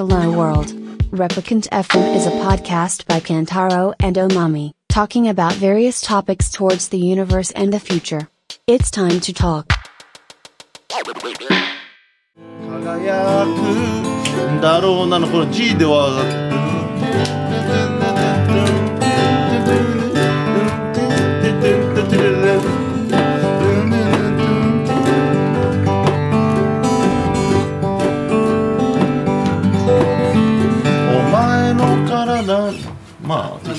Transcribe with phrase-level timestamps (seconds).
[0.00, 0.68] Hello World.
[1.10, 6.98] Replicant FM is a podcast by Kantaro and Omami, talking about various topics towards the
[6.98, 8.28] universe and the future.
[8.66, 9.72] It's time to talk.
[12.86, 13.46] 輝
[14.58, 16.49] くだろうなのこの G では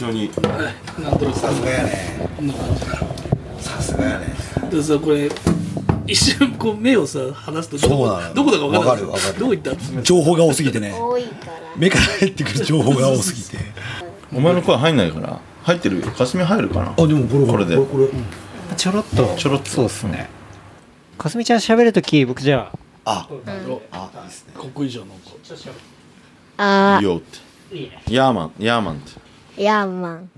[0.02, 1.04] まあ適当に。
[1.04, 2.28] なんとなくさすがやね。
[2.36, 2.80] こんな感じ
[3.64, 4.26] さすがやね。
[4.70, 5.30] でさこれ
[6.06, 8.34] 一瞬こう目をさ離すとどこそうなの。
[8.34, 9.38] どこだか分かるわかる。
[9.38, 10.02] どこ行った？
[10.02, 10.92] 情報が多すぎてね。
[10.92, 11.52] 多いから。
[11.76, 13.56] 目から入ってくる情報が多すぎて。
[14.34, 15.40] お前の声入んないから。
[15.62, 16.10] 入ってるよ。
[16.10, 16.92] 霞入るかな？
[16.98, 17.76] あでもこれこれで。
[17.76, 18.08] これ
[18.76, 19.36] ちょろっと。
[19.36, 19.68] ちょろっと。
[19.68, 20.28] そうですね。
[21.18, 22.72] かすみちゃん喋るとき僕じゃ
[23.04, 23.28] ああ。
[23.30, 24.54] あいいですね。
[24.54, 25.30] かっこいいじゃんなんか
[26.56, 27.92] あよって。
[28.12, 29.10] ヤーマンヤーマンって。
[29.10, 29.21] ー
[29.56, 30.30] ヤーマン。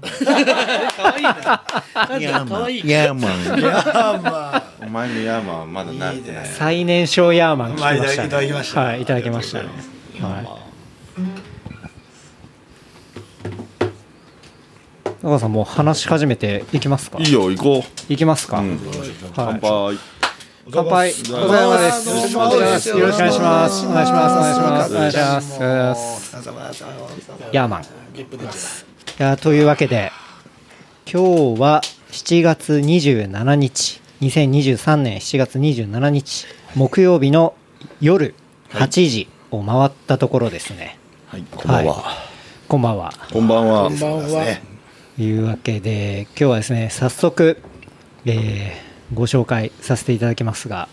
[0.97, 2.45] 可愛いな。
[2.47, 3.61] 可愛いヤーマン。
[3.61, 6.47] いやまあお前のヤーマンはまだ慣れてない。
[6.47, 9.69] 最年少ヤーマン聞きました、ね、まあいただきましたはいいただきましたね。
[10.21, 10.49] はい。
[15.23, 17.19] 中川さんもう話し始めていきますか？
[17.19, 18.81] いいよ行こいきますか、う、うん、
[19.35, 19.61] 乾はい。
[19.61, 19.99] 杯
[20.71, 21.13] 乾杯。
[21.13, 21.15] お
[21.49, 22.09] ざいます。
[22.09, 22.89] よろしくお願いします。
[22.89, 23.87] よろしくお願いします。
[23.87, 24.35] お願いします。
[24.35, 24.95] お願いします。
[24.95, 25.57] お願いします。
[25.57, 27.15] お願いします。
[27.53, 27.83] ヤーマン。
[27.83, 27.87] い
[29.19, 30.11] やというわけで
[31.11, 34.01] 今日は7月27日。
[34.23, 36.47] 2023年7月27日。
[36.75, 37.55] 木曜日の
[38.01, 38.35] 夜
[38.71, 40.99] 8時を回ったところですね、
[41.29, 41.45] はい。
[41.55, 42.05] こんばんは、
[42.69, 43.13] こんばんは。
[43.31, 43.83] こんばんは。
[43.85, 44.45] こんばんは。
[45.17, 47.61] というわけで今日はですね早速、
[48.25, 50.89] えーご紹介させていただきますが、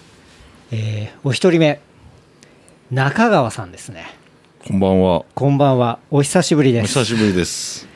[0.71, 1.79] えーお一人目
[2.91, 4.05] 中川さんですね。
[4.67, 5.25] こんばんは。
[5.33, 5.99] こんばんは。
[6.11, 6.99] お久しぶりおです。
[6.99, 7.87] 久しぶりです。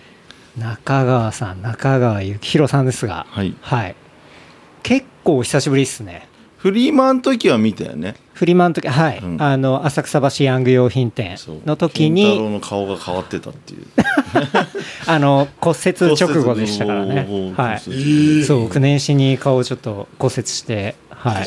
[0.58, 3.28] 中川さん中川幸宏さんですが
[3.62, 3.96] はい。
[4.84, 6.28] 結構お久しぶりですね
[6.66, 8.16] フリーマンの時は見たよね。
[8.34, 9.40] フリマの時はい、うん。
[9.40, 13.86] あの浅草橋ヤング用品店の時金太郎にの顔が変わってたっていう。
[15.06, 17.54] あの骨折直後でしたからね。
[17.56, 17.80] はい。
[17.80, 21.46] そう9年始に顔をちょっと骨折してはい。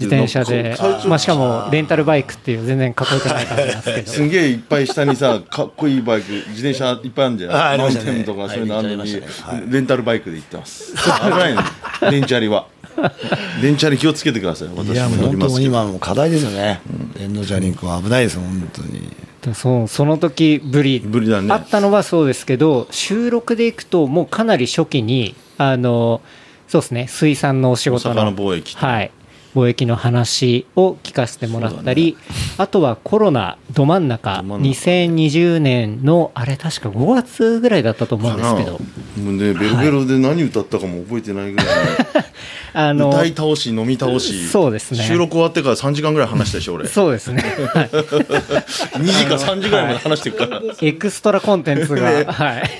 [0.00, 0.76] 自転車で
[1.06, 4.10] まあ、しかもレンタルバイクっていう全然かっこよくない感じなんですけど。
[4.10, 7.54] すんげえいっぱい下にさかっこいいバイク自転車いっぱいあるんじゃん。
[7.54, 8.10] あありましたね。
[8.10, 9.22] マウンテンとかそういうのあるのに、
[9.70, 10.96] レンタルバイクで行ってます。
[10.96, 11.62] 危ないの。
[12.10, 12.66] 電チャリは
[13.62, 14.68] 電チャリ気をつけてください。
[14.76, 16.80] 私いやもう乗り本当今もう課題ですよね。
[17.18, 19.54] 電動チャリンコは危ないです本当に。
[19.54, 21.00] そうその時ぶり。
[21.00, 21.52] ぶりだね。
[21.52, 26.20] あったのはそうですけど収録でいくともうかなり初期にあの
[26.66, 29.10] そうですね水産のお仕事の貿易はい。
[29.54, 32.16] 貿易の話を聞かせてもらったり、
[32.58, 34.68] あとはコロナど真ん中ど真ん中。
[34.68, 38.72] 2020年のあれ確か5月ぐらいだったと思うんですけど。
[38.72, 41.66] もうねベロベロで何歌ったかも覚えてないぐらい、
[42.72, 44.48] あの歌い倒し飲み倒し。
[44.48, 45.02] そうですね。
[45.02, 46.84] 収録終わってから3時間ぐらい話したでしょ俺。
[46.84, 47.42] 2そうですね、
[47.74, 52.70] はい時か3時ぐらいまで話してるから、エクストラコンテンツが、 はい。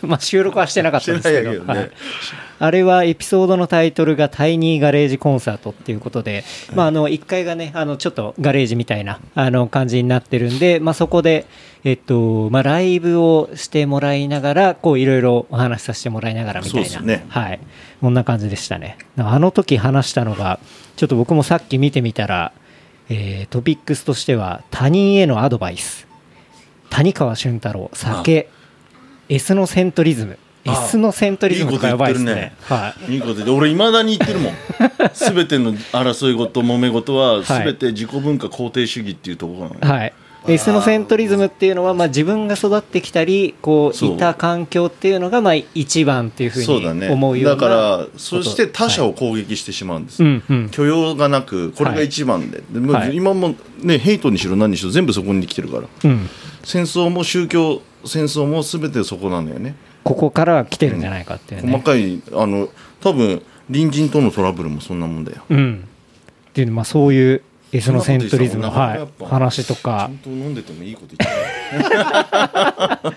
[0.02, 1.74] まあ収録はしてなかったんですけど、 ね。
[1.74, 1.90] はい。
[2.58, 6.44] あれはエピソードのタイトルがタイニーガレージコンサートっていうことで、
[6.74, 11.46] まああの1階がね、あのちょっとガレージみたいなあの感じになってるんで、まあそこで、
[11.84, 17.24] えっと、まあライブをしてもらいながら、こういろいろお話しさせてもらいながらみたいな、ね。
[17.28, 17.60] はい。
[18.00, 18.98] こんな感じでしたね。
[19.16, 20.58] あの時話したのが、
[20.96, 22.52] ちょっと僕もさっき見てみたら、
[23.10, 26.06] えートピックスとしては他人へのアドバイス。
[26.94, 28.48] 谷川俊太郎酒
[29.34, 30.38] S のセントリズム。
[30.64, 32.54] S のセントリズムとかやばいですね。
[32.62, 33.14] はい。
[33.14, 34.52] いいことで俺いまだに言ってるもん。
[35.12, 40.12] 全ての争い事揉め事ははい全て自己文化肯定主義っていうところなのよ、い、はい、
[40.48, 50.26] S のセントリズムっていうのは、まあ、自分が育ってきたりこういた環境っていうのがまあ一番っていうふうに思うようなだからそして他者はを攻撃してしまうんです、い。
[50.26, 50.70] うんうん。
[50.70, 53.16] 許容がなくこれが一番で,で、もうはい。
[53.16, 55.82] 今もねヘイトにしろ何にしろ全部そこに来てるから。
[56.04, 56.30] うん。
[56.62, 59.74] 戦争も宗教戦争も全てそこなんだよね。
[60.02, 62.68] ここからは来てるんじゃないかっていうね、細かいあの
[63.00, 65.42] 多分隣人とのトラブルもそんなもんだよ。
[65.48, 65.88] うん。
[66.50, 67.42] っていうまあそういう
[67.72, 69.24] S のセントリズムの、はい。
[69.24, 73.16] 話とちゃかんと飲んでてもいいこと言って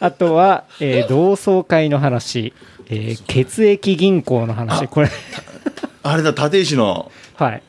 [0.00, 2.52] あとは、えー同窓会の話、
[2.88, 4.88] えー血液銀行の話。
[4.88, 5.08] これ。
[6.02, 7.10] あ れだ立石の。
[7.36, 7.62] はい。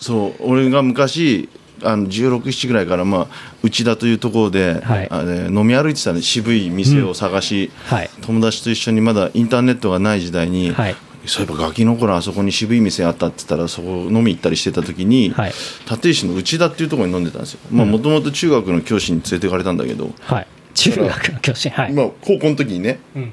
[0.00, 1.48] そう俺が昔
[1.82, 3.26] あの1617ぐらいから、まあ、
[3.62, 5.08] 内田というところで、はい。
[5.10, 8.10] あれ飲み歩いてたね渋い店を探し、はい。
[8.22, 10.96] 友達と一緒にまだインターネットがない時代に、はい。
[11.26, 15.52] そういえばガキの頃あそこに渋い店あったって言ったらそこ飲み行ったりしてた時に、はい。
[15.90, 17.60] 立石の内田っていうところに飲んでたんですよ。
[17.70, 20.46] もともと中学の教師に連れてかれたんだけど、はい。
[20.74, 21.68] 中学の教師。
[21.70, 23.32] はい、まあ、高校の時にね、ん。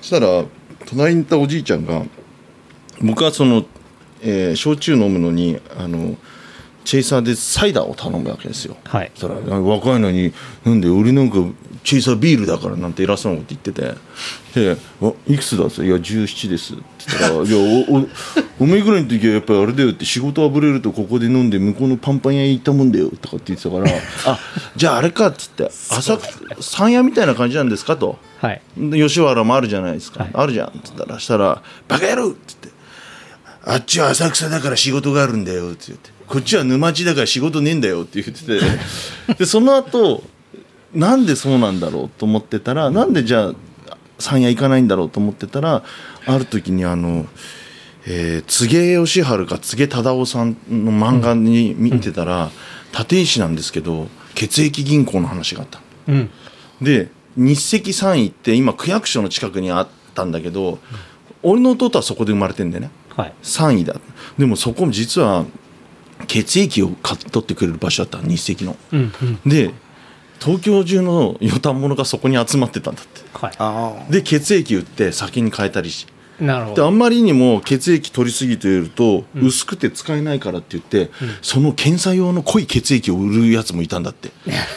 [0.00, 0.44] そしたら
[0.86, 2.02] 隣にいたおじいちゃんが
[3.00, 3.64] 僕はその、
[4.22, 6.16] えー焼酎飲むのにあの
[6.90, 10.32] チェイサーでサイダーを頼むわけですよはいそしたら若いのに
[10.64, 11.36] なんで俺なんか
[11.84, 13.94] チェイサービールだからなんて偉そうなこと言ってて
[14.60, 18.08] で「あいくつだ?」って言ったら「いや17です」って言ったら「いやおお
[18.58, 23.88] おめえぐらいの時はやっぱりあれだよ」って仕事あぶれるとここで飲んで向こうのパンパン屋行ったもんだよとかって言ってたから
[24.26, 24.40] 「あ
[24.74, 28.18] じゃああれか」っつって「浅草山屋みたいな感じなんですか?」と。
[28.40, 32.80] はいで吉原もあるじゃないですか、はいあるじゃんって言ったらしたら「バカ野郎!」って言って
[33.70, 38.60] 「あっちは浅草だから仕事があるんだよ」って言って「こっちは沼地だから仕事ねえんだよ」って言ってて。
[39.36, 40.22] でその後
[40.94, 43.52] なんでそうなんだろうと思ってたらなんでじゃ
[43.88, 45.82] あ山屋行かないんだろうと思ってたら
[46.26, 47.26] ある時にあの。
[48.06, 52.50] えー、柘植義治か柘植忠夫さんの漫画に見てたら、
[52.98, 55.80] 立石なんですけど血液銀行の話があった。
[56.08, 56.30] うん。
[56.80, 60.78] で日赤三位って今区役所の近くにあったんだけど、
[61.42, 62.90] 俺の弟はそこで生まれてんだよね。
[63.16, 63.34] はい。
[63.42, 63.94] 3位だ。
[64.38, 65.44] でもそこも実は
[66.26, 68.76] 血液を買っ取ってくれる場所だった日赤の。
[68.92, 69.38] うんうん。
[69.48, 69.72] で
[70.40, 73.20] 東京中の予算者がそこに集まってたんだって。
[73.34, 73.52] はい。
[73.58, 76.06] あで血液売って酒に変えたりし。
[76.40, 76.76] なるほど。
[76.76, 81.10] であんまりにも血液取りすぎていると、薄くて使えないからって言って、
[81.42, 84.30] その検査用の濃い血液を売るやつもいたんだって。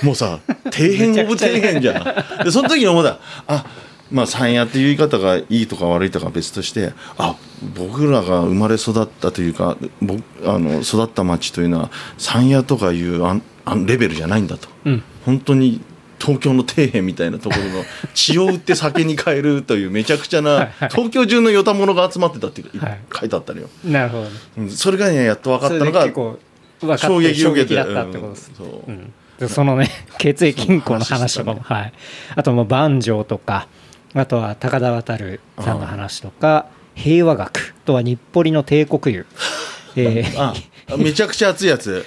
[0.03, 1.99] もうさ底辺オブ底辺じゃ。
[2.41, 3.19] んでその時に思った。
[3.47, 3.65] あ
[4.13, 7.36] まあ山屋っていう言い方がいいとか悪いとかは別としてあ
[7.75, 15.04] 僕らが生まれ育ったというか僕あの育った町というのは山屋とかいうあんあんレベルじゃないんだと、うん。
[15.25, 15.81] 本当に
[16.19, 17.83] 東京の底辺みたいなところの
[18.13, 23.00] 血を売って酒に変えるというめちゃくちゃな東京中の与太者が集まってたってはい。
[23.13, 24.27] 書いてあったのよ、なるほ
[24.57, 28.65] どそれがねやっと分かったのが衝撃を受けてだったってことです、うん。
[28.65, 28.92] そう。
[28.92, 29.13] うん。
[29.39, 29.89] でそのね
[30.19, 31.94] 血液銀行の話とかも、はい、
[32.36, 33.68] あともう万丈とか
[34.15, 35.18] あとは高田渡
[35.60, 39.25] さんの話とか平和学あとは日暮里の帝国湯、
[39.95, 40.54] えーあ
[40.98, 42.06] めちゃくちゃ熱いやつ、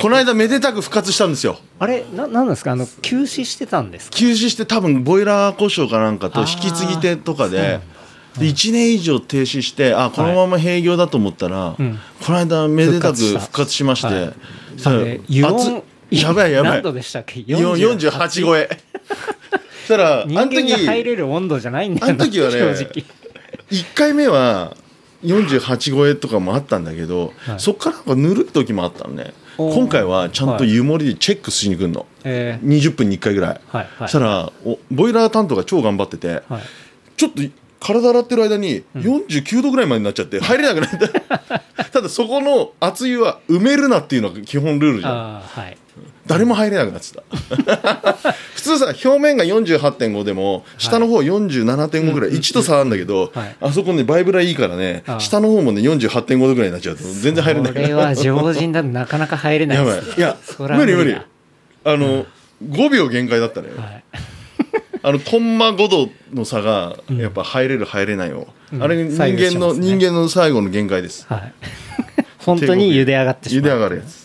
[0.00, 1.58] この間めでたく復活したんですよ。
[1.78, 2.72] あれななんですか？
[2.72, 4.16] あの休止してたんですか？
[4.16, 7.80] 休止して多分ボイラー故障かなんかと引き継ぎ手とかで
[8.38, 12.00] で1年以上停止してあこのまま閉業だと思ったら、うん。
[12.24, 14.32] この間めでたく復活しまして、は
[15.28, 16.72] いやばいやばい。
[16.72, 17.40] 何度でしたっけ？
[17.46, 18.70] よ48超え。
[19.10, 23.04] そしたらあ人間が入れる温度じゃないんだよなあの時はね正直。
[23.70, 24.76] 1回目は
[25.22, 27.60] 48超えとかもあったんだけど、はい。
[27.60, 29.32] そっからなんかぬるい時もあったのね。
[29.56, 32.68] 今回はちゃんと湯盛りでチェックしに来るの、えー。
[32.68, 33.88] 20分に1回ぐらい、はいはい。
[34.00, 36.62] そしたらおボイラー担当が超頑張ってて、はい。
[37.16, 37.42] ちょっと
[37.80, 40.90] 体洗ってる間に49度ぐらいまでになっちゃって入れなくなっ
[41.38, 41.84] た。
[41.90, 45.40] ただそこの熱湯は埋めるなっていうのが基本ルールじゃん。
[45.40, 45.76] はい
[46.26, 47.22] 誰も入れなくなってた。
[48.54, 53.56] 普通さ表面が48.5でも下の方47.5ぐらい、1度差あるんだけど、はい。
[53.60, 57.72] あそこねバイブラいいからね下の方もね48.5度ぐらいになっちゃうと全然入れない。
[57.72, 60.08] これは常人だとなかなか入れないやです。
[60.08, 60.18] ばい。
[60.18, 60.36] いや
[60.78, 61.12] 無理無理。
[61.12, 61.26] だ。
[61.84, 62.26] あの、
[62.66, 64.04] 5秒限界だったね、はい。
[65.02, 68.82] あのコンマ5度の差がやっぱ入れる入れないを、うん。
[68.82, 71.26] あれ人間の、ね人間の最後の限界です。
[71.28, 71.52] はい。
[72.38, 73.70] 本当に茹で上がってし茹まう。
[73.70, 74.23] で上がるやつ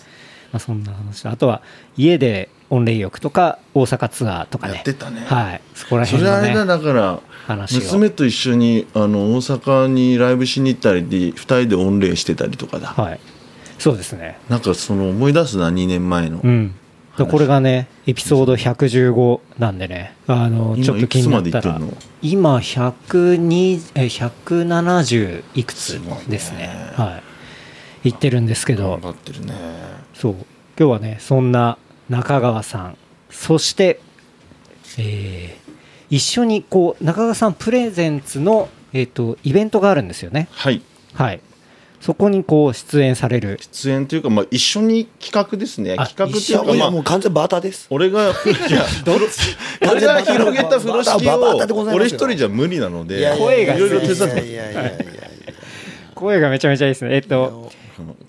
[0.52, 1.26] まあ、そんな話。
[1.26, 1.62] あとは
[1.98, 4.76] 家で温冷浴とか大阪ツアーとかね。
[4.76, 5.22] やってたね。
[5.26, 5.62] はい。
[5.74, 13.20] そこらそれあれだ辺のねだから娘と一緒にあの大阪にライブしに行ったりで2人で御礼してたりとかだ、はい。
[13.78, 14.38] そうですね。
[14.50, 16.76] なんかその思い出すな2年前の、うん。
[17.18, 20.16] でこれがねエピソード115なんでね。
[20.28, 21.80] あの今ちょっと気になったら。
[22.22, 26.70] 今102え170いくつですね。
[26.96, 27.29] はい
[28.04, 28.92] 言ってるんですけど。
[28.92, 29.54] 頑張ってるね。
[30.14, 30.34] そう。
[30.78, 31.78] 今日はねそんな
[32.10, 32.98] 中川さん。
[33.30, 34.00] そして、
[34.98, 35.70] えー
[36.10, 40.48] 一緒にこう中川さんプレゼンツの、えー、とイベントがあるんですよね。
[40.52, 40.82] はい。
[41.14, 41.42] はい。
[42.02, 43.60] そこにこう出演される。
[43.62, 45.96] 出演というか、まあ、一緒に企画ですね。
[45.98, 47.88] あ企画っていうか、まあもう完全バーターです。
[47.90, 48.32] 俺が い
[48.72, 48.86] や
[49.92, 51.96] 俺が広げた風呂敷をでございますよ。
[51.96, 55.20] 俺一人じゃ無理なので声がいろいろ手伝って
[56.16, 57.16] 声がめちゃめちゃいいですね。
[57.16, 57.72] えっ、と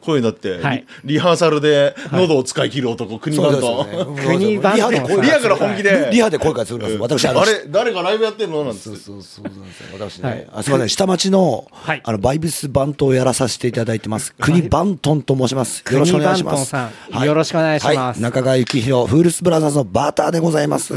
[0.01, 0.85] 声だって、はい。
[1.05, 3.85] リリハーサルで喉を使い切る男、国バンド、
[4.17, 6.09] 国バンドのリハで声リハから本気で。
[6.11, 8.65] リハで声がするんです私あのれ誰がライブやってんの？
[8.65, 8.81] なんて。
[8.81, 9.87] そうそうそうなんですよ。
[9.99, 10.49] 私ね、はい。
[10.55, 10.89] あすみません。
[10.89, 12.03] 下町の,、はい。
[12.03, 14.35] あのバイブスバントをやらさせていただいてます。
[14.41, 15.85] 国バントンと申します。
[15.93, 16.71] よろしくお願いします。
[16.71, 17.27] 国バントンさん。
[17.27, 17.99] よろしくお願いします。
[17.99, 20.95] はい、中川幸宏フールスブラザーズのバーターでございます。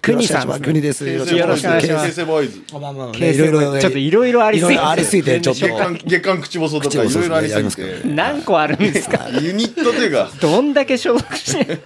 [0.00, 0.60] 国さん。
[0.60, 1.08] 国です。
[1.08, 1.88] よろしくお願いします。
[1.88, 2.62] 形成ボーイズ。
[2.72, 3.18] まあまあね。
[3.18, 3.80] 形成ボーイズ。
[3.80, 4.74] ちょっといろいろありすぎて。
[4.74, 5.66] いろいろありすぎて、ちょっと。
[6.06, 8.08] 月刊口細とかいろいろありすぎ口細て。
[8.08, 9.28] 何個あるんですか？
[9.40, 10.30] ユニットというか。
[10.40, 11.78] どんだけ所属して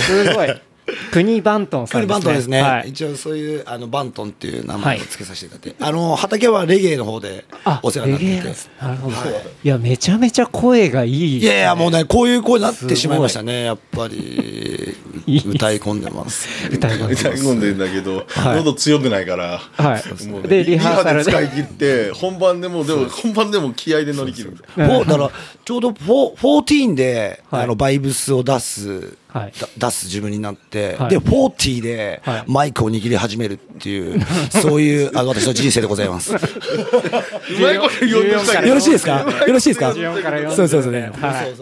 [0.00, 0.48] すごい
[1.12, 4.82] 国バントンさんクリバントンですね、はい、一応そういうあのバントンっていう名はい。
[4.82, 8.34] 前を付けさせていただいて、あの畑はレゲエの方であお世話になっていて。
[8.34, 8.70] レゲエなんです。
[8.80, 13.64] なるほど、い、やめちゃめちゃ声がいいいやいやもうねこういう声になってしまいましたね。
[13.64, 15.48] やっぱり いいです。
[15.48, 16.48] 歌い込んでます。
[16.70, 18.56] 歌い込んで歌い込んでんだけど、はい。
[18.56, 20.24] 喉強くないから、はい。
[20.26, 21.30] もうでリハーサルで。
[21.30, 24.56] 使い切って本番でもでも本番でも気合で乗り切る。
[24.76, 25.30] だから
[25.64, 27.64] ちょうどフォー14で、はい。
[27.64, 29.52] あのバイブスを出す、はい。
[29.60, 31.10] だ出す自分になって、はい。
[31.10, 32.44] で40ではい。
[32.46, 34.20] マイクを握り始めるっていう、
[34.62, 36.32] そういうあの私の人生でございます。
[36.32, 38.74] ようまいこと言おうとしたけど。
[38.74, 39.18] ろしいですか？
[39.46, 39.90] よろしいですか？
[39.92, 41.10] 14から40そうそうそうね。
[41.20, 41.52] はい。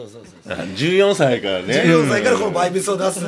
[0.76, 1.82] 14歳からね。
[1.86, 3.20] 14歳からこのバイブスを出す、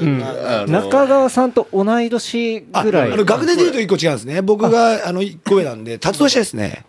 [0.00, 3.12] あの中川さんと同い年あぐらい。
[3.12, 4.42] あの学年で言うと一個違うんですね。
[4.42, 6.84] 僕があの一個上なんで、活動者ですね。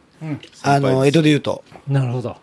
[0.63, 1.63] あの江戸で言うと。
[1.87, 2.35] なるほど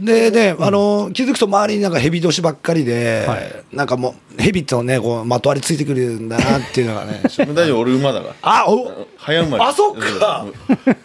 [0.00, 3.76] でね、あの気づくと周りになんか蛇年ばっかりで、はい。
[3.76, 7.20] なんかもう蛇とねこうまとわりついてくるんだなっていうのがね
[7.54, 7.80] 大丈夫？
[7.80, 8.34] 俺馬だから。
[8.42, 9.64] あお早生まれ。
[9.64, 10.46] あそっか。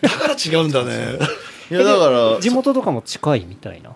[0.02, 1.20] だから違うんだね。
[1.70, 3.92] いやだから地元とかも近いみたいな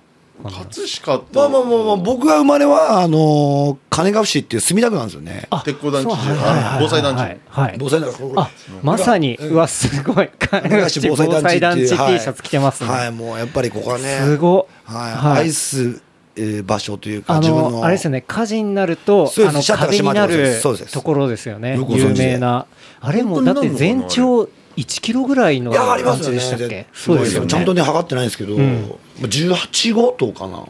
[0.49, 5.47] 葛飾ってまあまあまあまあ僕が生まれはあの金ヶ淵っていう墨田区なんですよね。
[5.63, 6.09] 鉄鋼団地。
[6.09, 7.19] はいはいはいあ防災団地。
[7.19, 7.75] はいはい。
[7.77, 8.15] 防災団地。
[8.35, 8.49] あ
[8.83, 10.29] まさにうわすごい。
[10.39, 15.37] 金金ヶヶ淵防災災団地団地っていう T シャツ着てますね、はい、はいもうやっぱりここはねすごはい、はい。
[15.39, 16.01] アイス、
[16.35, 17.71] えー場所というかあ自分の。
[17.71, 18.21] のあれですよね。
[18.21, 21.77] 火事になるとあのシャッターが壁になるところですよね。
[21.89, 22.65] 有名な。
[22.99, 24.47] あれもだって全長
[24.81, 26.39] 1キロぐらいのいやありますよね。
[26.39, 26.67] 感じでしたっけ？
[26.67, 27.47] でそうですよね。
[27.47, 28.57] ちゃんとね測ってないんですけど、ん。
[28.59, 30.63] まあ18号棟かな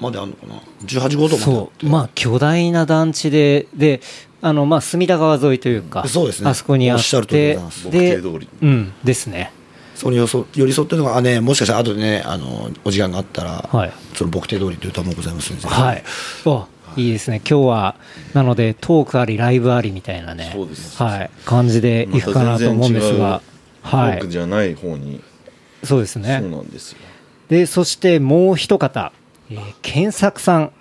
[0.00, 0.54] まであるのかな
[0.84, 1.86] ？18号棟まであそう。
[1.86, 4.00] まあ巨大な団地でで
[4.42, 6.50] あのまあ隅田川沿いというかそうですね。
[6.50, 7.40] あそこにあっおっしゃる通り
[7.90, 8.48] でり。
[8.62, 9.52] うんですね。
[9.94, 13.92] それに寄り添ってるのがあねもしかしたら後でねあのお時間があったら、はい。
[14.14, 15.66] その牧亭通りという歌もございますので。
[15.66, 16.04] はい。
[16.44, 16.66] お
[16.98, 17.40] いいですね。
[17.48, 17.96] 今日は
[18.34, 20.50] なのでトークありライブありみたいなね。
[20.54, 21.02] そうです。
[21.02, 21.30] はい。
[21.44, 23.40] 感じでいくかなと思うんですが
[23.86, 24.18] フォはい。
[24.18, 25.22] ークじゃない方に。
[25.84, 26.38] そうですね。
[26.40, 26.98] そうなんですよ。
[27.48, 29.12] でそしてもう一方、
[29.50, 30.72] えー、健作さん、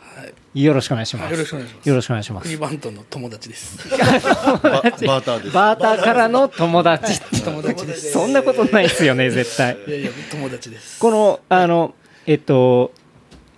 [0.56, 1.32] よろしくお願いします。
[1.32, 1.90] よろしくお願いします。
[1.90, 2.48] よろしくお願いします。
[2.48, 3.78] 国バントンの友達です。
[3.90, 5.52] バ バーターです。
[5.54, 7.20] バーターからの友達。
[7.44, 8.12] 友達です。
[8.14, 9.78] そんなことないですよね絶対。
[9.88, 11.00] いやいや、友達です。
[11.00, 11.94] このあの
[12.26, 12.92] えっと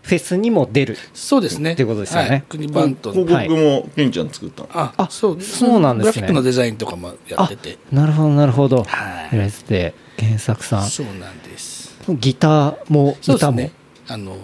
[0.07, 1.73] フェスにも出るそうですね。
[1.73, 2.29] ってことですよね。
[2.29, 2.43] はい。
[2.47, 3.13] 国バントン。
[3.13, 4.69] 広告もケンちゃん作ったの。
[4.73, 6.11] あ、あそう、そうなんですね。
[6.11, 7.77] グラフィックのデザインとかもやってて。
[7.91, 8.83] なるほどなるほど。
[8.83, 9.35] はい。
[9.35, 10.89] やられてて健作さん。
[10.89, 11.97] そうなんです。
[12.09, 13.71] ギターも歌も、そうですね。
[14.07, 14.37] あの、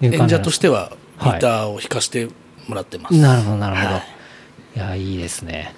[0.00, 2.28] 演者としてはギはいターを弾かせて
[2.68, 3.16] もらってます。
[3.16, 4.02] なるほどなるほど、はい。
[4.76, 5.74] い、やいいですね。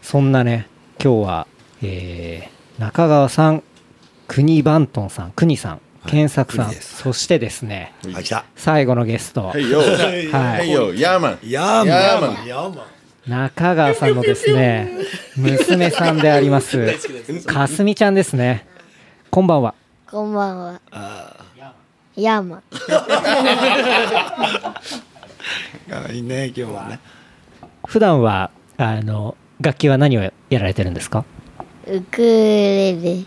[0.00, 0.68] そんなね
[1.02, 1.46] 今日は、
[1.82, 3.62] えー中川さん
[4.26, 8.44] 国バントンさん国さん健作さん、そしてですねあ来た。
[8.56, 9.70] 最後のゲスト、はい。
[11.00, 12.28] ヤーマンヤーマ
[12.68, 12.76] ン
[13.26, 14.92] 中川さんのですね
[15.36, 16.94] 娘さんであります。
[17.46, 18.66] かすみちゃんですね。
[19.30, 19.74] こんばんは。
[20.10, 20.80] こんばんは。
[22.16, 22.42] ヤー。
[22.42, 22.62] マン。
[25.90, 27.00] あいいね今日はね。
[27.86, 31.24] 普段はあの楽器は何をやられてるんですか？
[31.86, 33.24] ウクレレ。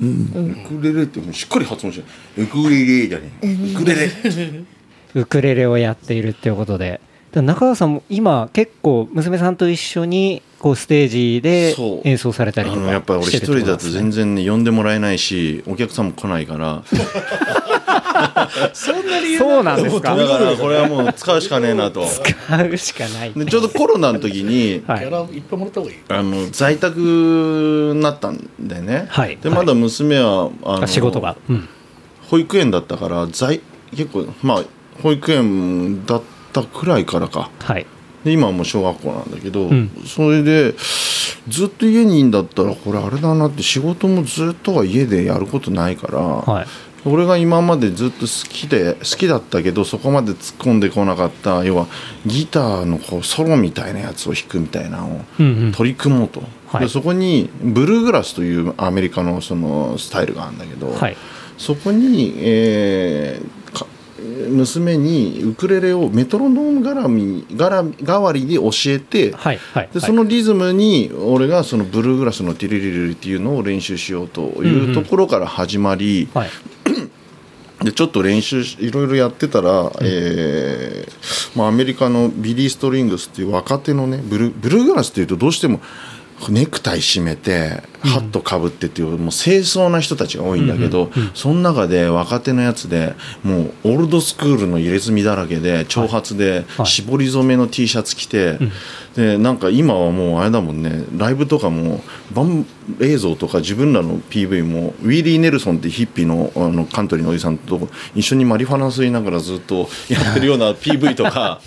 [0.00, 4.10] ウクレレってしっかり発音してウクレレじゃねウクレレ
[5.14, 7.00] ウクレレをやっているっていうことで
[7.32, 7.94] 中川さん。
[7.94, 9.56] も今結構娘さん。
[9.56, 14.64] と一緒にこうステージで演奏されたりとかのやっぱり俺一人だと全然ね呼ん。
[14.64, 16.06] でもらえないしお客さん。
[16.06, 16.82] も来ないから
[18.72, 20.14] そうなんですか？
[20.16, 22.04] だからこれはもう使うしかねえなと。
[22.06, 23.32] 使うしかない。
[23.32, 25.00] でちょうどコロナの時にはい。
[25.00, 25.98] ギャラいっぱいもらった方がいい。
[26.08, 26.98] あの在宅
[27.94, 29.36] になったんだよね、はい。
[29.36, 31.68] でまだ娘はあ仕事が、うん、
[32.28, 34.64] 保育園だったから在結構まあ
[35.02, 37.50] 保育園だったくらいからか。
[37.60, 37.86] はい。
[38.24, 39.90] で今はもう小学校なんだけど、ん。
[40.06, 40.74] それで
[41.48, 46.66] ずっと家にいるんだったらこれあれだなって仕事もずっとは家でやることないから、はい
[47.04, 51.86] 俺が今までずっと好きで好きだったけどそこまで突っ込んでこなかった要は
[52.26, 55.72] ギターのこうソロみたいなやつを弾くみたいなのをうんうん。
[55.72, 56.82] 取り組もうと、はい。
[56.82, 61.16] でそこにブルーグラスというアメリカのそのスタイルがあるんだけど、はい。
[61.56, 63.59] そこに、えーか
[64.50, 70.00] 娘にウクレレをメトロノーム絡み絡み代わりで教えて、はいはいではい。
[70.00, 76.50] そのリズムに俺がそのブルーグラスのティリリリリっていうのを練習しようというところから始まり、はい
[77.82, 85.80] でちょっと練習しいろいろやってたら、えーまあ、アメリカのビリー・ストリングスっていう若手のねブルブルーグラスっていうとどうしても
[86.48, 96.86] ネクタイ締めてハットかぶってっていうもう清掃な人たちが多いんだけど、その中で若手のやつでもうオールドスクールの入れ墨だらけで長髪ではい。
[96.86, 98.58] 絞り染めの T シャツ着て、
[99.14, 102.00] でなんか今はもうあれだもんねライブとかも
[102.32, 102.66] バン
[103.00, 111.60] 映像とか自分らの PV もウィリー・ネルソンってヒッピーのあのカントリーのおじさんと一緒にマリファナ吸いながらずっとやってるような PV とか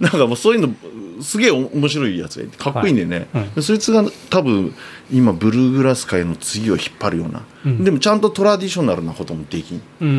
[0.00, 0.74] なんかもうそういうの
[1.22, 4.74] すげえ面白いやつがいてかっこいいんだよね、でそいつが多分
[5.12, 7.42] 今ブルーグラス界の次を引っ張るような、
[7.84, 9.82] でもちゃんとトラディショナルなこともできん。
[10.00, 10.12] うんう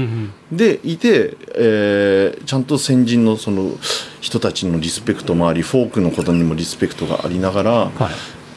[0.53, 0.58] ん。
[0.58, 3.72] でいて、えーちゃんと先人のその
[4.20, 7.91] 人たちのリスペクトもありフォークのことにもリスペクトがありながら、はい。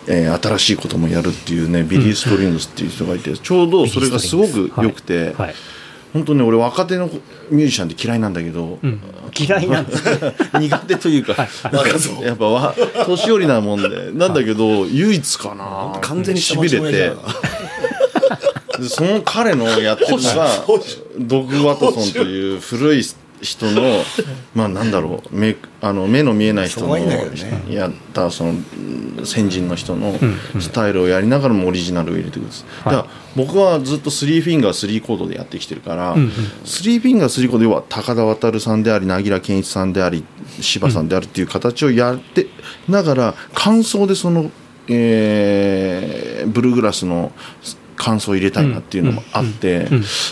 [0.09, 5.35] えー新しいこともやるっていうねビリー・ストリングスっていう人がいて、ちょうどそれがすごく良くて、はい。
[5.35, 5.55] はい
[6.15, 7.09] 本当ね俺若手の
[7.51, 9.01] ミュージシャンって嫌いなんだけど、うん。
[9.37, 11.49] 嫌いなんですね苦手というか、
[12.23, 14.13] やっぱわ年寄りなもんで。
[14.13, 15.99] なんだけど唯一かな。
[16.01, 17.13] 完全にしびれて。
[18.79, 20.49] でその彼のやってるのが
[21.19, 23.03] ドッグ・ワトソンという古い
[23.45, 23.83] 人の
[24.55, 26.99] まあなんだろう目あの目の見えない人の
[27.69, 30.15] やったそのうん先人の人の
[30.61, 40.25] スタイルをやりながらもオリジナルを入れてくるんです、だから僕はずっと3フィンガー3コードでやってきてるから、3フィンガー3コード要は高田渉さんであり凪良健一さんであり
[40.61, 42.47] 柴さんであるっていう形をやって
[42.89, 44.51] ながら感想でその、
[44.89, 47.33] えーブルーグラスの
[47.97, 49.89] 感想を入れたいなっていうのもあって、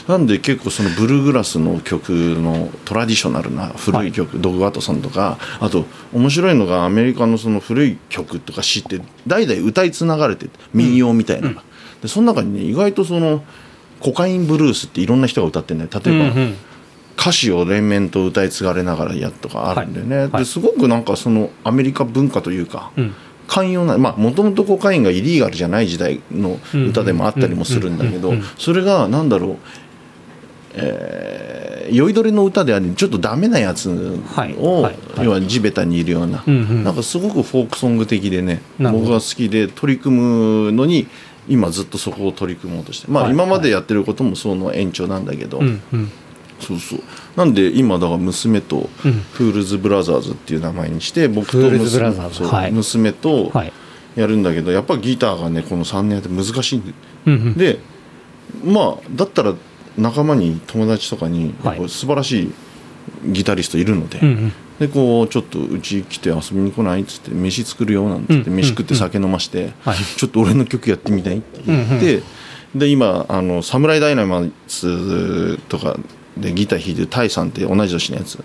[0.08, 11.48] なんで結構そのブルーグラスの曲のトラディショナルな古い曲、ドッグ・ワトソンとかあと面白いのがアメリカのその古い曲とか知って代々歌い継がれてて民謡みたいな。
[11.48, 11.62] のが、
[12.02, 13.44] でその中にね意外とその
[14.00, 15.88] コカインブルースっていろんな人が歌ってね。
[15.90, 16.56] 例えば、うんうん。
[17.16, 20.42] 歌詞を連綿と歌い継がれながらやっとかあるんだよね、はいはい。
[20.42, 23.14] ですごくなんかそのアメリカ文化というか、ん
[23.52, 29.56] 寛容なまあもともとコカインがイリーガルじゃない時代の歌でもあったりもするんだけどそれがなんだろう
[30.74, 33.90] えー酔いどれの歌でありちょっとダメなやつ
[34.34, 35.26] はいを、はいはい。
[35.26, 41.08] 要は地べたにいるような、なんかすごくフォークソング的でね僕が好きで取り組むのに
[41.48, 46.10] 今ずっとそこを取り組もうとしてまあ、はい今までやってることもその延長なんだけど、うんうん
[46.62, 47.00] そうそう。
[47.36, 49.12] なんで今だから娘とうん。
[49.12, 53.72] フールズブラザーズっていう名前にして僕と娘娘とはい。
[54.14, 56.92] やるんだけどやっぱギターがねこの3年やって難しいんで
[57.26, 57.54] うんうん。
[57.54, 57.78] で
[58.64, 59.54] まあだったら
[59.96, 61.54] 仲間に友達とかに
[61.88, 62.52] 素晴らしい
[63.32, 64.52] ギタリストいるので,、うんうん。
[64.78, 69.96] でこうちょっとうち来て遊びに来ないっつって飯作るよなんて言ってうん飯食って酒飲まして、はい。
[69.96, 72.22] ちょっと俺の曲やってみたいって言って、
[72.74, 75.98] で今あの「サムライダイナマイツ」とか
[76.36, 78.42] でギター弾いてるタイさんって同じ年のやつ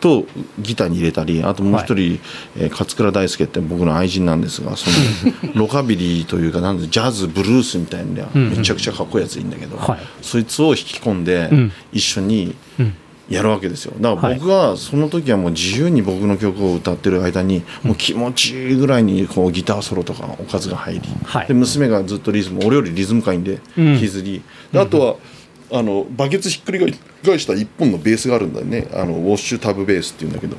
[0.00, 0.24] と
[0.58, 2.20] ギターに入れたりあともう一人、
[2.56, 4.86] えー勝倉大輔って僕の愛人なんですがそ
[5.46, 9.98] の ロカビリーというかなんでジャズブルースみたいなめちゃくちゃかっこいいやついいんだけど、はい。
[10.22, 11.72] そいつを引き込んでうん。
[11.92, 12.94] 一緒にうん。
[13.28, 13.94] やるわけですよ。
[14.00, 21.46] だから僕はその時はもう自由に僕の曲を歌ってる間にもう気持ちいいぐらいにこうギターソロとかおかずが入り、はい。
[21.46, 23.94] で娘がずっとリズム俺よりリズム感いいんでうん。
[23.94, 25.16] 引きずり、であとは
[25.72, 28.88] あのバケツひっくり返した一本のベースがあるんだよね。
[28.92, 30.56] あのウォッシュタブベースっていうんだけど。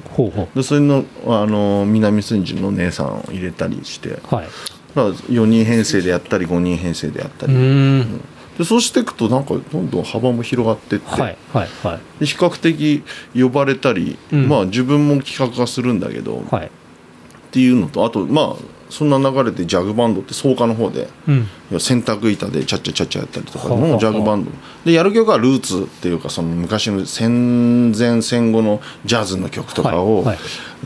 [0.56, 4.20] でそれのあの南千住の姉さんを入れたりして。
[4.24, 4.48] はい。
[4.96, 8.22] ら4人編成でやったり5人編成でやったうり、ーん。
[8.58, 12.20] でそうしていくとなんかどんどん幅も広がってって、はいはいはい。
[12.20, 13.04] で比較的
[13.40, 14.48] 呼ばれたり、うん。
[14.48, 16.72] まあ自分も企画化するんだけど、っはい。
[17.52, 21.48] ていうのとあとまあそんな流れでジャグバンドって草加の方でうん。
[21.80, 24.52] 洗濯板でチャッチャチャッチャやったりとかのジャグバンド。
[24.86, 30.38] でやる曲はルーツっていうかその昔の戦前戦後のジャズの曲とかを、はいはい。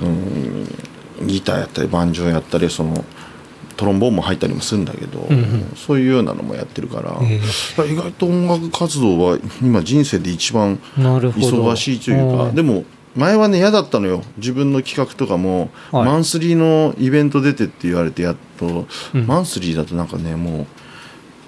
[0.02, 3.04] うんギターやったりバンジョーやったりその
[3.76, 5.74] トロンボーンも入ったりもするんだけど、んうん。
[5.76, 7.40] そういうようなのもやってるから、へ
[7.86, 7.92] え。
[7.92, 12.56] 意外と音楽活動は今人生で一番忙しいというかうん。
[12.56, 12.84] でも
[13.16, 14.24] 前はね嫌だったのよ。
[14.38, 16.06] 自分の企画とかも、はい。
[16.06, 19.28] マンスリーのイベント出てって言われてやっと、うん。
[19.28, 20.68] マンスリーだとなんかねもう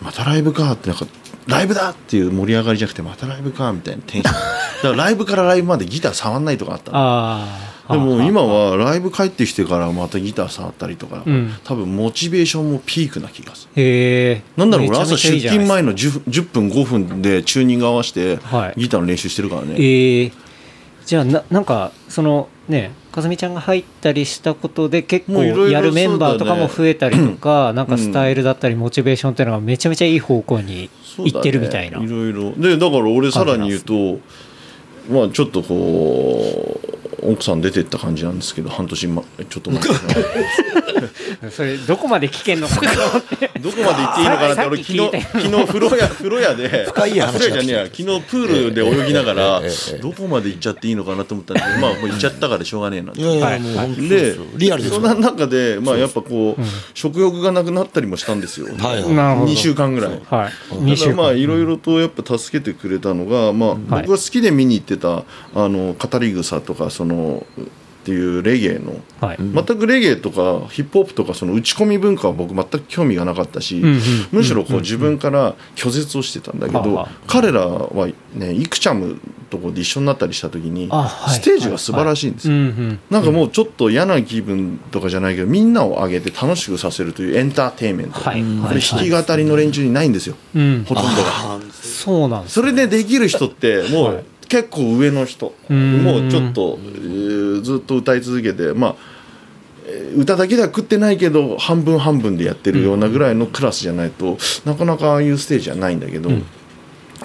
[0.04, 1.06] またライブかってなんか
[1.48, 4.34] ライブだっていう盛り上がりじゃなくてまたライブかみたいなテンション。
[4.84, 6.98] だからライブからライブまでギター触んないとかあったの。
[6.98, 7.48] あ
[7.88, 11.54] あでも今はライブ帰ってきてからまたギター触ったりとか、うん。
[11.64, 13.82] 多分モチベーションもピークな気がする。
[13.82, 18.80] へえなんだろう俺朝出勤前の 10, 10分5分でチューニング合わせてはい。
[18.80, 20.32] ギターの練習してるからね、ええ
[21.06, 32.54] じゃあななんかそのねかずみちゃんが入ったりしたことで結構やるメンバーとかも増えたりとか、なんかスタイルだったりモチベーションっていうのがめちゃめちゃいい方向にいってるみたいな、いろいろ。
[32.54, 34.20] でだから俺さらに言うと
[35.10, 36.80] まあちょっとこ
[37.24, 39.80] 奥さん出てった感じなんですけど半年、ま、ちょっと前。
[39.80, 39.88] か
[41.52, 42.92] それどこまで聞けんのかな
[43.62, 50.00] どこまで行っていいのかなって俺昨日昨日風呂屋風呂屋で深い話あ風呂屋じゃねえや昨日プールで泳ぎながらええええええ。
[50.00, 53.22] どこまで行っちゃっていいのかなと思ったんだけどまあもう行っちゃったからしょうがねえなって。
[53.22, 55.14] いでですよリアルですそよ。
[55.16, 56.62] んな中でまあやっぱこう
[56.94, 58.68] 食欲がなくなったりもしたんですよ。
[58.78, 59.14] はいはい。
[59.14, 59.52] なるほど。
[59.52, 60.12] 2週間ぐらい。
[60.12, 60.20] はい。
[60.70, 63.80] た2週だまあ間いろいろとやっぱ助けてくれたのが、まあ、はい。
[64.04, 65.24] 僕が好きで見に行ってた
[65.56, 67.11] あの語り草とかその
[68.02, 69.38] っていうレゲエのはい。
[69.38, 79.20] 全くレゲエとかヒップホップとかその打ち込み文化は僕全く興味がなかったし、んうんむしろこう自分から拒絶をしてたんだけど、はあはあ彼らはねイクチャム
[79.52, 81.36] とこで一緒になったりした時に、あはい。
[81.36, 82.56] ステージが素晴らしいんですよ。
[82.56, 88.42] うんうんなんかもうちょっと嫌な気分とかじゃないけどみんなを上げて楽しくさせるというエンターテインメント、はい。
[88.42, 90.86] これ弾き語りの連中にないんですよ、うん。
[90.88, 91.60] ほとんどが。
[91.72, 94.16] そうなんですそれでできる人ってもはい。
[94.16, 96.04] う結構上の人、ん。
[96.04, 98.96] もうちょっと、えーずっと歌い続けてまあ
[99.86, 106.30] えー歌だけでは食ってないけど半分半分でやってるようなぐらいのクラスじゃないと、なかなかああいうステージはないんだけど、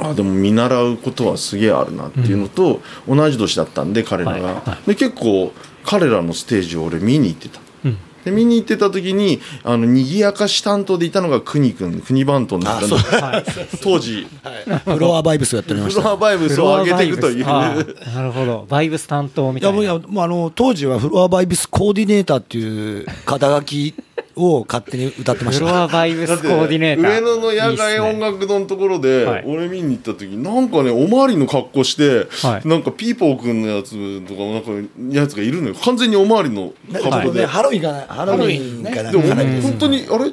[0.01, 5.53] あでも見習うことはすげえあるなっていうのと、同じ年だったんで彼らが、はいはで結構
[5.85, 7.61] 彼らのステージを俺見に行ってた。
[8.27, 12.97] うんで見に行ってた時にあの賑やかし担当でいたのが国君国番頭だったんだ。
[12.97, 13.45] はい。
[13.81, 14.27] 当時。
[14.85, 16.01] フロアバイブスをやっておりました。
[16.01, 17.41] フロアバイブスを上げていくとい。
[17.41, 17.75] うな
[18.23, 18.67] るほど。
[18.69, 19.81] バイブス担当みたいな。
[19.81, 23.95] いやもういやもうあの当時はフロアバイブスコーディネーターっていう肩書き
[24.37, 25.83] を勝手に歌ってましフロた。
[25.85, 27.11] アバイブスコーディネーター。
[27.15, 29.45] 上野の野外音楽堂のところではい。
[29.47, 32.69] 俺見に行った時なんかねおまわりの格好して、はい。
[32.69, 34.71] なんかピーポーくんのやつとかなんか
[35.11, 35.75] やつがいるのよ。
[35.75, 39.25] 完全におまわりの格好で、ハロウィンかなハロウィンかなでも
[39.63, 40.33] 本当にあれ？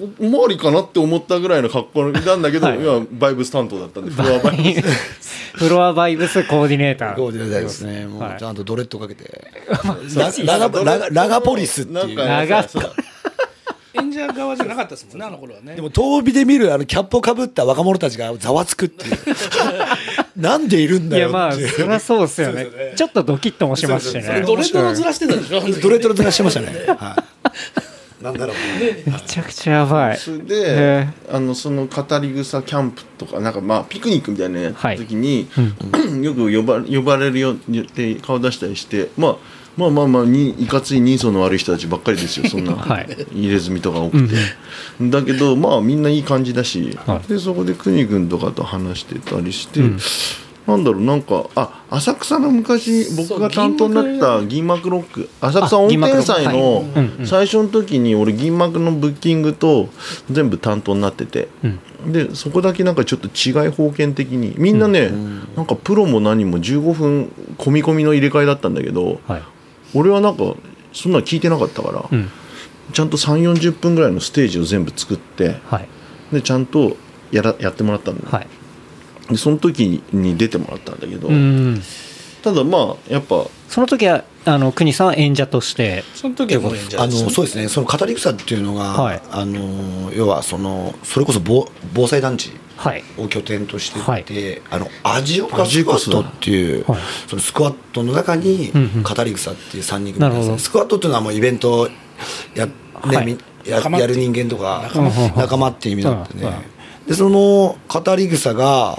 [0.00, 2.82] おおまわりかなって思ったぐらいの格好なんだけど、はい。
[2.82, 5.56] い、やバイブス担当だったんでフロアバイブス。
[5.56, 7.16] フロアバイブスコーディネーター。
[7.16, 8.06] コーディネーターですね。
[8.06, 8.36] もはい。
[8.36, 9.24] うちゃんとドレッドかけて。
[10.44, 12.16] ララガポリスっていう。
[12.16, 12.64] なんか
[13.94, 15.76] 演者側じゃなかったですもんねあの頃はね。
[15.76, 19.18] でも遠火で見るあのキャップをかぶった若者たちがざわつくっていう。
[20.36, 22.66] なんでいるんだよいやまあっていうそりゃそうですよね。
[22.96, 24.42] ちょっとドキッともしますしね。
[24.46, 26.68] ドレッドのずらしてたでしょドレッドのずらしてましたね。
[26.98, 27.16] は
[28.20, 28.24] い。
[28.24, 28.56] なんだろう。
[29.10, 30.16] めちゃくちゃやばい。
[30.16, 35.48] それへであのその語り草キャンプとかなんかまあピクニックみたいなのやった時に、
[36.22, 39.36] よく呼ば呼ばれるよって顔出したりして、まあ、
[39.76, 42.48] まあまあまあにいかつい人相の悪い人たちばっかりですよ。
[42.48, 43.08] そんな、 はい。
[43.32, 44.34] 入れ墨とか多くて、
[45.00, 47.28] だけどまあみんないい感じだし、はい。
[47.28, 49.80] でそこで邦君とかと話してたりして、
[50.66, 55.28] なんだろうなんかあ浅草の昔僕が担当になった銀幕ロック。
[55.40, 56.84] 浅草音天祭の
[57.24, 59.88] 最初の時に俺銀幕のブッキングと
[60.30, 61.48] 全部担当になってて、
[62.06, 64.54] でそこだけなんかちょっと違い方権的に。
[64.56, 65.12] みんなね、
[65.56, 69.42] なんかプロも何も15分込み込みの入れ替えだったんだけど、はい
[69.94, 70.54] 俺はなんか
[70.92, 72.30] そんなの聞いてなかったから、うん。
[72.92, 75.88] ちゃんと3 4 0分ぐらいのステージを全部作ってはい。
[76.32, 76.96] でちゃんと
[77.30, 78.48] やらやってもらったんだよ、はい。
[79.30, 81.80] でその時に出てもらったんだけど、うん。
[82.42, 89.22] ただまあやっぱその時はあの国さんは演者としてその時は演者あのそうですね、その語り草っていうのが、はい。
[89.30, 92.58] あの要はそのそれこそ防防災団地はい
[93.18, 94.24] を拠点としてはい。
[94.24, 97.00] て、あのアジオカスクワットっていう、はい。
[97.28, 101.88] そのスクワットの中に語り草っていう3人組ですねスクワットっていうのはもうイベント
[102.54, 103.26] や,、ねはい。
[103.26, 104.90] みややる人間とか
[105.36, 105.68] 仲間。
[105.68, 106.54] っていう意味だってね、うんうん
[107.06, 108.98] でその語り草が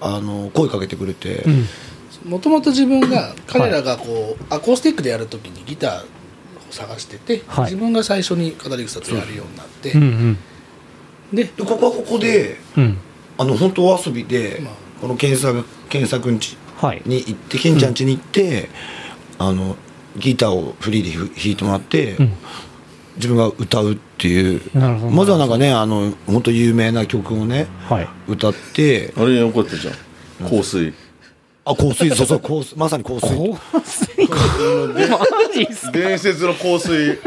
[0.00, 1.66] あの声かけてくれて、うん。
[2.30, 6.06] もともと自分が彼らがこうアコースティックでやるときにギターを
[6.70, 7.64] 探してて、はい。
[7.66, 10.38] 自分が最初に語り草とやるようになって、うんうん。
[11.32, 12.98] ででここはここでうん
[13.42, 14.74] あの本当お遊びで、まあ。
[15.00, 17.02] この検索検索んちはい。
[17.04, 18.68] に行ってケンちゃん家に行って、
[19.36, 19.76] あの
[20.16, 22.32] ギターをフリーで弾弾いてもらって、うん。
[23.16, 24.60] 自分が歌うっていう。
[25.10, 28.08] まずはなんかねあの本当有名な曲をねはい。
[28.28, 29.12] 歌って。
[29.16, 30.48] あれよかったじゃん。
[30.48, 30.94] 香水。
[31.64, 32.10] あ香水。
[32.10, 32.76] そうそう香水。
[32.76, 33.22] まさに香水。
[33.22, 33.34] 香
[33.84, 34.28] 水。
[35.10, 35.18] マ
[35.52, 37.18] ジっすか伝説の香水。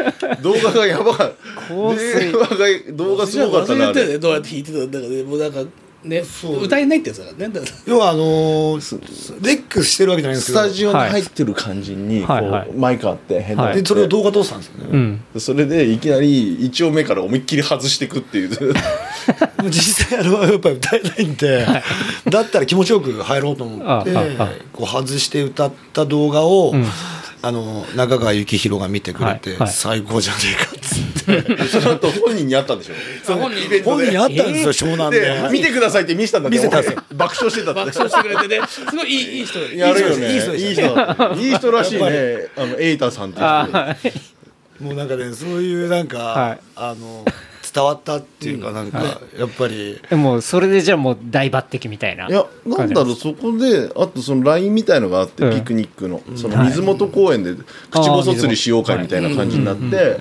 [0.41, 1.67] 動画がやばかった。
[1.67, 2.31] 香水。
[2.31, 2.47] 電話
[2.87, 5.23] が動画すごかったなあ忘れどうやって弾いてたんだからね。
[5.23, 5.59] もうなんか
[6.05, 6.23] ね
[6.61, 7.61] 歌えないってやつだからね。
[7.85, 10.67] 要はあのーレックしてるわけじゃないんですスけど。
[10.67, 12.69] タジオに入ってる感じにこはいはい。
[12.69, 13.63] うマイクあって変な。
[13.63, 13.75] はい。
[13.81, 14.97] でそれを動画通したんですよね、う
[15.37, 15.41] ん。
[15.41, 18.49] それでいきなり一応目から思いっきり外していくっていう。
[19.69, 21.65] 実際あれはやっぱり歌えないんで
[22.29, 24.11] だったら気持ちよく入ろうと思って
[24.71, 26.85] こう外して歌った動画を、うん
[27.45, 29.69] あの中川幸宏が見てくれて、はいはい。
[29.69, 32.93] 最高じゃねえかっつ その後本人に会ったんでしょ
[33.35, 35.19] 本人本人あったんですよ、湘南で。
[35.19, 37.03] で見てくださいって見せたんだ見せたんですよ。
[37.13, 37.79] 爆笑してたって。
[37.81, 38.67] 爆笑してくれてね。
[38.67, 39.59] すごいいいいい人。
[39.75, 40.33] やるよね。
[40.33, 40.95] いい人でいい人。
[40.95, 42.47] だいい人らしいね。
[42.57, 43.95] あのエイタさんっていう人あ
[44.79, 46.59] もうなんかね、そういうなんか、はい。
[46.75, 47.25] あの、
[47.75, 56.21] 伝わったっていうか、なんか、やっぱり、ーもうそれでじゃあもう大抜擢みたいないやなんだろうそこであとその LINE みたいのがあって、うんピクニックの。
[56.35, 57.53] その水元公園で
[57.91, 60.19] 口細釣りしよう会みたいな感じになって、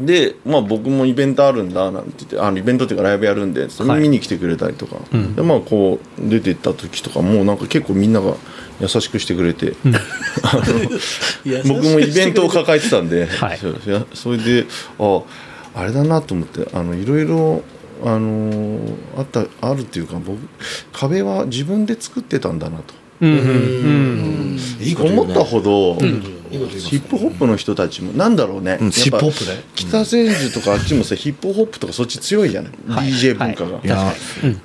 [0.00, 4.00] で、まあ、僕もイベントあるんだなんて言ってあのイベントっていうかライブやるんでそれはい。
[4.00, 5.34] 見に来てくれたりとか、ん。
[5.34, 8.34] でまあこう出てった時とかもなんか結構みんなが
[8.80, 9.74] 優しくしてくれて、
[10.42, 10.60] あ
[11.54, 13.58] の僕もイベントを抱えてたんで、はい。
[14.14, 14.66] それで
[14.98, 15.22] あ
[15.74, 17.62] あれだなと思ってあのいろいろ
[18.04, 18.80] あの
[19.16, 20.38] あったあるっていうか僕
[20.92, 23.02] 壁は自分で作ってたんだなと。
[23.22, 29.62] 思ったほど、ヒップホップの人たちもなんだろうね、うんヒップホップね。
[29.76, 33.78] 北千住とかあっちもさヒップホップとかそっち強いじゃない、はい DJ 文化が。
[33.84, 34.12] いや、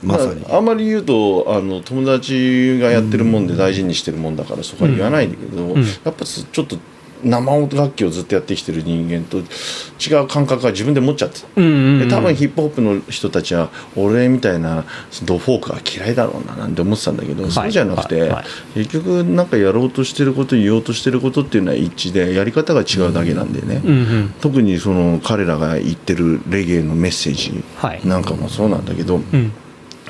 [0.01, 0.43] まさに。
[0.49, 5.75] あんまり言うとあの友達がやってるもんで大事にしてるもんだからそこは言わないんだけど、ん。
[5.75, 6.79] やっぱちょっと
[7.23, 12.07] 生音楽器をずっとやってきてる人間と違う感覚が自分で持っちゃってた、うんうんうん。
[12.07, 14.85] で多分ヒップホップの人たちは俺みたいな
[15.25, 18.29] ドフォークが嫌いだろうななんて思ってたんだけど、そうじゃなくて、はい。
[18.29, 18.45] はい。
[18.75, 24.33] 結局なんかやろうとしてること言おうとしてることっていうのは一致でやり方が違うだけなんでね、うんうん。
[24.41, 28.01] 特にその彼らが言ってるレゲエのメッセージはい。
[28.05, 29.51] なんかもそうなんだけど、うん。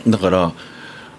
[0.08, 0.54] だから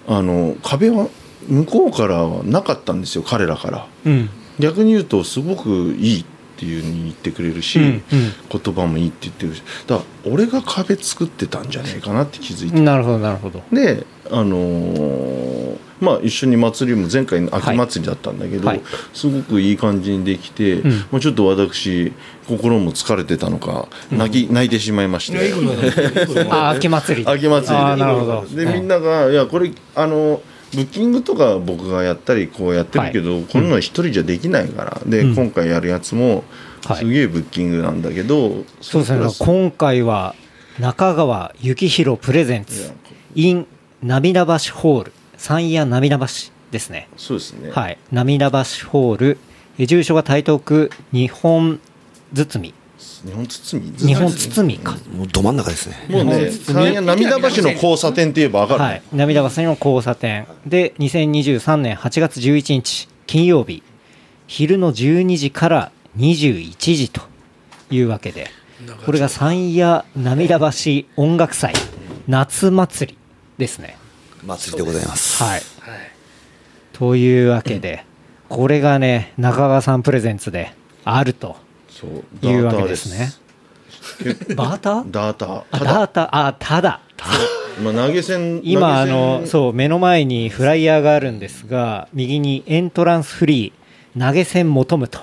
[0.07, 1.09] あの壁は
[1.46, 3.87] 向こうからはなかったんですよ彼らから。
[4.07, 6.25] うん逆に言うとすごくいいっ
[6.57, 8.03] ていうふうに言ってくれるし、うんうん。
[8.51, 13.62] 言葉もいいって言ってるしだから俺が壁作ってたんじゃないかなって気づいて、なるほどなるほど。
[13.73, 18.83] であのーまあ一緒に祭りも前回の秋祭りだったんだけど、はい。
[19.12, 20.88] すごくいい感じにできて、ん。
[21.11, 22.12] まあ、ちょっと私
[22.47, 25.49] 心も疲れてたのか泣き、泣いてしまいまして。
[25.49, 27.27] いいことだねいいことだねあ 秋祭り。
[27.29, 27.75] 秋祭りで。
[27.75, 28.47] あーなるほど。
[28.55, 30.40] でみんなが「いやこれあの
[30.74, 35.00] ブッキングとか僕がやったりこうやってるけど、こんなの一人じゃできないから。
[35.07, 35.35] で、うん。
[35.35, 36.44] 今回やるやつも
[36.85, 36.98] はい。
[36.98, 39.26] すげえブッキングなんだけど、そうですね。
[39.38, 40.35] 今回は
[40.78, 42.92] 中川幸宏プレゼンツ。
[43.35, 43.66] in
[44.02, 45.12] 涙橋ホール。
[45.37, 46.26] 三夜涙橋
[46.70, 47.09] ですね。
[47.16, 47.98] そうですね、はい。
[48.12, 49.38] 涙橋ホール。
[49.78, 51.81] え住所が台東区日本
[52.33, 52.74] 包み
[53.24, 53.98] 日本包み？
[53.98, 54.96] 日本包みか。
[55.12, 56.07] もうど真ん中ですね。
[56.09, 59.02] もうね三夜涙橋の交差点って言えば分かる、はい。
[59.12, 60.46] 涙橋の交差点。
[60.66, 63.83] で2023年8月11日金曜日。
[64.46, 67.22] 昼の12時から21時と
[67.90, 68.48] いうわけで。
[69.04, 71.72] これが三夜涙橋音楽祭。
[72.26, 73.18] 夏祭り
[73.59, 73.96] ですね。
[74.46, 75.42] 祭りでございます。
[75.42, 75.52] はい。
[75.52, 75.62] はい。
[76.92, 78.04] というわけで
[78.48, 80.72] これがね中川さんプレゼンツで
[81.04, 81.57] あると
[82.01, 83.33] そういうわけですね。
[84.23, 84.91] 結バータ？
[85.03, 85.47] ーダータ。
[85.47, 85.93] ーあただ。
[85.95, 86.47] ダータ。
[86.47, 87.01] あただ。
[87.83, 95.21] まあ、投げ銭今あのそう目の前にフライヤーがあるんですが右にエントランスフリー投げ銭求むと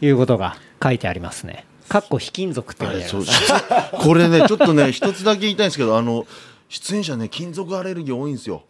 [0.00, 1.64] いうことが書いてありますね。
[1.88, 3.52] かっこ非金属って書いてありそうます。
[3.92, 6.26] これねちょっとね 一つだけ言いたいんですけどあの
[6.68, 8.62] 出演者ね金属アレルギー多いんですよ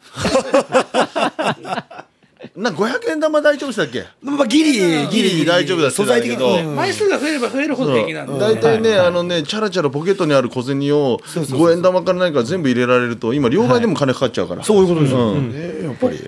[2.59, 4.05] なんか500円玉大丈夫でしたっけ？
[4.21, 4.73] まあ、ギリ、
[5.09, 5.45] ギリ。
[5.47, 6.67] 大丈夫だって素材的だけどに。
[6.75, 8.39] 枚数が増えれば増えるほど平気なんで。
[8.39, 14.65] 大体ね、あのね、チャラチャラポケットにある小銭を5円玉から何か全部入れられると、今、両替でも金かかっちゃうから。
[14.65, 15.33] そういうことですよ。
[15.33, 15.53] うん。
[15.53, 16.19] ねやっぱり。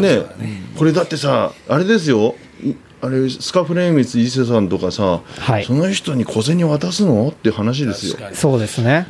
[0.00, 0.16] ね。
[0.18, 5.64] ね、これだってさ、あれですよ、いあれ、スカフレームス伊勢さんとかさ、はい。
[5.64, 7.28] その人に小銭渡すの？
[7.28, 8.16] っていう話ですよ。
[8.34, 9.06] そうですね。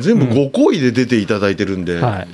[0.00, 2.26] 全部ご好意で出ていただいてるんで、は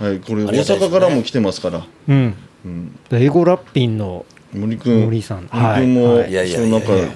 [0.00, 0.16] はい。
[0.16, 5.48] い、これ、大阪からも来てますから、うんうん、エゴラッピンの森君、森さん。
[5.52, 6.30] 森君も、はい。
[6.30, 6.34] い。
[6.34, 7.08] やいやその中ね。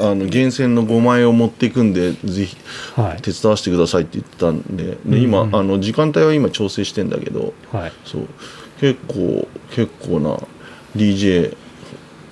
[0.00, 2.56] あの厳選の5万円を持っていくんで、ぜひ
[2.94, 3.22] はい。
[3.22, 7.92] 手伝わせてくださいって言ってたんでで今、あの時間帯は今調整してんだけどはい。
[8.04, 8.28] そう。
[8.80, 10.38] 結構結構な
[10.96, 11.56] DJ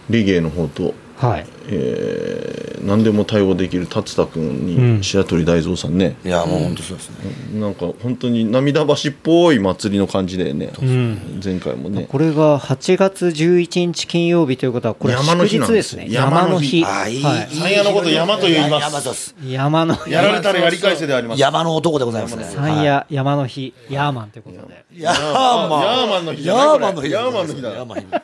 [0.08, 4.96] レゲエの方と、はいえー何でも対応できる達田君うん。
[4.98, 7.60] に白鳥大蔵さんね、いや、もう本当そうですね。
[7.60, 11.40] なんか本当に涙橋っぽい祭りの感じでね、うん。
[11.44, 12.06] 前回もね。
[12.08, 16.06] これが8月11日金曜日ということはこれは山の日祝日ですすね。
[16.08, 16.80] 山の日。
[16.80, 17.00] 山の日。
[17.00, 17.22] ああ、いい。
[17.22, 17.48] はい。
[17.56, 18.82] 山屋のこと山と言います。
[18.82, 19.34] 山です。
[19.44, 21.40] 山の日やられたらやり返せであります。
[21.40, 22.44] 山の男でございますね。
[22.44, 24.40] 三夜山の日ヤーマンとい。
[24.40, 25.82] うことでヤーマン。
[25.82, 27.10] ヤーマンの日ヤーマンの日。
[27.10, 27.70] ヤーマンの日だ。
[27.70, 28.20] ヤーマンの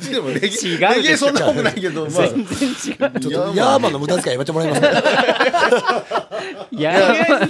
[0.00, 0.10] 日。
[0.10, 0.88] でもレゲエ違うでしょ。
[0.88, 4.80] レゲエそんな多くないけど、まあ、全然違うちょっとヤーマンの無駄遣いやめてもらえます。
[4.80, 4.88] か
[6.72, 7.48] ヤーマン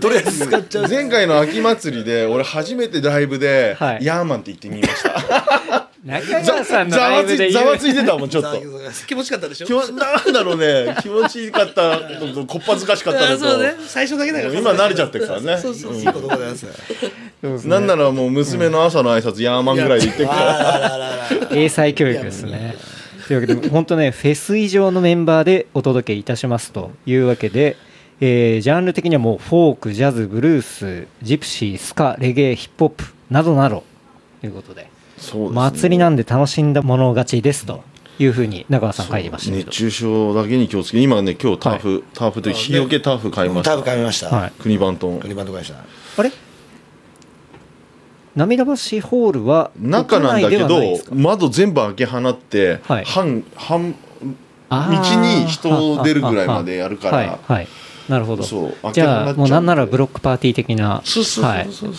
[0.00, 0.88] とりあえず使っちゃう。
[0.88, 4.04] 前回の秋祭りで俺初めてライブで、はい。
[4.04, 5.90] ヤーマンって言ってみました。
[6.04, 8.60] 中川さんのざわつライブでざわついてたもんちょっと。
[9.06, 9.92] 気持ちよかったでしょ？
[9.92, 10.94] なんだろうね。
[11.00, 13.46] 気持ちいいかったのとこっぱずかしかったのと。
[13.86, 14.54] 最初だけだから。
[14.54, 15.56] 今慣れちゃってるからね。
[15.58, 16.66] そうそういいことございます。
[17.42, 21.48] うんなんならもう娘の朝の挨拶ヤーマンぐらいで言ってるから。
[21.52, 22.74] 英才教育ですね。
[23.26, 27.76] というわけで、本当ね、 フェス以上のメンバーでお届けいたしますというわけで、
[28.20, 33.82] えージャンル的にはもうフォーク、ジャズ、ブルース、ジプシー、スカ、レゲエ、ヒップホップなどなど
[34.40, 37.82] ということで、そうですね祭りなんで楽しんだもの勝ちですと
[38.18, 39.66] いうふうに中川さん書いてましたけど。
[39.66, 44.28] 熱中症だけに気をつけ今ね今日ターフ、ターフという日よけターフ買いましたタブ買いました。
[44.28, 45.84] はい国番と国番と買いました。
[46.18, 46.30] あれ？
[48.36, 50.80] 涙橋ホールは中なんだけど
[51.12, 53.04] 窓全部開け放って、はい。
[53.04, 53.94] 半半
[54.70, 57.16] あ道ーに人出るぐらいまでやるから。
[57.18, 57.68] はいはい
[58.06, 58.42] なるほど。
[58.42, 61.02] そうじゃあもうなんならブロックパーティー的な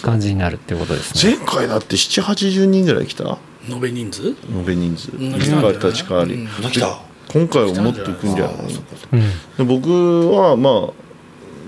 [0.03, 1.35] 感じになるってことですね。
[1.35, 3.39] 前回だって780人ぐらい来た？
[3.67, 4.27] 延べ人数？
[4.27, 5.15] 延べ人数。
[5.15, 5.33] ん。
[5.33, 6.99] 立川立川り、来た。
[7.33, 8.55] 今回はもっと来るんじゃない？
[9.13, 9.67] うん。
[9.67, 11.04] で僕はまあ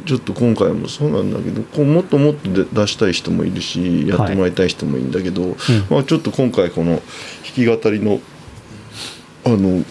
[0.08, 5.58] ちょっと今回もそうなんだけどこうもっともっとで出したい人もいるしやってもらいたい人もいるんだけど、
[5.90, 7.02] まあ、ちょっと今回この弾
[7.44, 8.22] き語りの
[9.46, 9.84] あの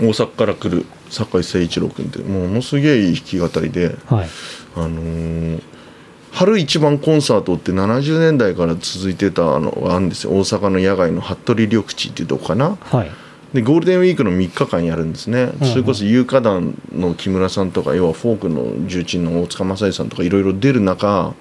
[0.00, 4.28] 大阪から来る酒井誠一郎君ってものすげえいい弾き語りで、はい。
[4.76, 5.62] あのー
[6.32, 10.32] 春一番コンサートって70年代から続いてたのがあるんですよ。
[10.32, 12.76] 大阪の野外の服部緑地っていうとこかな。
[12.80, 13.10] はい
[13.52, 21.34] でゴールデンウィークの3日間やるんですね、それこそ有価団の木村さんとか要はフォークの重鎮の大塚正義さんとかいろいろ出る中、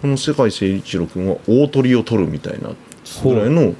[0.00, 2.70] この世界誠一郎君は大鳥を取るみたいな
[3.24, 3.74] ぐらいの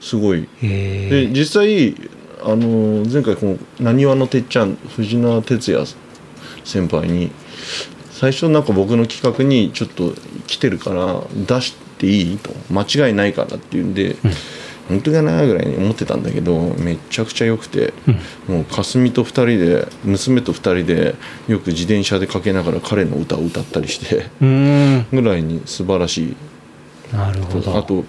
[0.00, 0.48] すごい。
[0.62, 1.96] へで実際
[2.40, 5.84] あの前回このなにわのてっちゃん藤永哲也
[6.64, 7.32] 先輩に
[8.12, 10.14] 最初なんか僕の企画にちょっと
[10.46, 12.38] 来てるから出していい？
[12.38, 12.50] と。
[12.70, 14.16] 間違いないからっていうんで、
[14.88, 17.92] 本当かなぐらいに思ってたんだけどめちゃくちゃ良くて、
[18.48, 21.14] もうかすみと2人で娘と2人で
[21.46, 26.36] よく自転車でかけながら彼の歌を歌ったりしてぐらいに素晴らしい。
[27.12, 27.76] なるほど。
[27.76, 28.04] あと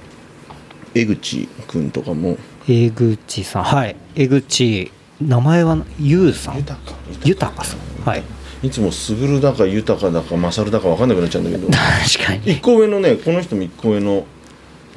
[0.96, 2.38] 江口君とかも。
[2.68, 3.64] 江口さん。
[3.64, 3.96] はい。
[4.16, 6.58] 江口名前はゆうさん。
[6.58, 6.96] 豊か。
[7.26, 7.80] 豊さん。
[8.06, 8.24] はい。
[8.62, 11.68] いつも優だか豊かだか勝だか分かんなくなっちゃうんだけど。
[11.72, 12.58] 確かに。
[12.58, 14.26] 1個上のねこの人も1個上の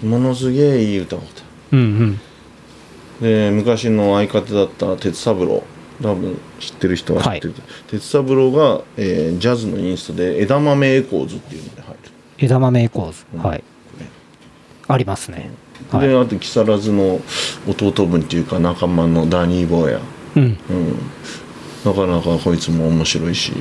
[0.02, 1.31] ものすげえいい歌を歌
[1.72, 2.20] うんうん。
[3.20, 5.62] うで昔の相方だった鉄三郎
[6.02, 7.54] 多分知ってる人は知ってる、
[7.88, 11.98] 鉄三郎が、えージャズのインストで枝豆エコーズっていうので入る。
[12.38, 13.24] 枝豆エコーズ。
[13.36, 13.64] はい。
[14.88, 15.50] ありますね。
[15.90, 16.08] はい。
[16.08, 17.20] であと木更津の
[17.68, 20.00] 弟分っていうか仲間のダニー・ボーヤ
[20.36, 20.42] うん。
[20.42, 20.96] うん、
[21.84, 23.52] なかなかこいつも面白いし、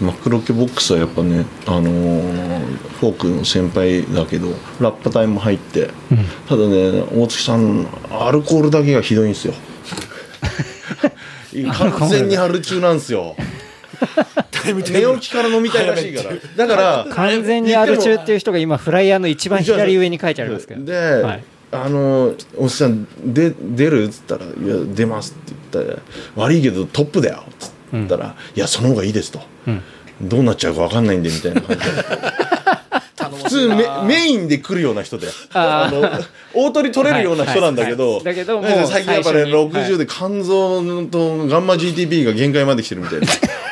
[0.00, 4.48] マクロケボックスはやっぱね、あのーフォークの先輩だけど
[4.80, 5.90] ラッパ隊も入って、
[6.48, 9.54] ただね大月さんアルコールだけがひどいんですよ。
[11.72, 13.36] 完全に春中なんですよ。
[14.66, 16.66] 寝起きから飲みたいらしいから。
[16.66, 20.84] だから完全にアル中っていう人が今フライヤーの一番左上に書いてありますけど。
[20.84, 21.44] で、はい。
[21.70, 25.98] あのおっさんで出るっつったら「いや出ます」って言ったら
[26.34, 27.68] 「悪いけどトップだよ」っつ
[28.04, 29.40] ったら「いやその方がいいです」と、
[30.20, 31.90] どうなっちゃうか分かんないんでみたいな感じで。
[33.28, 35.28] 普通メメインで来るような人で。
[35.52, 36.02] あの
[36.54, 39.52] 大取り取れるような人なんだけど、最近やっぱね最初に。
[39.52, 43.26] 60で肝臓とガンマ GTP が限界まで来てるみたいな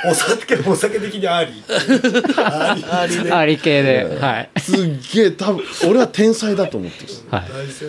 [0.11, 1.51] お酒、お酒的にあり。
[2.37, 3.31] あり。
[3.31, 4.19] あり系で。
[4.21, 4.51] はい。
[4.61, 4.77] すっ
[5.15, 7.45] げえ多分俺は天才だと思ってるは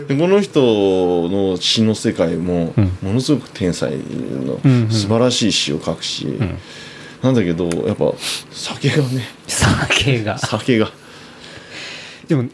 [0.06, 0.08] い。
[0.08, 6.28] でこの人の詩の世界もものすごく天才の素晴らしい詩を書くし、
[7.21, 8.13] なんだけどやっぱ
[8.51, 9.23] 酒がね。
[9.47, 10.38] 酒が。
[10.38, 10.91] 酒が。
[12.27, 12.49] でも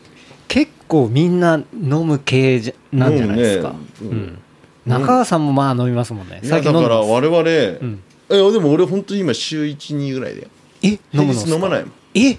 [0.47, 3.75] 結構みんな飲む系じゃなんじゃないですか、ね。
[4.01, 4.39] うん。
[4.85, 6.41] 中川さんもまあ飲みますもんね。
[6.43, 8.03] だから我々、ん。
[8.29, 10.47] いやでも俺本当に今週12ぐらいで
[10.81, 10.99] え？
[11.13, 11.91] 飲むの飲まないもん。
[12.13, 12.37] え？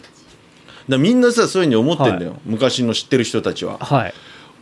[0.88, 3.78] らみんなさそういうふうに思ってんだよ、は昔の知ってる人たちは。
[3.78, 4.14] はい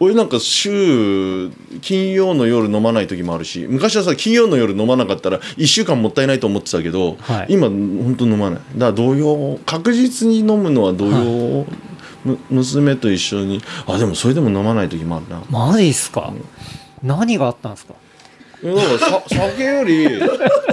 [0.04, 7.46] 俺なんか週金曜の夜飲まない時もあるし昔はさ金曜の夜飲まなかったら1週間もったいないと思ってたけど、はい。
[7.50, 8.60] 今本当飲まない。
[8.74, 11.66] だから同様確実に飲むのは同様、
[12.24, 13.62] む娘と一緒に。
[13.86, 15.40] あでもそれでも飲まない時もあるな。
[15.48, 16.32] マジっすか、
[17.02, 17.94] 何があったんですか？
[18.64, 20.08] だからさ 酒より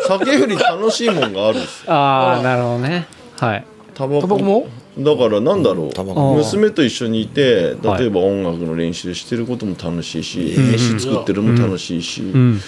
[0.08, 1.94] 酒より楽しいもんがあるんですよ。
[1.94, 3.06] ああなるほどね。
[3.40, 3.64] はい。
[3.94, 4.22] タバコ。
[4.22, 4.68] タバコも？
[5.00, 8.02] だからなんだろう、娘と一緒にいてはい。
[8.02, 12.62] 例えば音楽の練習してることも楽しいし、飯作ってるのも楽しいし、うん。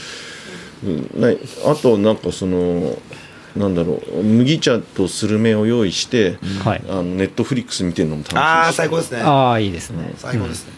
[0.85, 1.21] うん。
[1.21, 2.97] ないあとなんかその
[3.55, 6.83] なんだろう麦茶とスルメを用意して、はい。
[6.89, 8.37] あのネットフリックス見てるのも楽しいし。
[8.37, 9.21] ああ、最高ですね。
[9.21, 10.13] ああいいですね。
[10.17, 10.73] 最高ですね。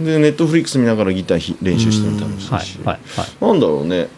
[0.00, 2.66] でネットフリックス見ながらギターひ練習しても楽しいはい。
[2.66, 3.00] し、はい。
[3.16, 3.44] はい。
[3.44, 4.08] なんだろうね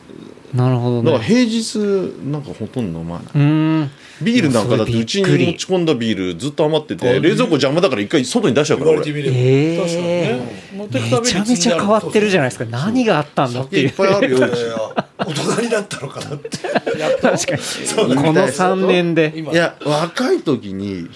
[0.57, 1.13] なるほどね。
[1.13, 1.79] だから平日
[2.25, 3.25] なんかほとんど飲まない。
[3.35, 3.91] うーん。
[4.23, 9.03] ビールなんかだってうちに持ち込んだビールずっと余ってて冷蔵庫邪魔だから一回外に出しちゃうから俺。
[9.07, 12.65] え確かにえね持ってくたびにめちゃめちゃ変わってるじゃないですか。
[12.65, 13.89] 何があったんだっていう。
[13.91, 15.81] 酒いっぱいあるよ大人にな。
[15.81, 16.49] ったのかなって。
[16.59, 19.33] 確かにこの3年で。
[19.37, 21.09] 今いや若い時に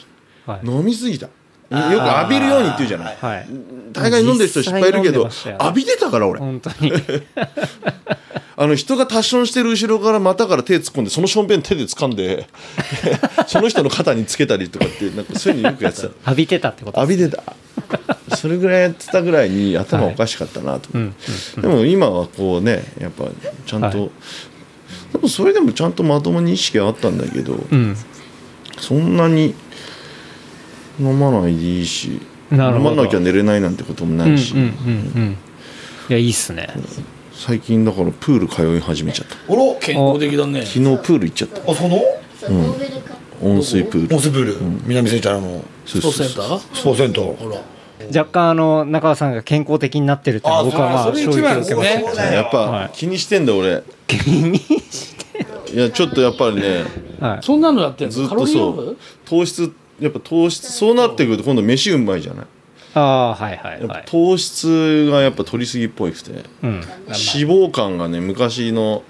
[0.47, 0.67] はい。
[0.67, 1.29] 飲みすぎた
[1.71, 3.17] よく浴びるようにって言うじゃない？
[3.21, 3.47] はい。
[3.93, 5.29] 大概飲んでる人いっぱいいるけど
[5.61, 6.41] 浴びてたから俺。
[6.41, 6.93] 本当に。
[8.57, 12.47] あの人がタッションしてる後ろから股から手突っ込んでそのしょんべん手で掴んで
[13.49, 16.07] その人の肩につけたりとかってなんかそういうのよくやってた。
[16.09, 17.43] 浴びてたってこと浴びてた。
[18.37, 21.15] それぐらいやってたぐらいに頭おかしかったなと、うん。
[21.61, 23.25] でも今はこうねやっぱ
[23.67, 24.11] ちゃんと、はい。
[25.15, 27.97] でもそれでもちゃんとまともに意識はあったんだけど、うん。
[28.79, 29.55] そんなに
[31.01, 32.21] 飲まないでいいし
[32.53, 35.37] 飲まなきゃ寝れないなんてこともうんうんないし、うんうん。
[36.09, 36.69] いやいいっすね。
[37.33, 39.37] 最近だからプール通い始めちゃった。
[39.49, 40.67] おろ健康的だね。
[40.67, 41.73] 昨日プール行っちゃった。
[41.73, 42.03] あ、その？
[43.43, 44.15] 温水プール。
[44.15, 46.27] モスブル、南センターのそうスポそう。
[46.27, 46.59] そうーツセンター？
[46.59, 47.37] スポーツセンター。
[47.37, 47.61] ほら。
[48.15, 52.89] 若干あの中川さんが健康的になってるって僕はまあそれ衝撃を一番です受けましたねやっはい。
[52.89, 53.83] ぱ気にしてんだ俺。
[54.07, 54.57] 気に
[55.73, 56.85] いやちょっとやっぱりね
[57.21, 57.43] はい。
[57.43, 58.73] そんなのやってんのずっとそう。
[58.73, 58.97] フ？
[59.27, 62.47] 糖質やっぱ糖質そうなってくると今度飯うまいじゃない？
[62.93, 64.05] ああはいはいはい。
[64.07, 66.31] 糖質がやっぱ取りすぎっぽいくて。
[66.63, 69.03] うん脂肪肝がね昔の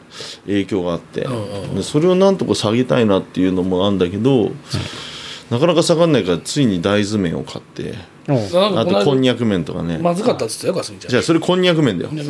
[0.46, 4.50] 影響があって、んうんでそれをなんとか下げたいなっていうのもあるんだけど、
[5.50, 7.94] なかなか下がんないからついに大豆麺を買って。
[8.28, 8.32] あ
[8.84, 11.10] ことこんにゃく麺とかね、まずかったっつったよかすみちゃん。
[11.10, 12.22] じゃあそれこんにゃく麺だよ、ね、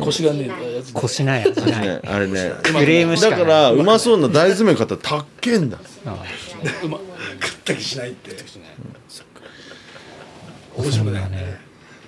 [0.00, 1.58] 腰がねえやつ腰ないやつ。
[1.58, 2.00] ない。
[2.06, 2.52] あれね。
[2.62, 3.40] クレームしかない。
[3.40, 5.78] だからうまそうな大豆麺買ったらたっけんだ。
[5.78, 8.30] 食った気しないって。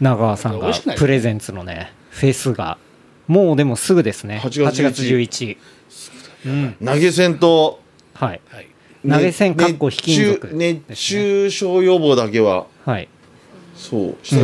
[0.01, 0.97] 中川さんが美味しくない？
[0.97, 2.79] プレゼンツのねフェスが
[3.27, 4.41] もうでもすぐですね。
[4.43, 5.57] 8月11
[6.45, 7.81] 11投げ銭と
[8.14, 8.41] はい。
[8.51, 8.68] はい。
[9.09, 12.66] 投げ銭かっこ非金属熱中熱中症予防だけは。
[12.85, 13.09] はい
[13.77, 14.16] そう。
[14.22, 14.37] 気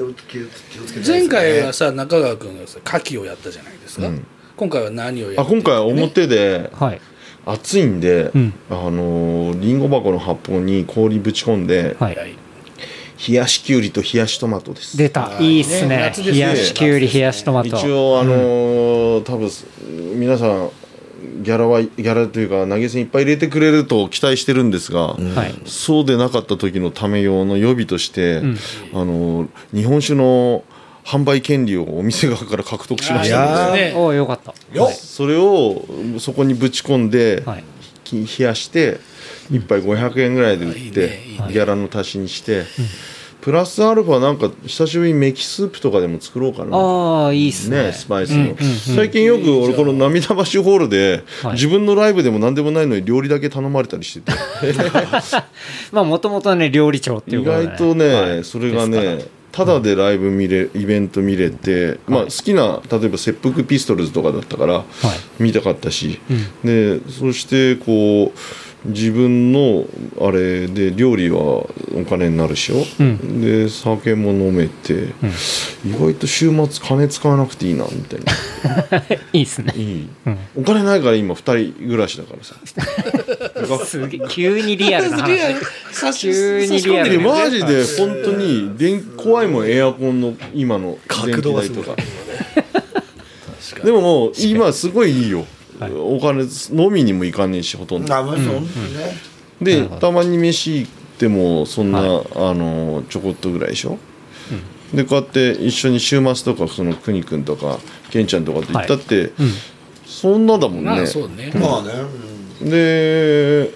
[0.00, 1.06] をつけて。
[1.06, 4.26] 前回はさ中川君がさ牡蠣をやったじゃないですか、うん。
[4.56, 7.00] 今回は何をやあ今回は表ではい。
[7.44, 8.54] 暑いんで、うん。
[8.70, 12.16] あのーリンゴ箱の発泡に氷ぶち込んで、はい。
[12.16, 12.36] はい。
[13.28, 14.96] 冷やしきゅうりと冷やしトマトです。
[14.96, 15.30] 出た。
[15.38, 15.96] いいっすね。
[15.96, 16.38] 夏ですね。
[16.38, 17.68] 冷やしきゅうり冷やしトマト。
[17.68, 19.50] 一応あのー多分
[20.18, 20.70] 皆さん
[21.42, 25.54] ギャラはギャラというか投げ銭いっぱい入れてくれると期待してるんですが、はい。
[25.66, 28.56] そうでなかった時のため用の予備として、ん。
[28.92, 30.64] あのー日本酒の
[31.04, 33.94] 販売権利をお店側から獲得しましたいやのでね。
[33.96, 34.54] おおよかった。
[34.92, 35.84] それを
[36.18, 37.64] そこにぶち込んで、はい。
[38.04, 39.00] き冷やして
[39.50, 41.48] 1杯500円ぐらいで売っていいねいいね。
[41.52, 42.64] ギャラの足しにして、
[43.42, 46.76] プラスアルファなんか久しぶりにメキスープとかでも作ろうかな。
[46.76, 47.88] ああいいっすね。
[47.88, 54.38] ねスパイスの、うんうんうん最近よく俺この涙橋ホールで、はい自分のライブでも何でもないのに料理だけ頼まれたりしてて。
[55.90, 58.44] まあもともとね料理長っていう意ことで外とね、はい。
[58.44, 64.84] それがねただでライブ見れイベント見れて、まあ、好きな例えば切腹ピストルズとかだったから
[65.40, 66.20] 見たかったし、
[66.64, 68.38] でそしてこう
[68.84, 69.84] 自分の
[70.20, 73.40] あれで料理はお金になるしよ、うん。
[73.40, 75.08] で酒も飲めて、
[75.84, 78.32] 意外と週末金使わなくていいなみたいな。
[79.32, 79.72] いいっすね。
[79.76, 80.08] いい、
[80.56, 82.56] お金ないから今2人暮らしだからさ。
[83.86, 85.38] すげえ急にリアルな話。
[85.92, 91.96] 差し急にリアルでマジで本当に電怖いもんエアコンの今の電気代とか。
[93.84, 95.46] でももう今すごいいいよ、
[95.90, 98.06] お金飲みにも行かねえしほとんど。
[98.52, 99.32] うね。
[99.60, 103.98] でたまに飯行ってもそんな、あのちょこっとぐらいでしょ、
[104.92, 107.78] でこうやって一緒に週末とかそのくにくんとか
[108.10, 109.32] けんちゃんとかと行ったって、
[110.04, 112.70] そんなだもんね、ね、まあね。
[112.70, 113.70] で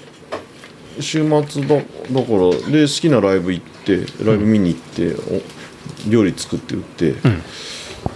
[1.01, 2.23] 週末だだから
[2.71, 7.15] で好きなライブ行ってライブ見に行って、お料理作って売って、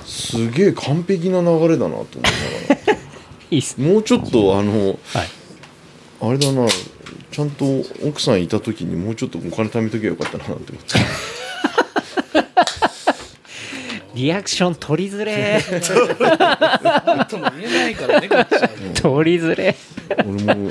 [0.04, 2.22] すげえ完璧な流れだなと思い
[2.68, 2.89] ながら
[3.50, 3.92] いいっすね。
[3.92, 4.96] もうちょっとあのはい。
[6.22, 6.66] あれだな
[7.30, 7.64] ちゃんと
[8.04, 10.74] 奥さんいた時にもうちょっとお金貯めときゃよかったなって思って。
[14.14, 15.62] リアクション取りづれ
[17.28, 18.68] とも言えないからねこっちは
[19.00, 19.74] 取りづれ
[20.26, 20.70] 俺も。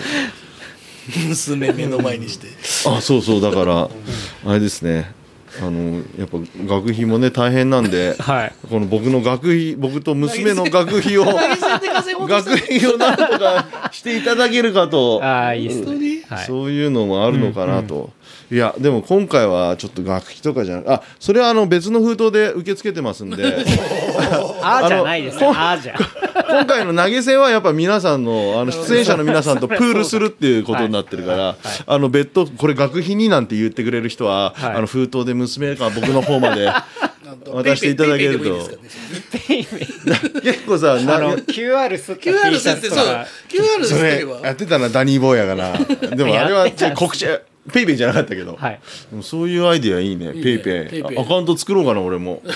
[1.28, 2.48] 娘目の前にして。
[2.86, 3.90] あそうそうだから
[4.46, 5.12] あれですね
[5.62, 8.54] あのやっぱ学費もね大変なんで、 はい。
[8.70, 11.26] この僕の学費僕と娘の学費を
[12.28, 16.24] 学費をなんとかしていただけるかと、ああいいっすね。
[16.30, 16.46] はい。
[16.46, 18.12] そういうのもあるのかなと。
[18.52, 23.44] いやでも今回はちょっと学費とかじゃなくあそれはあの別の封筒で受け付けてますんで。
[24.64, 25.96] あーじゃないですよあーじゃ
[26.50, 34.76] 今回の投げ銭はやっぱ皆さんのあの出演者の皆さんとプールするっていうことになってるから、あの別途これ学費になんて言ってくれる人は、はい。
[34.76, 36.70] あの封筒で娘か僕の方まで
[37.52, 38.70] 渡していただけると。
[40.42, 45.74] 結構さなあの QR すった QR ャ設定そう QR それ設定はやってたなダニーボーヤがな
[46.16, 47.26] でもあれは告知
[47.72, 48.80] ペイペイじゃなかったけど、はい。
[49.22, 50.44] そういうアイディアいいねいいね。
[50.44, 50.90] ペイペイ。
[50.90, 51.20] ペイペイ。
[51.20, 52.52] アカウント作ろうかな俺も、うん。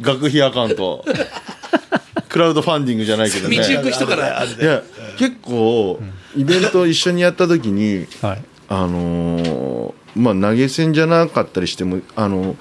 [0.00, 1.04] 学費アカウント
[2.28, 3.56] クラウドファンディングじゃないけどね。
[3.56, 4.44] 道行く人から。
[4.44, 4.82] いや
[5.18, 6.00] 結構
[6.36, 8.44] イベント一緒にやった時にはい。
[8.68, 12.56] あのーまあ投げ銭じゃなかったりしてもあの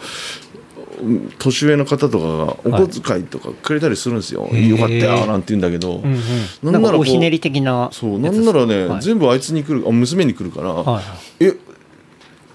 [1.02, 4.70] うん年上の方とかがお小遣いとかくれたりするんですよ、へー。
[4.70, 6.18] よかったよなんて言うんだけど、うんうん。
[6.18, 9.02] なんならこうなんかおひねり的なそうなんならね、はい。
[9.02, 11.02] 全部あいつに来るあ娘に来るから、は
[11.40, 11.46] い。
[11.46, 11.54] え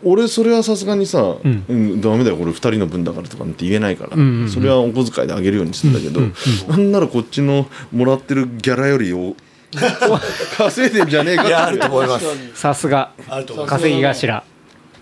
[0.04, 4.50] 俺それはさすがにさ、ううんんダメだよこれ2人の分だからとかって言えないから、うんうんうん。
[4.50, 6.20] それはお小遣いであげるようにするんだけど、
[6.68, 9.34] なんならこっちのもらってるギャラよりを
[10.56, 12.26] 稼いでんじゃねえかっていやあると思います。
[12.54, 13.12] さすが。
[13.28, 13.82] あると思います。
[13.82, 14.42] 稼ぎ頭。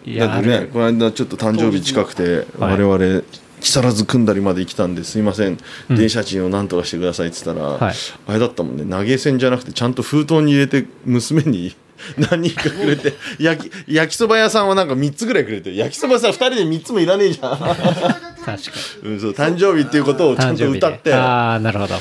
[0.05, 3.23] いやだってねこの間ちょっと誕生日近くてはい我々
[3.61, 5.19] 木更津組んだりまで来たんです。
[5.19, 5.59] いません、
[5.91, 7.95] 電車賃を何とかしてくださいって言ったら、はい。
[8.29, 8.85] あれだったもんね。
[8.85, 11.75] 投げ銭じゃなくてちゃんと封筒に入れて娘に
[12.31, 17.77] 何人かくれて焼き焼きそば屋さんはなんか3つぐらいくれて焼きそばさ2人で3つもいらねえじゃん、確
[18.45, 18.55] か
[19.03, 21.15] うん、そう誕生日っていうことをにちゃんと歌って。
[21.15, 21.95] ああなるほど。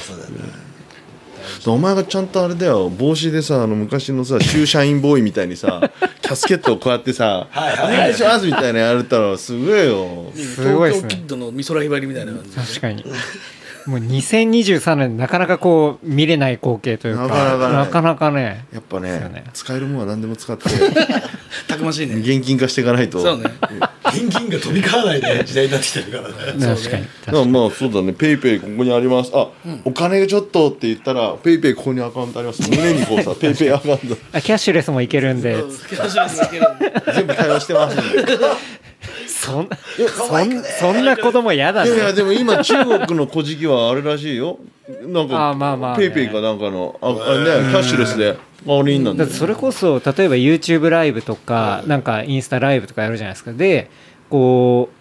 [1.68, 2.90] お前がちゃんとあれだよ。
[2.90, 5.92] 帽子でさあの昔のさシューシャインボーイみたいにさ
[6.22, 10.32] キャスケットをこうやってさ「お願いします」みたいなやれたらすごいよ。
[10.36, 11.08] すごいですね。
[11.08, 13.04] 東京キッドの美空ひばりみたいな感じ確かに
[13.88, 17.76] もう2023年なかなかこう見れない光景というかなかなかね。
[17.76, 18.66] なかなかね。
[18.74, 19.44] やっぱねね。
[19.54, 20.64] 使えるものは何でも使って
[21.68, 22.16] たくましいね。
[22.16, 23.20] 現金化していかないと。
[23.22, 23.44] そうね。
[24.08, 26.36] 現金が飛び交わない時代になってきてるからね。
[26.66, 28.14] 確かにだからまあそうだね。
[28.14, 29.32] PayPayここにあります。
[29.36, 29.50] あ、
[29.84, 32.68] お金がちょっとって言ったら PayPayここにアカウントあります。
[32.68, 34.18] 胸にこうさペイペイアカウント。
[34.34, 35.64] あキャッシュレスもいけるんで。
[35.90, 36.94] キャッシュレスいけるんで。
[37.14, 38.26] 全部対応してますんで
[39.28, 44.58] そんそんそんな子供嫌だいやいやねでも今中国の小じはあれらしいよ。
[45.08, 46.10] なんかあまあまあね。
[46.10, 46.98] PayPayかなんかの。
[47.02, 48.38] ああれねキャッシュレスで
[48.68, 53.54] あれなんだそれこそ例えば YouTube ライブとかなんかインスタライブとかやるじゃないですか。
[53.54, 53.90] で
[54.30, 54.96] こう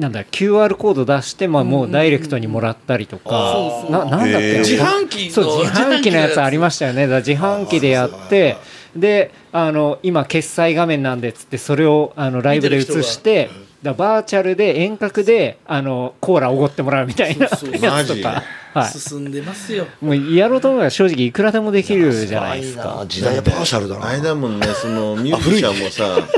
[0.00, 4.30] なんだ QR コード出して、まあ、もうダイレクトにもらったりとか、ななんだっけ？
[4.32, 5.26] な、へー自販機。
[5.26, 7.06] のそう自販機のやつありましたよね。
[7.06, 8.56] 自販機でやって
[8.96, 13.50] であの今決済画面なんでっつってそれをあのライブで映して
[13.82, 17.46] だバーチャルで遠隔であのコーラおごってもらうみたいな
[17.80, 18.42] やつとか、
[18.74, 19.86] はい、進んでますよ。
[20.02, 23.04] もうやろうと思えば正直いくらでもできるじゃないですか。
[23.08, 24.08] 時代はバーチャルだな。
[24.08, 26.28] あれだもんねその ミュージシャンもさ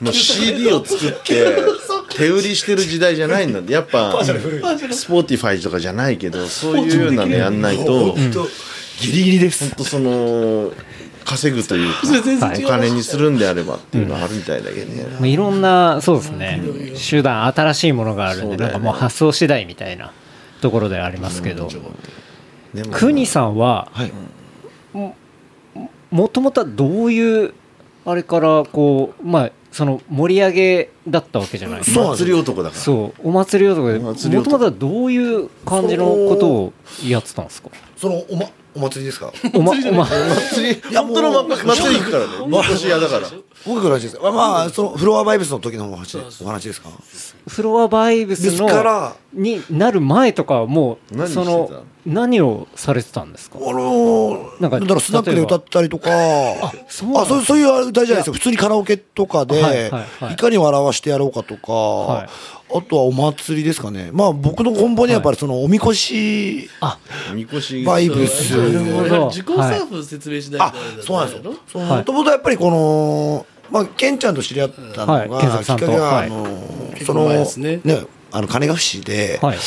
[0.00, 1.56] もう CD を作って
[2.14, 8.46] 手売りしてる時代じゃないんだやっぱ Spotify とかじゃないけどそういうようなのやんないと本当。
[9.00, 9.64] ギリギリです。
[9.64, 10.72] 本当その
[11.26, 11.92] 稼ぐという
[12.40, 16.62] か お金にするんであればっていうのはあるみたいだけどね、まあいろんなそうですね。
[17.10, 18.62] 手段新しいものがあるんで、ね。
[18.64, 20.12] なんかもう発想次第みたいな
[20.60, 21.68] ところではありますけど、
[22.72, 24.12] でも国さんははい。
[26.10, 27.52] もともとはどういう
[28.04, 31.78] あれからこうまあその盛り上げだったわけじゃない。
[31.80, 32.80] ですかそうなんです祭り男だから。
[32.80, 33.28] そう。
[33.28, 36.72] お祭り男でおもともとはどういう感じのことを
[37.06, 37.68] やってたんですか？
[37.96, 38.46] そのおま
[38.76, 39.32] お祭りですか？
[39.54, 39.90] お祭り
[40.94, 42.30] 本当のま祭り行くからね。
[42.46, 43.28] みこし屋だから
[43.66, 44.16] 僕から話です。
[44.16, 46.88] かまあそのフロアバイブスの時のお話お話ですか？
[47.48, 53.58] フロアバイブスのからになる前とかはもうその何をされてたんですか？
[53.60, 56.10] あのなんかだからスナックで歌ったりとか。
[56.10, 57.26] あそうなんだ。
[57.26, 58.32] そうそういう歌じゃないですよ。
[58.34, 60.34] 普通にカラオケとかで、はいはいはい。
[60.34, 62.28] いかに笑わしてやろうかとか、はい。
[62.68, 64.10] あとはお祭りですかね。
[64.12, 66.68] まあ僕の根本にはやっぱりそのおみこし、
[67.34, 67.84] みこし。
[67.84, 68.54] バイブス。
[68.56, 71.84] 自己サーフ説明しないあとそうなんですよ。
[71.84, 76.26] もともとやっぱりこのまあケンちゃんと知り合ったのが、はいきっかけは、はい。
[76.26, 76.46] あの
[77.04, 79.58] そのねねあの金ヶ淵で、はい。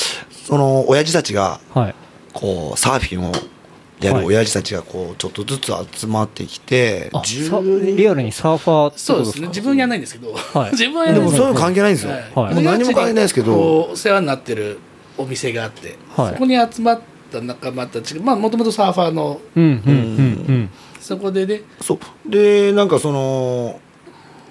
[0.45, 1.95] その親父たちがはい。
[2.33, 3.31] こうサーフィンを
[3.99, 4.21] やはい。
[4.21, 9.47] る親父たちがこうちょっとずつ集まってきて、あ10さリアルにサーファーってそうですね。
[9.47, 10.71] 自分やんないんですけど、はい。
[10.71, 12.53] 自分はやんないんですでもそういうの関係ないんですよ、はい。
[12.55, 13.89] もう何も関係ないですけど。
[13.91, 14.79] お世話になってる
[15.17, 16.33] お店があって、はい。
[16.33, 20.69] そこに集まった仲間たちがまあもともとサーファーのうんうんうん。
[20.99, 21.63] そこでね。
[21.81, 21.99] そう。
[22.29, 23.81] でなんかその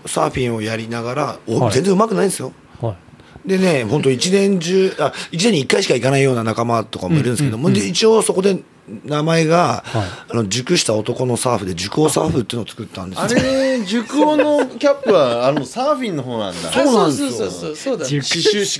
[0.06, 1.72] サーフィンをやりながら、おはい。
[1.72, 2.52] 全然うまくないんですよ。
[2.82, 3.48] うんはい。
[3.48, 8.58] でね本当一年中あ一年に一回しか行かないような仲間とかもいるんですけども、で一応そこで
[9.04, 10.02] 名前が、はい。
[10.30, 13.24] あの熟した男のサーフで熟王サーフっていうのを作ったんですよ。
[13.24, 16.70] あれ熟王のキャップはあのサーフィンの方なんだ。
[16.70, 17.30] そうなんですよ。
[17.30, 18.06] そうそうそうそうだ。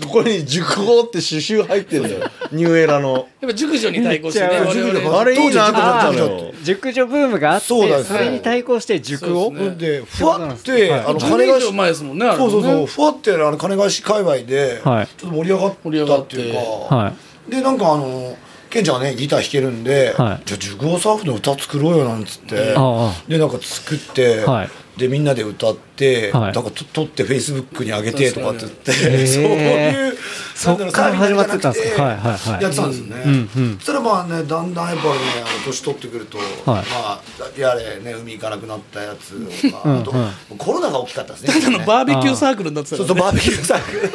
[0.07, 3.27] ここに熟王って刺繍入ってるんだよニューエラの。
[3.47, 6.53] っぱ熟女に対抗してねあれいいなと思ったのよ。
[6.63, 9.77] 熟女ブームがあってそれに対抗して熟をそうですね。
[9.77, 11.01] でふわって、はい。
[11.01, 15.07] あの10金が年以上前ですもんねあれそうそうそう、ねふわってあの金貸し界隈で、はい。
[15.07, 16.55] ちょっと盛り上がったっていう
[16.89, 17.13] か、は
[17.49, 17.51] い。
[17.51, 18.37] でなんかあの
[18.71, 20.43] ケンちゃんがねギター弾けるんで、はい。
[20.45, 24.71] じゃあ熟語サーフの歌作ろうよなんつって、あでなんか作って、はい。
[24.99, 26.53] でみんなで歌って、はい。
[26.53, 30.19] なんかと撮ってフェイスブックに上げてとかって言って、へー そういう
[30.55, 32.03] そっから始まってたんですか。
[32.03, 32.63] はいはいはい。
[32.63, 33.77] やってたんですよね、うんうん。
[33.79, 35.19] そしたらまあねだんだんやっぱりね
[35.65, 37.21] 年取ってくると、まあ
[37.57, 40.13] やれね海行かなくなったやつとか、あと
[40.57, 41.55] コロナが大きかったですね。
[41.63, 44.11] ただのバーベキューサークルになってたそうそうバーベキューサークル。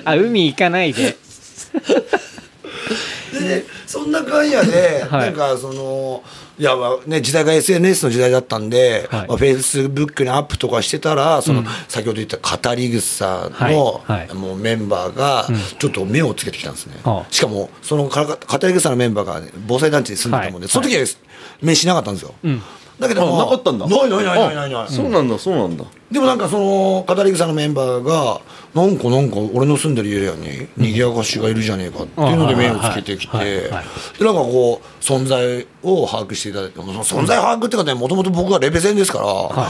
[0.06, 1.16] あ海行かないで
[3.32, 5.26] でそんな会やで、はい。
[5.26, 6.22] なんかその
[6.58, 9.28] いやまあね時代が SNS の時代だったんで、はい。
[9.28, 14.26] まあ、フェイスブックにアップとかしてたらその、先ほど言った語り草の、はい。
[14.26, 14.34] はい。
[14.34, 15.46] もうメンバーが
[15.78, 17.32] ちょっと目をつけてきたんですね、はあ。
[17.32, 20.68] しかもそのか語り草のメンバーが、ね、防災団地に住んでたもんで、はい。
[20.68, 21.04] その時は
[21.60, 22.62] 目しなかったんですよ、ん
[22.98, 23.86] だけど、なかったんだ。
[23.86, 24.70] ないないないないない。
[24.70, 25.84] ないそうなんだそうなんだ。
[26.12, 28.40] でもなんかその語り草のメンバーが
[28.72, 39.66] なんかなんか俺の住んでるエリアに賑やかしがいるじゃねえかっていうので目をつけてきてでなんかこう存在を把握していただいて存在把握っていうかねもともと僕はレベゼンですから、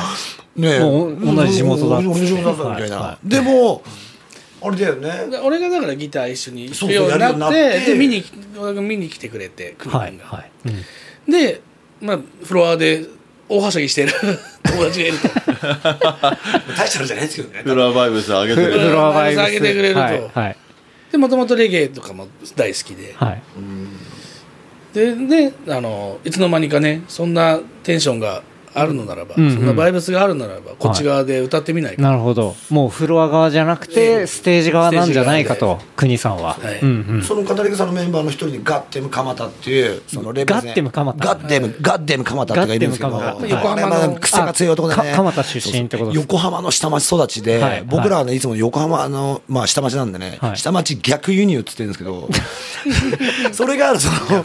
[0.56, 3.82] ね同じ地元だ同じ地元だったみたいな、はいはでも
[4.60, 5.30] あれだよね。
[5.30, 8.24] で俺がだからギター一緒に弾くようになっやるようになっててで見に
[8.58, 10.50] 俺が見に来てくれてクミはい君がはい。
[10.66, 11.32] うん。
[11.32, 11.60] で
[12.04, 13.06] まあフロアで
[13.48, 14.12] 大はしゃぎしてる。
[14.64, 15.28] 友達がいると。
[16.76, 17.62] 大したのじゃないですけどね。
[17.62, 18.92] フラーバイブス上げてフる。
[18.92, 19.44] ロアバイブス。
[19.44, 20.00] 上げてくれると。
[20.00, 20.30] はい。
[20.34, 20.56] はい。
[21.12, 23.14] でもともとレゲエとかも大好きで。
[23.16, 23.42] はい。
[24.94, 28.42] でであのいつの間にかねそんなテンションが
[28.74, 29.54] あるのならば、うんうん。
[29.54, 32.54] そんなバイブスがあるならばこっち側で歌ってみないか、なるほど。
[32.70, 36.54] もうフロア側じゃなくてステージ側なんじゃないかと国さんは。
[36.54, 36.80] はい。
[36.80, 37.22] うんうん。
[37.22, 41.24] その語り草のメンバーの一人にガッテム蒲田っていうそのレベゼンガッテム蒲田。
[41.26, 43.46] ガッテムガッテム蒲田っていうのがいるんですけど。
[43.48, 45.12] 横浜の癖が強い男でね。
[45.14, 46.20] 蒲田出身ってことです。
[46.20, 47.84] 横浜の下町育ちで、はい。
[47.86, 50.56] 僕らはねいつも横浜の、まあ、下町なんでね、はい。
[50.56, 52.28] 下町逆輸入っつってるんですけど
[53.52, 54.44] それがその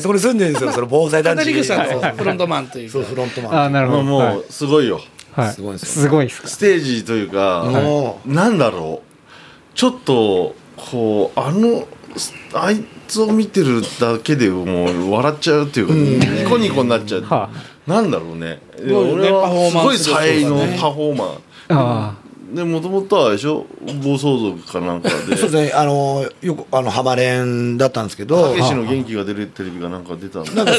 [0.00, 1.44] そこに住んでるんですよその防災団地に。
[1.44, 2.12] 片桐さんはい。
[2.12, 4.16] のフロントマンというか、そうフロントマンあなるほど。
[4.16, 5.00] はいもうすごいよ。
[5.32, 5.52] はい。
[5.52, 6.02] すごいですよ。
[6.02, 6.48] すごいですか？
[6.48, 9.76] ステージというか、もなんだろう。
[9.76, 11.86] ちょっとこうあの
[12.52, 17.50] あいつを見てるだけでもう笑っちゃうっていうか、ニコニコになっちゃう、は
[17.86, 18.60] なんだろうね。
[18.78, 21.38] 俺はすごい才能パフォーマー
[21.70, 22.14] あ
[22.54, 23.66] でもともとはでしょ？
[24.04, 25.14] 暴走族かなんかで。
[25.36, 25.72] そうですね。
[25.74, 28.50] あのよくあの浜連だったんですけど。
[28.54, 30.52] たけしの元気が出るテレビがなんか出たんだ。
[30.52, 30.72] なんか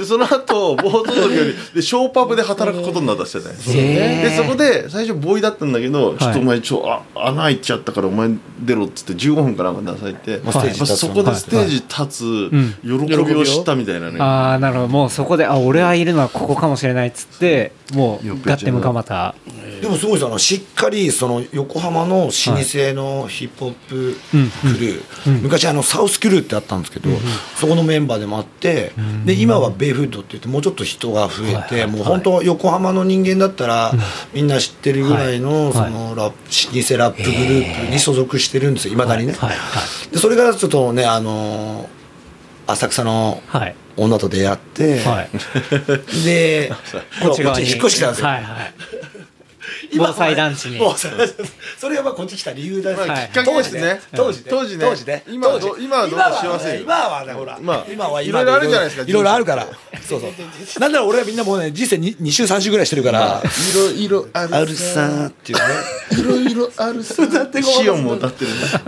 [0.00, 3.54] でその後暴走族より でショーパブで働くことになったしてね。
[3.66, 8.30] へでそこで最初ボーイだったんだけど、ちょっとお前ちょあ穴開いちゃったからお前
[8.62, 12.50] 出ろっつって15分かなんか出されて、まあステージ立つまあそこでステージ立つ
[12.82, 14.88] 喜びを知ったみたいなね、ああなるほど。
[14.88, 19.34] もうそこであ俺はいるのはここかもしれないっつってもうガッテム蒲田
[19.80, 20.22] でもすごいです。
[20.22, 27.08] よあのしっかりその横浜の老舗のヒップホップクルー、昔あのサウスクルーってあったんですけど、
[27.56, 28.92] そこのメンバーでもあって、
[29.24, 33.92] で今はベイフードって言ってもうちょっと人が増えて、もう本当横浜の人間だったら、
[34.32, 35.72] みんな知ってるぐらいの,、はい。
[35.72, 39.50] そのラップ老舗ラップグループに所属してるんですよいまだにね、はい。
[39.50, 40.12] はい。
[40.12, 42.00] でそれからちょっとねあのー
[42.72, 43.74] 浅草のはい。
[43.96, 45.28] 女と出会って、はい。
[46.24, 46.72] で
[47.22, 48.42] こっち側に引っ越してきたんですよ、はい。
[48.42, 48.74] はい
[49.96, 50.78] 防災団地に。
[50.78, 51.34] 防災団地。
[51.78, 53.28] それがまあこっち来た理由だし、はい。
[53.28, 54.00] きっかけですね。
[54.14, 54.46] 当時ね。
[54.50, 54.84] 当時ね。
[54.84, 55.22] 当時ね。
[55.28, 55.84] 今はど当時。
[55.84, 56.80] 今はどうか知りませんよ。
[56.82, 59.66] 今はねほら、まあ今はいろいろあるじゃないですかいろいろあるから。
[60.02, 60.30] そうそう。
[60.80, 63.42] なんなら俺はみんなもうね人生 2, 2週3週ぐらいしてるから。
[63.42, 65.64] いろいろあるあるさーっていうね。
[66.12, 67.22] いろいろあるさ。
[67.22, 68.60] 歌ってごらんシオンも歌ってるね。
[68.60, 68.84] だか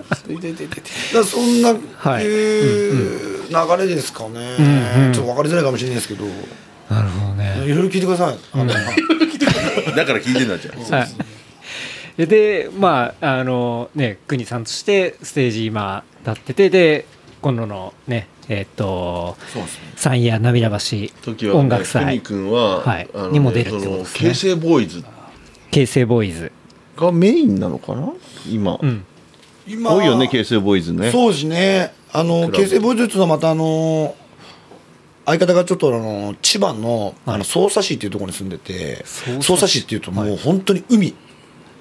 [1.14, 2.24] らそんな、はい。
[2.24, 5.12] いう流れですかね、んうん。
[5.12, 6.24] ちょっと分かりづらいかもしれないですけど、
[6.92, 7.64] なるほどね。
[7.64, 8.66] いろいろ聞いてください、あの
[9.96, 10.74] だから聞いてんだじゃん。
[11.00, 11.06] は
[12.18, 17.06] い、でまああのね国さんとしてステージ今立っててで
[17.40, 19.92] 今度のねえっ、とそうですね。
[19.96, 20.76] 三夜涙橋
[21.22, 22.04] 時は、ね、音楽祭。
[22.04, 23.08] 国君は、はい。
[23.14, 24.30] あのにも出るってことですね。
[24.30, 25.04] 形成ボーイズ
[25.70, 26.52] 形成ボーイズ
[26.96, 28.12] がメインなのかな？
[28.50, 29.04] 今、うん。
[29.66, 31.10] 今多いよね形成ボーイズね。
[31.12, 31.94] そうですね。
[32.12, 34.14] あの形成ボーイズっていうのはまたあの
[35.24, 39.04] 相方がちょっとあの千葉のあの匝瑳市っていうところに住んでて
[39.40, 39.80] 匝瑳市。
[39.80, 41.14] っていうともう本当に海。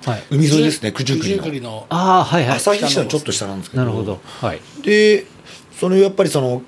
[0.05, 0.23] はい。
[0.31, 1.85] 海沿いですね九十九里里の。
[1.89, 2.49] ああはいはい。
[2.49, 3.83] の旭市のちょっと下なんですけど。
[3.83, 4.19] なるほど。
[4.23, 4.59] はい。
[4.83, 5.25] で
[5.79, 6.61] そのやっぱりその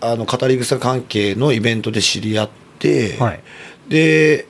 [0.00, 3.40] あの語り草関係のイベントで知り合って、はい。
[3.88, 4.46] で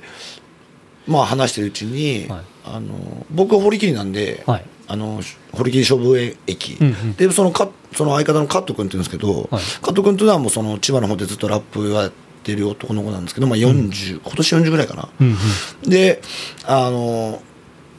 [1.06, 2.40] まあ話してるうちに、はい。
[2.64, 5.20] あの僕は堀切なんで、はいあの
[5.52, 7.12] 堀切勝負駅、うんうん。
[7.14, 9.62] でそのかその相方のカット君って言うんですけど、はい。
[9.82, 12.12] カット君というのはもうその千葉の方でずっとラップやっ
[12.42, 15.36] てる男の子なんですけど、まあ、40、今年40ぐらいかな、うん
[15.84, 15.90] うん。
[15.90, 16.22] で
[16.64, 17.42] あの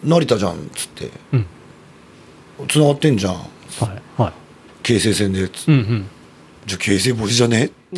[0.03, 1.11] 成田じゃんっつって。
[1.33, 1.45] うん。
[2.67, 3.41] 繋がってんじゃんは
[4.17, 4.33] いはい。
[4.81, 5.71] 京成線でっつって。
[5.71, 6.07] うんうん。
[6.65, 7.69] じゃあ京成ボイスじゃね？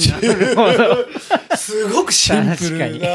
[1.56, 3.08] すごくシンプルな。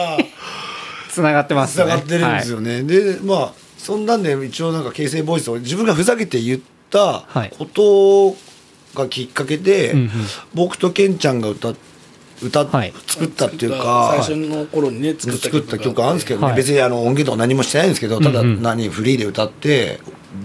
[1.10, 1.84] つながってますね。
[1.84, 6.60] つながってるんですよね、でまあそんなんで一応なんか京成ボイスを自分がふざけて言っ
[6.90, 7.52] たはい。
[7.58, 8.36] こと
[8.94, 10.10] がきっかけで、うんうん。
[10.54, 11.76] 僕とケンちゃんが歌っ
[12.42, 12.92] 歌っ、はい。
[13.06, 16.56] 作ったっていうか最初の頃にね作った作った曲あるんですけどね、はい。
[16.56, 20.00] 別にあの音源とか何もしてないんですけどただ何フリーで歌って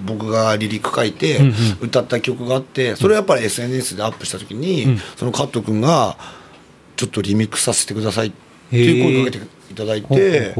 [0.06, 1.40] 僕がリリック書いて
[1.82, 4.98] 歌った曲があってそれをやっぱり SNS でアップした時に、うん。
[5.18, 6.18] そのカット君が
[6.96, 8.32] 「ちょっとリミックスさせてください」っ
[8.70, 10.56] ていう声をかけていただいて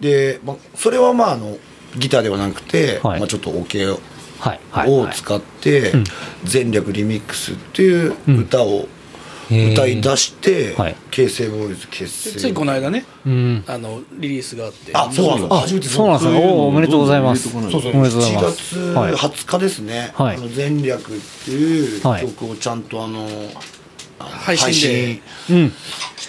[0.00, 1.58] で、まあ、それはまああの
[1.96, 3.20] ギターではなくて、はい。
[3.20, 4.00] まあ、ちょっとオ、ケを
[4.38, 6.04] はいはいを使ってうん
[6.44, 8.88] 「全略リミックス」っていう歌を
[9.50, 10.96] 歌い出してはい。
[11.10, 13.64] 形成ボーイズ結成ついこの間ねうん。
[13.66, 14.92] あのリリースがあって。
[14.94, 16.40] あそうなんですあ初めてそうなんですよ。
[16.40, 17.50] おーおめでとうございます。
[17.50, 17.92] そうそうそう。
[17.92, 18.56] おめでとうござい7ます。
[18.74, 19.12] 月はい。
[19.14, 20.36] 20日ですね、はい。
[20.36, 22.22] あの前略っていうはい。
[22.26, 23.28] 曲をちゃんとあの、
[24.20, 25.20] あの配信で。
[25.50, 25.72] うん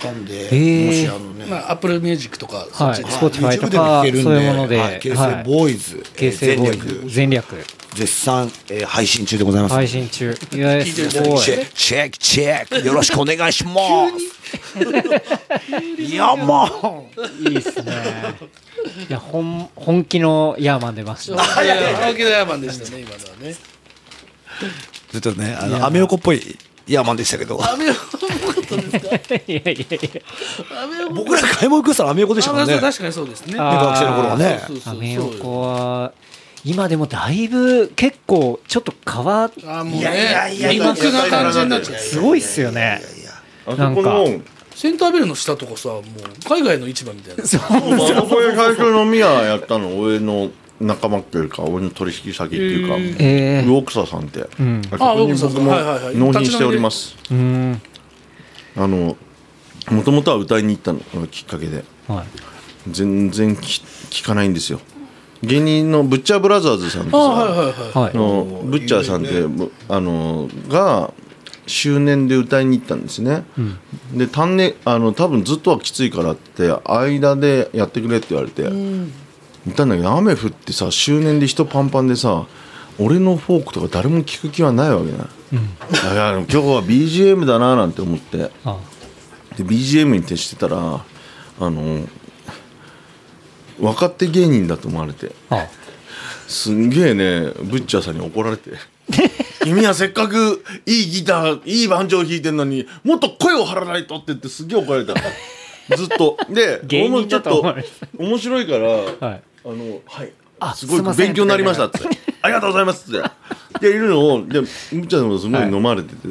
[0.01, 0.85] したんで、ー。
[0.87, 3.01] もしあのね、まあアップルミュージックとかそはい。
[3.01, 4.77] っちで Spotify と YouTube でかも聴けるんでそういうもので。
[4.79, 7.65] はい形成ボーイズ、形成ボーイえーズ全略。
[7.93, 10.31] 絶賛、えー配信中でございます、配信中。
[10.53, 12.87] いやすごいチェックチェックチェック。
[12.87, 13.71] よろしくお願いしま
[14.09, 16.01] す。
[16.01, 17.49] いやもう。
[17.49, 17.93] いいっすね。
[19.09, 21.43] いや本本気のヤーマン出ました。
[21.63, 23.55] いやいや青木のヤーマンでしたね今のはね。
[25.11, 27.59] ちょっとねあのアメ横っぽいヤーマンでしたけど。
[27.63, 29.35] アメ横っぽかったんですか？
[29.35, 30.21] いやいやいや
[30.83, 32.79] アメ横僕ら買い物行くしたらアメ横でしたからね。
[32.79, 33.53] 確かにそうですね。
[33.57, 34.63] 学生の頃はね。
[34.67, 36.13] そうそうそうアメ横は
[36.63, 43.01] 今でもだいぶ結構ちょっと変わっいやいやいやね今風な感じになっちゃってすごいっすよね。
[43.65, 44.01] あそなんか。
[44.01, 44.41] この
[44.73, 46.03] センタービルの下とかさもう
[46.47, 47.43] 海外の市場みたいな。
[47.43, 49.99] あそこで最初飲み屋やったの？
[49.99, 50.49] 俺の
[50.81, 54.81] 仲間っていうか俺の取引先っていうか、え魚草さんって、ん。
[54.91, 55.53] あそこにあ魚草さん。
[55.53, 55.71] 僕も
[56.31, 57.15] 納品しております。
[57.29, 57.81] ー、うん
[58.75, 59.17] あの
[59.89, 61.83] もともとは歌いに行ったのがきっかけで。
[62.07, 62.25] はい。
[62.89, 64.79] 全然き聞かないんですよ。
[65.43, 69.43] 芸人のブッチャーブラザーズさんってさ、あはいはいのブッチャーさんって、
[69.89, 71.13] あのが
[71.65, 73.43] 周年で歌いに行ったんですね、
[74.13, 78.69] で単ねあの多分ずっとはきついからって間でやってくれって言われて、
[79.65, 82.45] 行ったんだけど雨降ってさ周年で人パンパンでさ
[82.99, 85.19] 俺のフォークとか誰も聞く気はないわけない、
[85.91, 88.77] だから今日は BGM だななんて思ってあ
[89.57, 90.77] で BGM に徹してたら
[91.59, 92.07] あの
[93.79, 95.67] 若手芸人だと思われてあ
[96.47, 98.71] すんげえねブッチャーさんに怒られて
[99.63, 105.13] 君はせっかくいいギターいいバンジョー弾いてんのにもっと声を張らないとって言ってすげえ怒られた
[105.95, 107.75] ずっとで芸人俺もちょっと
[108.17, 108.87] 面白いから、
[109.27, 110.33] はいあのはい。
[110.59, 111.99] あすごい勉強になりましたって。
[112.41, 113.29] ありがとうございますって。
[113.79, 116.27] でいるのをでブッチャーさんもすごい飲まれてて、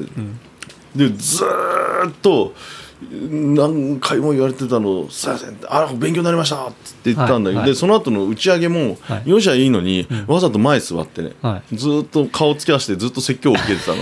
[0.95, 2.55] でずーっと
[3.03, 6.73] 何回も言われてたの「すいません」あ勉強になりました」っ
[7.03, 7.67] て言ったんだけど、はい。
[7.67, 9.29] はいでその後の打ち上げも、はい。
[9.29, 13.99] よしはいいのに、わざと前座ってね、はずーっと顔つき合わせてずっと説教を受けてたの。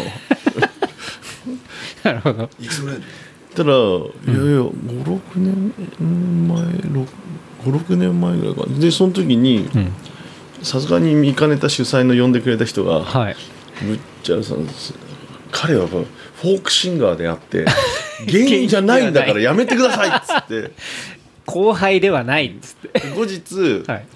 [2.04, 2.50] なるほど。
[2.60, 2.98] いつぐらい
[3.54, 3.80] たら、いや
[4.32, 6.58] いや56年前
[7.64, 8.78] 56年前ぐらいかな。
[8.78, 9.92] でその時にん。
[10.62, 13.36] さすがに見かねた主催の呼んでくれた人が、はい。
[13.82, 14.66] ブッチャーさん
[15.52, 17.64] 彼はフォークシンガーであって
[18.26, 20.72] 芸人じゃないんだからやめてくださいっつって。
[21.46, 23.00] 後輩ではないっつって。
[23.10, 24.06] 後日、はい。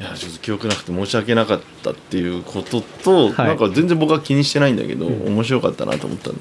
[0.00, 3.46] いやちょっと記憶なくて申し訳なかったっていうことと、はい。
[3.48, 6.40] なんか全然僕は気にしてないんだけど、面白かったなと思ったんで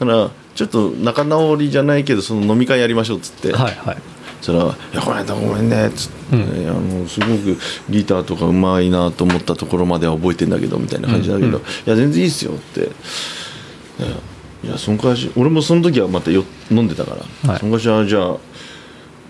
[0.00, 0.06] だ。
[0.06, 3.96] からちょっと仲直りじゃないけどその飲み会やりましょうっつって、はいはい
[4.40, 6.36] そしたら「いやこの間ごめんね」っつって、
[6.68, 7.58] あのすごく
[7.90, 12.90] ギターとかうまいなと思ったところまでは覚えてんだけどみたいな感じだけど「いや全然いいっすよ」って
[14.64, 17.60] 「いやその会社俺もその時はまたよ飲んでたから、はい。
[17.60, 18.36] その会社じゃあ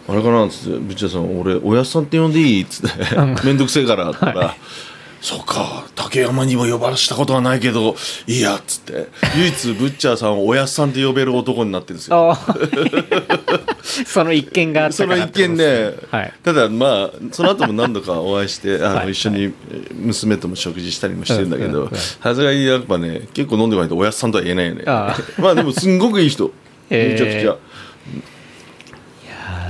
[0.09, 4.55] あれかなっつって「ぶっちゃさん俺おやっさんって呼んでいい?」っつって「面倒くせえから」って言ったら
[5.27, 7.97] 「そうか竹山にも呼ばしたことはないけど
[8.29, 12.39] いいや」っつって唯一ブッチャーさんをおやっさんって呼べる男になってるんですよ。
[14.07, 16.33] その一件があったその一件ですで、はい。
[16.45, 19.11] ただまあその後も何度かお会いして あの、はい。
[19.11, 19.53] 一緒に
[19.95, 21.91] 娘とも食事したりもしてるんだけど
[22.23, 24.85] さすがにやっぱね結構飲んでこないとおやっさんとは言えないよね。
[24.87, 26.53] あ まあでもすんごくいい人。
[26.89, 27.13] えー。
[27.15, 27.51] めちゃくちゃ。
[27.51, 27.57] い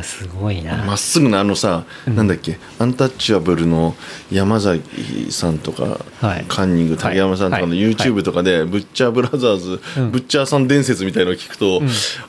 [0.02, 0.76] すごいな。
[0.84, 3.94] まっすぐなあのさ、なんだっけアンタッチャブルの
[4.30, 6.44] 山崎さんとか、はい。
[6.48, 7.78] カンニング竹山さんとかのはい。
[7.78, 10.10] YouTube とかで、ブッチャーブラザーズ、うん。
[10.12, 11.82] ブッチャーさん伝説みたいのを聞くと、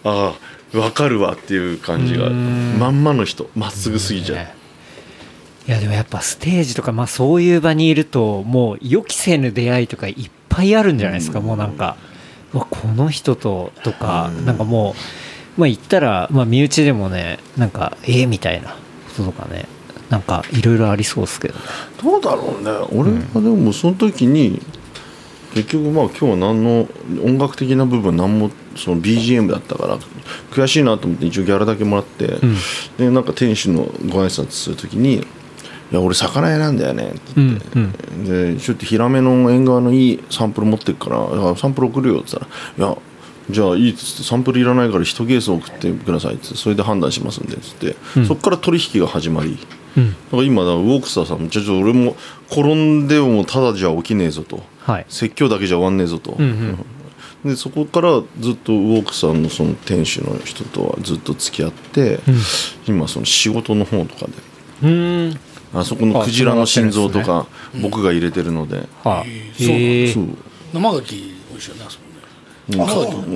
[0.03, 2.77] ああ分かるわっていう感じがうん。
[2.79, 4.53] まんまの人まっすぐすぎちゃう、ね。
[5.67, 11.97] いやでもやっぱステージとか、まあ、そういう場にいるともう予期せぬ出会いとかいっぱいあるんじゃないですか、もうなんか
[12.53, 14.93] この人ととか、なんかもう、
[15.57, 18.77] まあ、言ったら、まあ、身内でもねなんかえー、みたいなこ
[19.17, 19.65] ととかね
[20.09, 21.61] なんかいろいろありそうですけどね。
[22.01, 22.71] どうだろうね。
[22.93, 24.61] 俺はでもその時に
[25.53, 26.87] 結局まあ今日は何の
[27.23, 29.97] 音楽的な部分何もその BGM だったから
[30.51, 32.37] 悔しいなと思って一応ギャラだけもらって、
[32.97, 35.15] でなんか店主のご挨拶する時に
[35.91, 42.47] 「いや俺魚屋なんだよね」って言って、うんでちょっとヒラメの縁側のいいサンプル持ってくからサンプル送るよって言っ
[42.77, 42.97] たら「いや
[43.49, 47.95] じゃあいいっつってサンプルいらないから1ケース送ってください」ってそれで判断しますんでっつって、
[48.25, 49.57] そこから取引が始まり、
[49.95, 50.11] うん。
[50.11, 52.15] だから今だからウォークスターさんもちょちょ俺も
[52.49, 54.63] 転んでもただじゃ起きねえぞと。
[54.79, 55.05] はい。
[55.09, 56.77] 説教だけじゃ終わんねえぞと、ん
[57.45, 62.19] でそこからずっとウォークさんのその店主の人とはずっと付き合って、
[62.87, 64.25] 今その仕事の方とか
[64.81, 64.87] で。
[64.87, 65.39] うん。
[65.73, 67.45] あそこのクジラの心臓とか
[67.81, 70.25] 僕が入れてるので、はいそうなんだえーそう。
[70.73, 72.06] 生牡蠣美味しいよねあそこ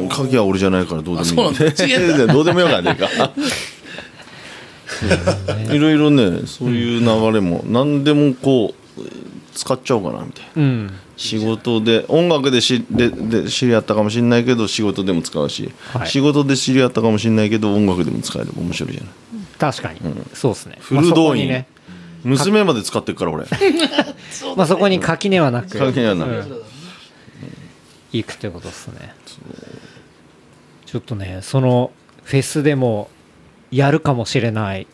[0.09, 1.49] 鍵は俺じゃないからどうでもいい。
[1.49, 3.31] あそうなんだ 違うんどうでもよかねえか。
[5.73, 9.01] いろいろねそういう流れも何でもこう
[9.53, 10.61] 使っちゃおうかなみたいな。
[10.61, 10.91] うん。
[11.17, 16.09] 仕事で音楽でしでで知り合ったかもしれないけど仕事でも使うし、はい。
[16.09, 19.11] 仕事で知り合ったかもしれないけど音楽でも使えれば面白いじゃない。
[19.59, 19.99] 確かに、
[20.33, 20.77] そうですね。
[20.79, 21.67] フル動員まあね。
[22.23, 23.45] 娘まで使ってるから俺。
[24.57, 25.77] まあ、そこに垣根はなく。
[25.77, 26.61] 関係ないな、うん
[28.11, 29.15] 行くってことですね。
[30.85, 31.91] ちょっとねその
[32.23, 33.09] フェスでも
[33.71, 34.87] やるかもしれない。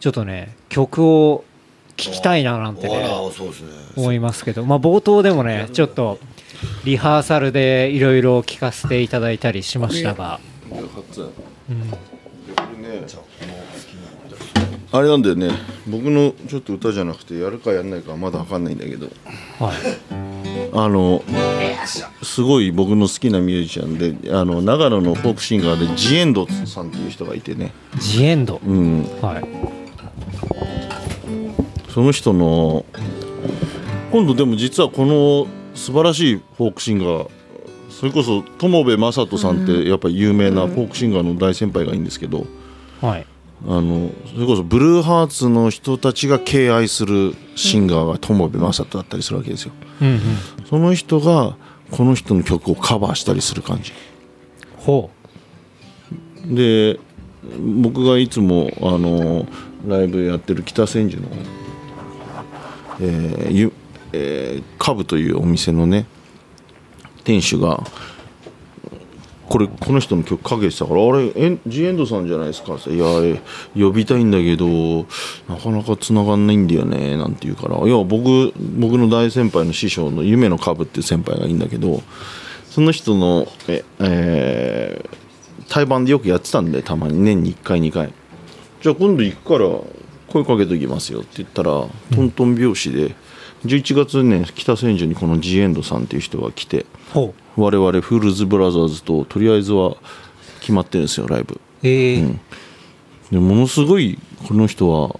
[0.00, 1.44] ちょっとね曲を
[1.96, 3.08] 聴きたいななんてあね。
[3.96, 6.18] 思いますけど、まあ、冒頭でもねちょっと
[6.84, 10.40] リハーサルでいろいろ聞かせていただいたりしましたが、
[14.92, 15.50] あれなんだよね。
[15.86, 19.08] 僕のちょっと歌じゃなくてやるかやんないかはまだ分かんないんだけど。
[19.58, 19.76] はい、
[20.76, 21.22] あの
[22.22, 29.44] すごい僕の好きなミュージシャンであの長野のフォークシンガーでジエンドさんっていう人がいてね、ジエンド、うん、はい、
[31.90, 32.84] その人の
[34.10, 35.46] 今度でも実はこの
[35.76, 37.28] 素晴らしいフォークシンガー
[37.88, 42.46] それこそ友部正人さんってやっぱり有名なフォークシンガーの大先輩がいいんですけど
[43.00, 43.26] はい、
[43.66, 49.72] あのそれこそブルーハーツの人たちが敬愛するシンガーが友部正人だったりするわけですよ。
[50.02, 50.20] うんうん、
[50.68, 51.56] その人が
[51.90, 53.92] この人の曲をカバーしたりする感じ。
[54.76, 55.10] ほ
[56.46, 56.98] で
[57.82, 59.46] 僕がいつもあの
[59.86, 61.28] ライブやってる北千住の、
[63.00, 63.72] えーゆ
[64.12, 66.06] えーカブというお店のね
[67.24, 67.82] 店主が
[69.48, 73.04] これこの人の曲かけてたから「あれエンジエンドさんじゃないですか」っていや
[73.76, 75.06] 呼びたいんだけど
[75.48, 82.02] なかなか繋がんないんだよね」なんて言うから「いや僕僕の大先輩の師匠の夢のカブっていう先輩がいいんだけど
[82.70, 85.24] その人のえ、えー
[85.68, 87.18] 対バンでよくやってたんでたまに。
[87.18, 88.12] 年に1回2回。
[88.82, 89.68] じゃあ今度行くから
[90.28, 91.70] 声かけときますよって言ったら、
[92.14, 93.14] トントン拍子で
[93.64, 96.84] 11月ね北千住にこのジエンドさんっていう人が来て
[97.56, 99.96] 我々フールズブラザーズととりあえずは
[100.60, 101.60] 決まってるんですよライブ。
[101.82, 102.22] えー。
[102.22, 102.40] うん。
[103.30, 105.18] でものすごいこの人は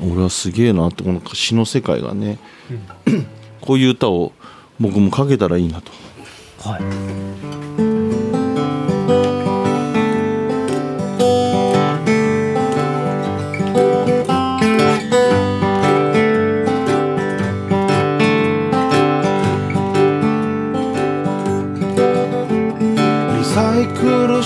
[0.00, 2.38] 俺はすげえなってこの詩の世界がね、
[3.60, 4.32] こういう歌を
[4.78, 5.90] 僕もかけたらいいなと。
[6.68, 7.63] はい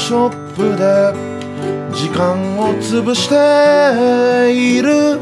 [0.09, 1.13] ショップで
[1.93, 3.35] 時間を潰して
[4.51, 5.21] いる。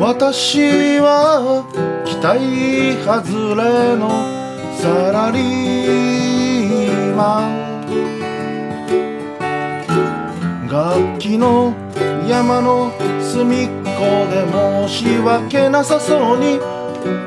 [0.00, 1.62] 私は
[2.04, 4.10] 期待外れの
[4.80, 7.70] サラリーマン。
[10.66, 11.72] 楽器の
[12.28, 12.90] 山の
[13.20, 14.44] 隅っこで
[14.88, 16.54] 申し訳なさそうに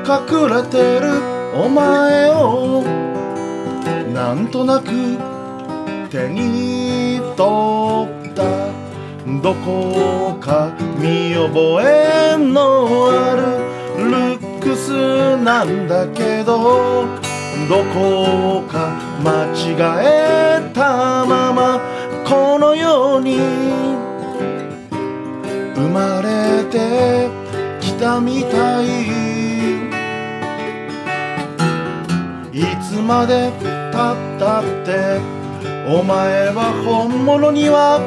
[0.04, 1.22] 隠れてる
[1.54, 2.84] お前を。
[4.12, 5.33] なんとなく
[6.14, 8.44] 手に取った。
[9.42, 13.42] どこか見覚えのある
[13.98, 17.04] ルックスなんだけど。
[17.68, 18.94] どこか
[19.24, 19.74] 間違
[20.06, 21.80] えたまま。
[22.24, 23.36] このように
[25.74, 27.28] 生まれて
[27.80, 28.86] きたみたい。
[32.52, 33.50] いつまで
[33.90, 35.43] たったって
[35.86, 38.00] お前は本物には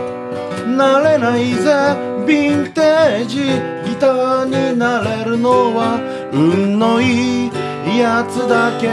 [0.65, 1.71] なれないぜ。
[2.25, 3.43] ヴィンテージ
[3.89, 5.99] ギターになれるのは
[6.34, 7.51] 運のいい
[7.99, 8.88] やつだけ。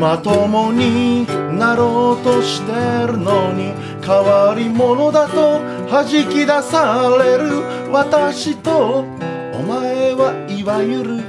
[0.00, 1.26] まともに
[1.58, 2.72] なろうとして
[3.06, 7.62] るのに変わり者だと弾き出される。
[7.92, 9.04] 私と
[9.52, 11.22] お前はいわゆる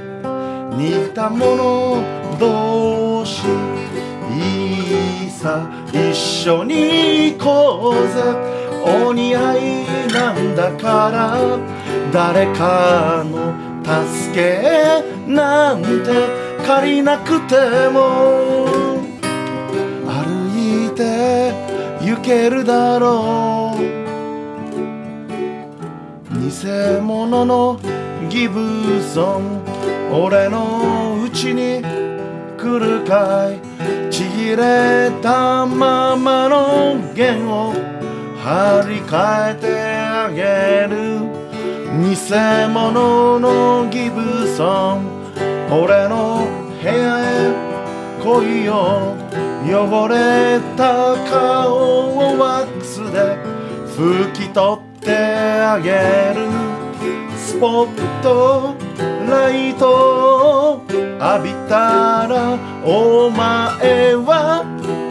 [0.76, 2.02] 似た者
[2.40, 3.71] 同士。
[4.34, 8.62] いいさ一緒に行こうぜ。
[8.84, 11.58] お似合いなんだから
[12.12, 13.54] 誰かの
[13.84, 15.86] 助けなんて
[16.66, 17.54] 借りなくて
[17.92, 18.66] も。
[20.04, 21.52] 歩いて
[22.00, 23.80] 行けるだろう。
[26.40, 26.50] 偽
[27.00, 27.78] 物の
[28.28, 29.62] ギブソン。
[30.12, 31.80] 俺のうちに
[32.62, 33.60] 来るかい
[34.08, 37.72] ちぎれたままの弦を
[38.38, 41.18] 張り替えてあげる
[42.00, 42.14] 偽
[42.72, 45.22] 物のギブソン。
[45.72, 46.46] 俺の
[46.80, 47.50] 部屋へ
[48.22, 49.16] 来いよ
[49.64, 53.36] 汚れた顔をワックスで
[53.96, 55.90] 拭き取ってあげ
[56.38, 56.46] る
[57.36, 58.74] スポット
[59.28, 60.51] ライトを
[61.22, 64.64] 浴びたらお前は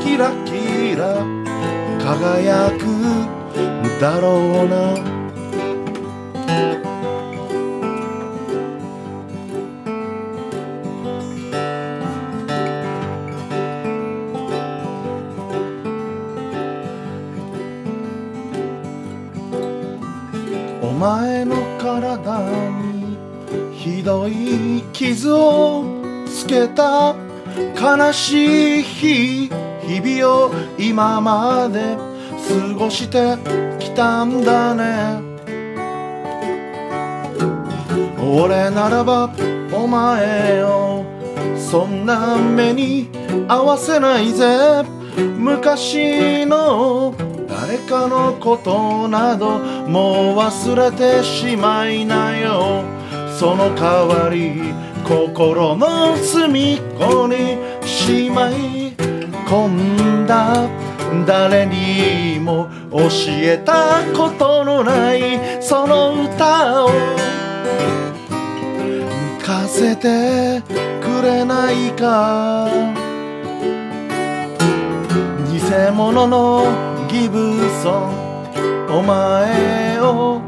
[0.03, 1.23] キラキラ
[2.03, 2.83] 輝く
[4.01, 5.21] だろうな。
[20.81, 22.41] お前の体
[22.81, 23.17] に
[23.73, 25.90] ひどい傷を
[26.41, 27.15] つけた。
[27.79, 31.97] 悲しい日々を今まで。
[32.41, 33.37] 過ごして
[33.79, 35.21] きたんだね。
[38.19, 39.29] 俺ならば
[39.71, 41.05] お前を。
[41.55, 43.09] そんな目に
[43.47, 44.83] 合わせないぜ。
[45.37, 47.13] 昔の
[47.47, 52.83] 誰かのことなどもう忘れてしまいなよ。
[53.37, 54.73] その代わり
[55.11, 58.93] 心の隅っこにしまい
[59.45, 60.69] 込んだ
[61.27, 66.87] 誰にも教えたことのないその歌を
[69.43, 70.63] かせて
[71.01, 72.69] くれないか。
[75.51, 76.65] 偽物の
[77.11, 78.31] ギブソン。
[78.89, 80.41] お前を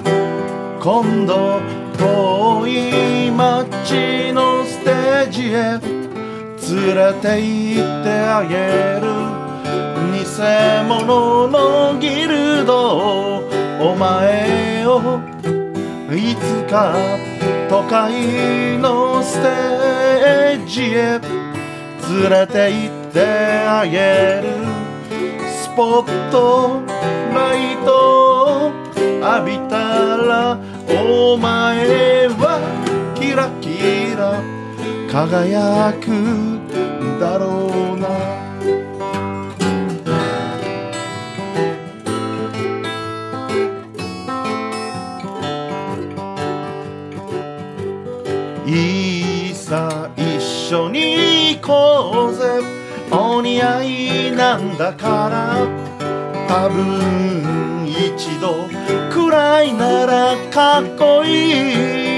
[0.80, 1.60] 今度
[1.98, 5.80] 遠い街のージへ
[6.70, 9.08] 連れて行ってあげる
[10.14, 10.24] 偽
[10.88, 13.44] 物のギルド。
[13.80, 15.20] お前を
[16.12, 16.96] いつか
[17.70, 21.20] 都会のステージへ。
[22.22, 23.26] 連れて行って
[23.66, 24.44] あげる
[25.48, 26.82] スポット
[27.34, 28.72] ライト
[29.22, 30.60] 浴びたら
[30.90, 32.60] お前は
[33.16, 34.53] キラキラ。
[35.14, 36.08] 輝く
[37.20, 38.08] だろうな。
[48.66, 52.42] いいさ一緒に行こうぜ。
[53.12, 55.68] お似合いなんだから。
[56.48, 58.68] 多分一度
[59.14, 62.13] くらいならかっこいい。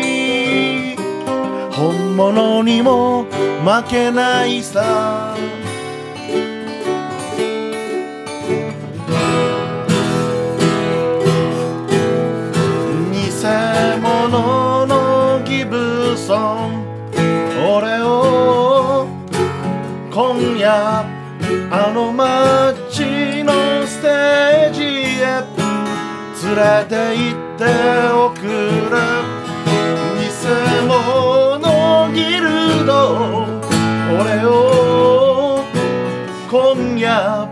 [1.75, 3.25] 本物にも
[3.65, 5.35] 負けないさ。
[13.11, 13.19] 偽
[14.01, 16.85] 物のギブソン。
[17.77, 19.07] 俺を
[20.13, 21.03] 今夜
[21.71, 23.51] あの街の
[23.85, 24.81] ステージ
[25.21, 25.43] へ。
[26.45, 27.63] 連れて行って
[28.13, 28.95] おくれ。
[30.21, 30.25] 偽
[30.87, 31.44] 物
[32.11, 33.45] ギルド
[34.19, 35.63] 俺を
[36.49, 37.47] 今夜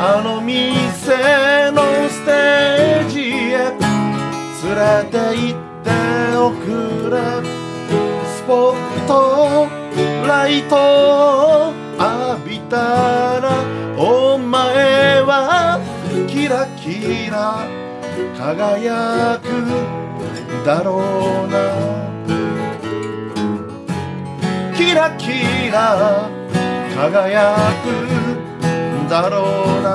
[0.00, 3.74] あの店のステージへ
[4.62, 5.90] 連れて行って
[6.36, 7.14] おくれ。
[8.44, 8.74] スポッ
[9.06, 9.68] ト
[10.26, 13.64] ライト浴びたら
[13.96, 15.80] お前は
[16.28, 17.66] キラキラ
[18.36, 19.46] 輝く
[20.66, 22.13] だろうな
[24.86, 26.28] キラキラ
[26.94, 29.38] 輝くんだろ
[29.78, 29.88] うな。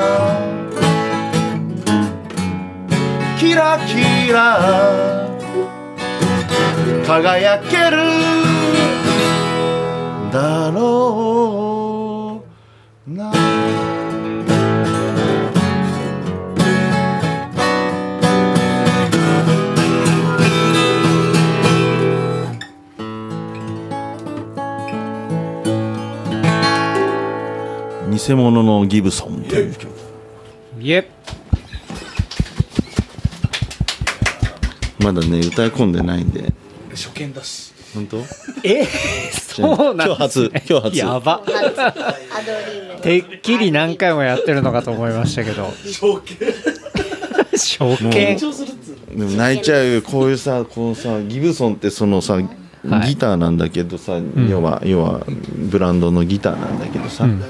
[3.40, 4.58] キラキラ
[7.06, 7.98] 輝ける
[10.34, 11.78] だろう。
[28.20, 29.74] 偽物のギブソンという。
[29.74, 29.88] 曲
[30.82, 31.09] いえ
[35.01, 36.51] まだね歌い込んでないんで。
[36.91, 37.74] 初見だし。
[37.93, 38.17] 本当？
[38.63, 40.97] えそうなんです、ね、今日初今日初。
[40.97, 41.41] やば。
[43.01, 45.67] てっきり何回もやってるのかと思いましたけど。
[45.67, 46.38] 初見。
[47.53, 48.09] 初見。
[48.11, 52.49] 緊張するっつうでも泣いちゃうよこういうさこうさギブソンってそのさギ
[53.15, 54.17] ターなんだけどさ、
[54.49, 57.41] 要は要はブランドのギターなんだけどさ、うんうん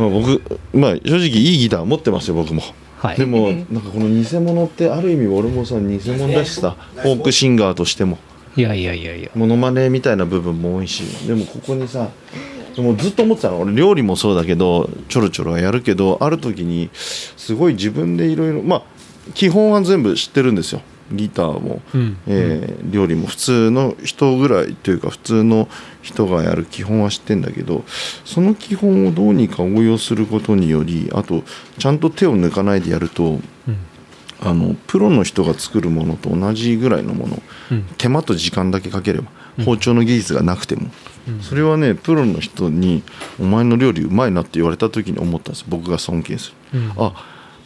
[0.00, 0.42] まあ、僕、
[0.72, 2.62] まあ、正直いいギター持ってますよ僕も、
[2.96, 3.18] はい。
[3.18, 8.18] でもなんかこの偽物ってある意味俺もさ偽物だしさフォークシンガーとしても。
[8.56, 9.30] いやいやいやいや。
[9.34, 12.08] モノマネみたいな部分も多いしでもここにさ
[12.78, 13.60] もうずっと思ってたの。
[13.60, 18.82] 俺料理もそうだけどちょろちょろはやるけどある時にすごい自分でいろいろまあ
[19.34, 20.80] 基本は全部知ってるんですよ
[21.12, 22.16] ギターも、うん。
[22.26, 25.68] えー料理も普通の人ぐらいというか普通の
[26.02, 27.84] 人がやる基本は知ってんだけど
[28.24, 31.44] その基本をどうにか応用することによりあと
[31.78, 33.38] ちゃんと手を抜かないでやると、
[34.40, 37.84] あのプロの人が作るものと同じぐらいのもの、うん。
[37.98, 39.30] 手間と時間だけかければ
[39.64, 40.90] 包丁の技術がなくても、
[41.42, 43.02] それはねプロの人に
[43.38, 45.64] 「お前の料理うまいな」って言われた時に思ったんです。
[45.68, 46.92] 僕が尊敬する、うん。
[46.96, 47.12] あ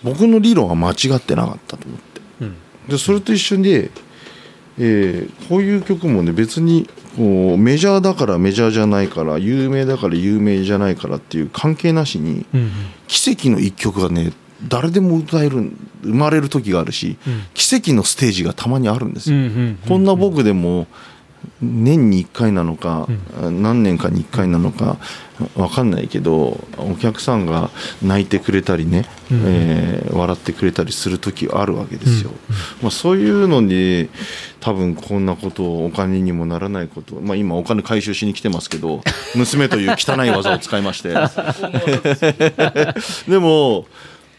[0.03, 2.05] 僕の理論は間違ってなかったと思って。
[2.09, 2.14] うん
[2.89, 3.91] でそれと一緒で、
[4.79, 12.71] えーこういう曲もね別にこうメジャーだからメジャーじゃないから有名だから有名じゃないからっていう関係なしに、うん
[13.07, 14.33] 奇跡の一曲がね
[14.67, 15.73] 誰でも歌える
[16.03, 17.43] 生まれる時があるし、うん。
[17.55, 19.79] 奇跡のステージがたまにあるんですよ、うんうん。
[19.87, 20.87] こんな僕でも
[21.61, 23.09] 年に1回なのか、
[23.41, 24.99] 何年かに1回なのか
[25.57, 27.71] 分かんないけどお客さんが
[28.03, 29.43] 泣いてくれたりね、うん。
[29.45, 32.31] えー笑ってくれたりする時あるわけですよ、
[32.83, 34.09] まあ、そういうのに
[34.61, 39.03] 多分こんなことをお金にもならないこと、まあ、今お金回収しに来てますけど
[39.35, 41.15] 娘という汚い技を使いまして。
[43.29, 43.87] でも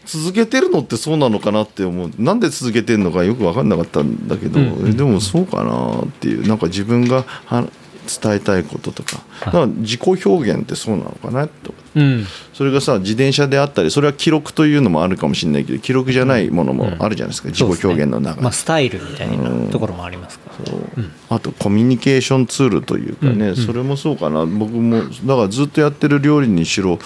[0.06, 2.10] 続けてるのってそうなのかなって思う。
[2.18, 6.46] なんで続けてるのかよく分かんなかったんだけど、うんえでもそうかなっていう。
[6.46, 7.66] なんか自分がは
[8.06, 9.22] 伝えたいこととか。
[9.44, 11.74] だから自己表現ってそうなのかなと。
[11.96, 12.24] うん。
[12.52, 24.46] それがさ自転車であったりそれは記録というのもあるかもしれないけど記録じゃないものもあるじゃないですか、自己表現の中にまあ、スタイルみたいなところもありますかうあとコミュニケーションツールというかね、それもそうかな。
[24.46, 26.98] 僕もだからずっとやってる料理にしろ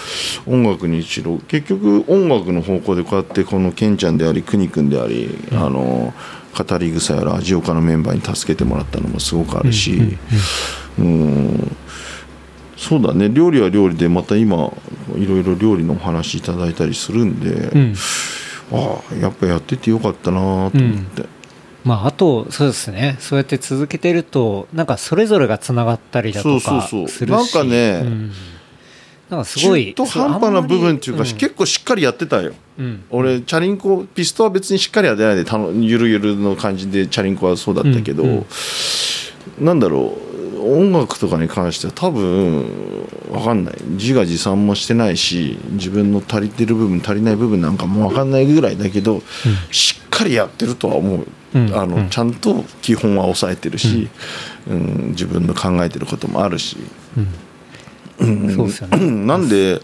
[0.45, 6.13] 音楽にしろ結局音楽の方向でこうやってこのケンちゃんであり邦君であり、あの
[6.57, 10.17] 語り草やら味岡のメンバーに助けてもらったのもすごくあるし、
[10.99, 11.77] うん
[12.77, 13.29] そうだね。
[13.29, 14.73] 料理は料理でまた今
[15.15, 17.93] いろいろ料理のお話いただいたりするんで、うん。
[18.73, 21.25] ああやっぱやっててよかったなと思って。
[21.83, 23.17] まあ、あとそうですね。
[23.19, 27.07] そうやって続けてるとなんかそれぞれがつながったりだとかそうそうそう。
[27.07, 27.37] するし。
[27.37, 28.31] なんかねうん。
[29.29, 33.03] なんかすごい中途半端な部分っていうか、そうあん結構しっかりやってたよ、うん。
[33.09, 38.29] 俺チャリンコピストは別にしっかりやってないでたのゆるゆるの感じでチャリンコはそうだったけど、うん。
[38.29, 38.45] うん
[39.59, 40.17] なんだろ
[40.59, 42.63] う音楽とかに関しては多分
[43.31, 43.75] わかんない。
[43.91, 49.23] 自画自賛もしてないし自分の足りてる部分足りない部分なんかもわかんないぐらいだけど、
[49.71, 52.09] しっかりやってるとは思う、うんあのうん。
[52.09, 54.09] ちゃんと基本は抑えてるし、
[54.67, 55.07] うん。
[55.09, 56.77] 自分の考えてることもあるし。
[58.19, 59.25] そうですよね。
[59.25, 59.81] なんで、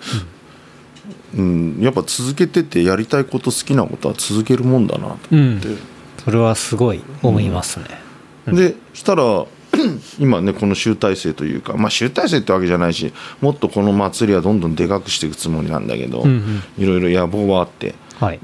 [1.35, 5.68] うん、やっぱ続けててやりたいこと好きなことは続けるもんだなとうん思って、
[6.23, 7.85] それはすごい思いますね、
[8.48, 9.45] でしたら
[10.19, 16.64] 今ねこの集大成というか、まあ、集大成ってわけじゃないしもっとこの祭りはどんどんでかくしていくつもりなんだけど、うんうん。
[16.77, 18.39] いろいろ野望はあってはい。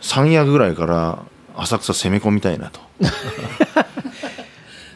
[0.00, 1.22] 3夜ぐらいから
[1.62, 2.80] 浅草攻め込みたいなと。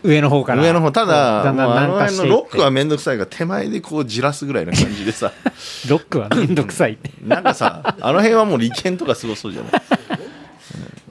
[0.04, 0.62] 上の方から。
[0.62, 5.32] 上の方ただだんだんあの辺のロックは面倒くさいから手前でこうじらすぐらいの感じでさ。
[5.88, 6.94] ロックはめんどくさい。
[6.94, 9.72] ってなんかさあの辺はもう利権とかすごそうじゃない？
[9.74, 9.78] あ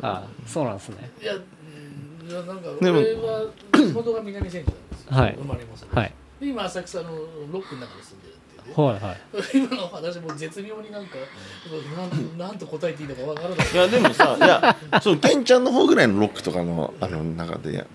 [0.01, 1.09] あそうなんですね。
[1.21, 5.35] いやうんいやなんか俺は地 元が南千住なんですよ、はい。
[5.39, 6.13] 生まれもそうはい。
[6.41, 8.30] で今浅草のロックの中に住んで
[8.65, 9.17] るっていうはいはい。
[9.53, 11.15] 今の話も絶妙になんか
[11.97, 13.57] なんなんと答えていいのかわからない。
[13.71, 17.85] いやでもさいやそうケンちゃんの方ぐらいのロックとかのあの中で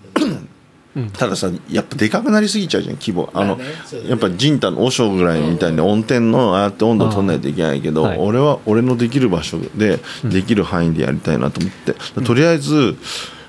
[1.13, 3.29] たださやっぱでかくなりすぎちゃうじゃん規模。
[3.33, 8.17] あの、まあねやっぱジンタの和尚ぐらいみたいに音程のああやって温度を取んないといけないけど、はい。
[8.17, 12.97] 俺は俺のできる場所でできる範囲でやりたいなと思って、とりあえず、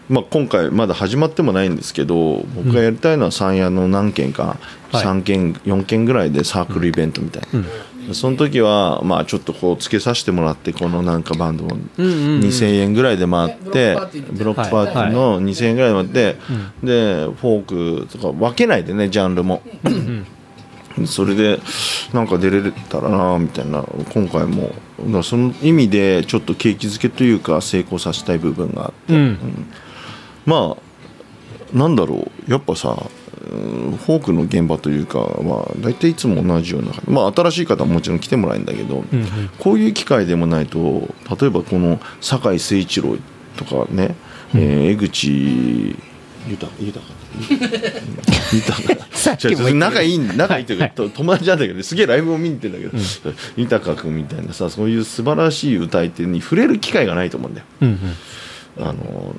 [0.09, 4.57] まあ、今回まだ始まってもないんですけど僕がやりたいのは山谷の何件か、
[4.91, 5.05] はい。
[5.05, 7.43] 3件4件ぐらいでサークルイベントみたい
[8.09, 8.15] な。
[8.15, 11.69] その時はまあちょっとこうつけさせてもらってこのなんかバンドを
[11.99, 13.99] 2000円ぐらいで回って
[14.33, 16.37] ブロックパーティーの2000円ぐらいで回って。
[16.83, 19.63] でフォークとか分けないでねジャンルも。
[21.05, 21.61] それで
[22.15, 24.73] なんか出れたらなみたいな今回も。
[25.23, 29.13] その意味でちょっと景気づけというか成功させたい部分があって。
[29.13, 29.39] うん
[30.49, 32.51] まあなんだろう。
[32.51, 32.97] やっぱさ
[33.51, 39.05] うんフォークの現場というかは大体いつも同じようなまあ新しい方ももちろん来てもらえるんだけど、
[39.59, 41.09] こういう機会でもないと
[41.41, 43.17] 例えばこの酒井誠一郎
[43.57, 44.15] とかね、
[44.55, 45.97] えー江口
[46.49, 47.05] 豊豊
[48.21, 48.77] 豊
[49.13, 52.93] さっきも言って仲いいん仲いいというか、と友達なんだけどすげえライブを見に行ってんだけど、
[53.57, 57.67] 豊君みたいなさそういう素晴らしい歌い手に触れる機会がないと思うんだよ。
[57.83, 57.89] うん
[58.79, 58.87] うん。
[58.89, 59.35] あの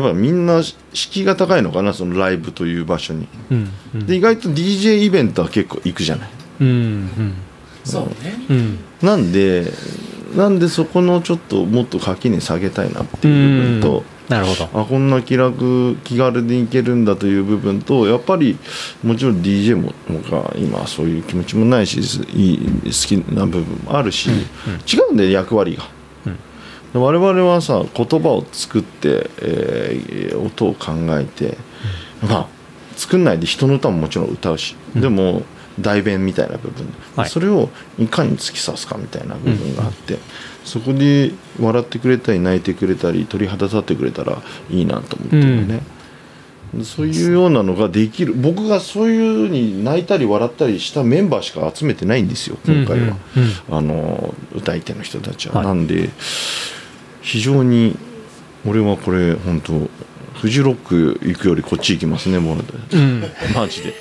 [0.00, 0.62] やっぱみんな
[0.92, 3.28] 敷居が高いのかなそのライブという場所に。
[3.50, 4.06] うんうん。
[4.06, 6.30] で意外と DJ イベントは結構行くじゃない。
[6.60, 7.34] うん
[7.84, 8.44] そうね。
[8.50, 8.56] うん。
[8.56, 9.72] うんなんで
[10.36, 14.80] なんでそこのちょっともっと垣根下げたいなっていう部分となるほど。
[14.80, 18.58] あこんな気楽気軽で行けるんだという部分とやっぱり
[19.02, 19.92] もちろん DJ も
[20.30, 21.98] が今そういう気持ちもないし
[22.34, 24.28] いい好きな部分もあるし、
[24.86, 25.97] 違うんだよ役割が。
[26.94, 31.56] 我々はさ言葉を作って、えー音を考えて、
[32.22, 32.48] まあ
[32.96, 35.42] 作んないで人の歌ももちろん歌うし、でも
[35.80, 36.86] 代弁みたいな部分、
[37.16, 37.28] はい。
[37.28, 40.18] それをいかに突き刺すかみたいな部分があって、
[40.64, 45.80] そこで笑ってくれたり泣いてくれたり鳥肌立ってくれたらいいなと思ってるよね。
[46.82, 53.76] そういうようなのができる僕がそういうふうに泣いたり笑ったりしたメンバーしか集めてないんですよ今回は、うんうん。
[53.78, 55.66] あの歌い手の人たちは、はい。
[55.66, 56.10] なんで
[57.28, 57.94] 非常に
[58.66, 59.90] 俺はこれ本当
[60.40, 62.56] フジロック行くよりこっち行きますねもう、
[63.54, 63.92] マジで。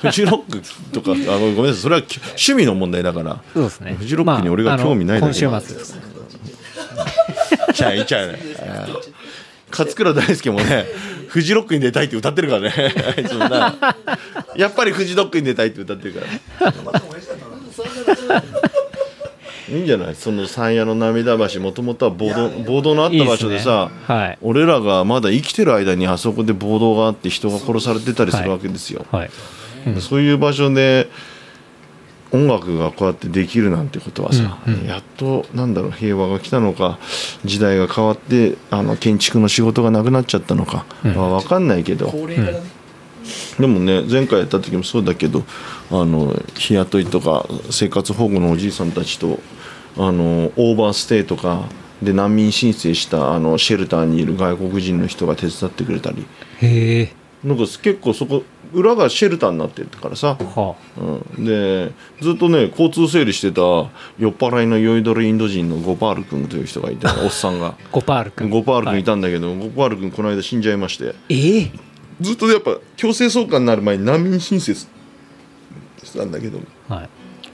[0.00, 1.74] フジロックとかあごめんなさい。
[1.74, 3.42] それはき趣味の問題だから。
[3.54, 3.96] そうですね。
[3.98, 5.96] フジロックに俺が興味ないだけまあ今週末です。
[5.96, 6.02] ね
[7.74, 8.38] ちゃいちゃいね。
[9.70, 10.86] 勝倉大輔もね
[11.28, 12.72] フジロックに出たいって歌ってるからね。
[13.16, 13.74] あいつもな。
[14.54, 16.20] やっぱりフジロックに出たいって歌ってるか
[16.60, 16.72] ら
[19.68, 20.14] いいんじゃない？
[20.14, 24.16] その山谷の涙橋もともとは暴動暴動のあった場所でさいいですね。
[24.16, 24.38] はい。
[24.42, 29.30] 俺らがまだ生きてる間にあそこで暴動があって人が殺されてたりするわけですよ、はい。
[30.00, 31.08] そういう場所で
[32.32, 34.86] 音楽がこうやってできるなんてことはさ、うんうん。
[34.86, 36.98] やっとなんだろう平和が来たのか
[37.44, 41.14] 時代が変わってあの建築の仕事がなくなっちゃったのか、うん。
[41.14, 42.12] まあ、分かんないけど、
[43.58, 45.44] でもね前回やった時もそうだけど
[45.90, 49.38] あの日雇いとか生活保護のおじいさんたちと
[49.98, 51.64] あのオーバーステイとか
[52.02, 56.26] で難民申請したあのシェルターにいる外国人の人が手伝ってくれたり。
[56.60, 57.12] へえ。
[57.44, 58.42] なんか結構そこ
[58.72, 63.60] 裏がシェルターになってるからさ、はうん、でずっとね交通整理してた
[64.18, 67.68] 酔っ払いの酔いどれインド人のゴパール君という人がいて おっさんが。
[67.68, 68.50] あゴパール君。
[68.50, 71.14] ゴパール君いたたんだけど、ゴパール君この間死んじゃいまして。
[71.28, 71.72] ええ。
[72.20, 74.88] ずっとやっぱ強制送還になる前に難民申請し
[76.16, 76.60] たんだけど。
[76.88, 77.08] はい。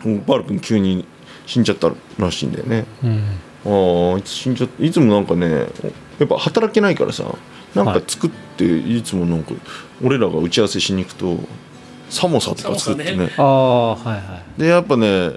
[0.04, 1.04] ゴパール君急に
[1.46, 2.84] 死んじゃったらしいんだよね。
[3.02, 3.22] うん。
[3.64, 5.66] ああいつ死んじゃったいつもなんかね
[6.18, 7.24] やっぱ働けないからさ
[7.74, 9.02] なんか作ってい。
[9.02, 9.52] つもなんか
[10.02, 11.36] 俺らが打ち合わせしに行くと
[12.10, 13.30] サモサとか作ってね。
[13.36, 14.60] ああはいはい。
[14.60, 15.32] でやっぱね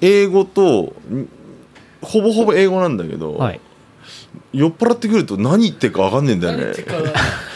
[0.00, 1.28] 英語とん
[2.02, 3.60] ほぼほぼ英語なんだけど、はい
[4.52, 6.72] 酔っ払ってくると何言ってるか分かんねえんだよね。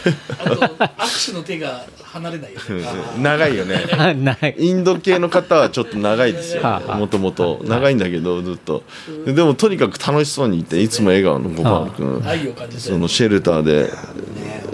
[0.00, 2.84] 握手の手が離れないよね。
[3.18, 4.56] 長いよね。
[4.58, 6.62] インド系の方はちょっと長いですよ
[6.96, 7.60] もともと。
[7.64, 8.82] 長いんだけどずっと。
[9.24, 12.22] ででもとにかく楽しそうにいていつも笑顔のゴパール君
[12.78, 13.90] そのシェルターで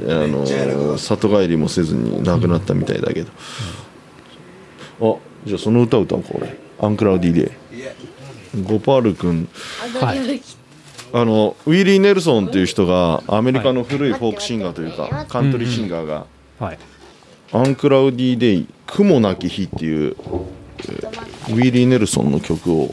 [0.08, 3.30] あの里帰りもせずに亡くなったみたいだけど。
[5.00, 6.58] あじゃあその歌歌おうか俺。
[6.80, 7.52] Uncloudy Day。
[8.64, 9.48] ゴパール君。
[10.00, 10.40] はい
[11.12, 16.26] あのウィリー・ネルソンっていう人がアメリカの古いフォークシンガーというかカントリーシンガーが
[16.58, 16.78] はい
[17.52, 20.16] 「Uncloudy Day 雲なき日」っていう
[20.80, 22.92] えーウィリー・ネルソンの曲を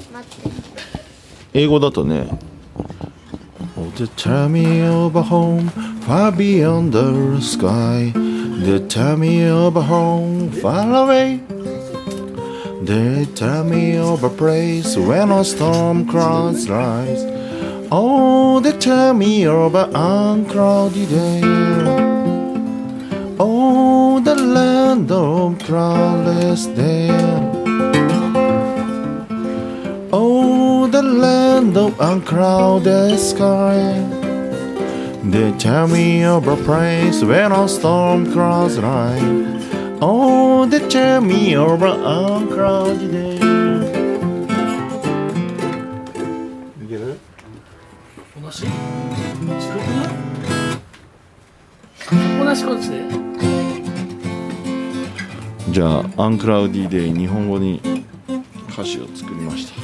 [1.53, 2.27] 英語だとね
[3.75, 5.69] 「Oh, they tell me of a home
[6.05, 8.13] far beyond the sky
[8.63, 11.39] The tell me of a home far away
[12.85, 17.23] They tell me of a place when a storm clouds rise.
[17.95, 21.41] Oh, they tell me of an unclouded day.
[23.39, 27.09] Oh, the land of cloudless day.
[30.11, 34.01] Oh, the land of unclouded sky.
[35.23, 39.69] They tell me of a place where no storm clouds rise.
[40.01, 43.42] Oh, they tell me of an unclouded day.
[48.53, 48.69] 同じ近
[49.73, 49.83] くな
[52.37, 52.45] い？
[52.45, 53.01] 同じこっちで。
[55.69, 57.81] じゃあアンクラウディデイ日本語に
[58.69, 59.81] 歌詞を作りました。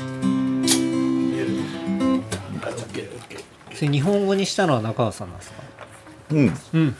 [3.75, 5.63] それ日本語にしたのは中川さんなんですか？
[6.31, 6.53] うん。
[6.73, 6.95] うん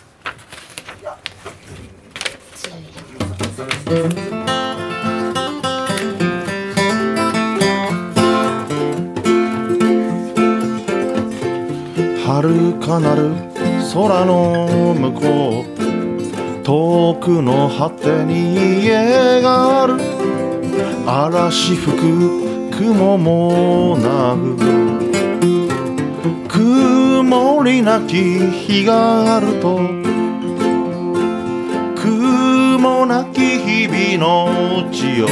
[12.30, 13.32] 遥かなる
[13.92, 19.96] 空の向こう遠くの果てに家がある。
[21.08, 24.60] 嵐吹く雲もなく。
[26.48, 29.80] 曇りなき日があると。
[31.96, 35.28] 雲なき日々の地よ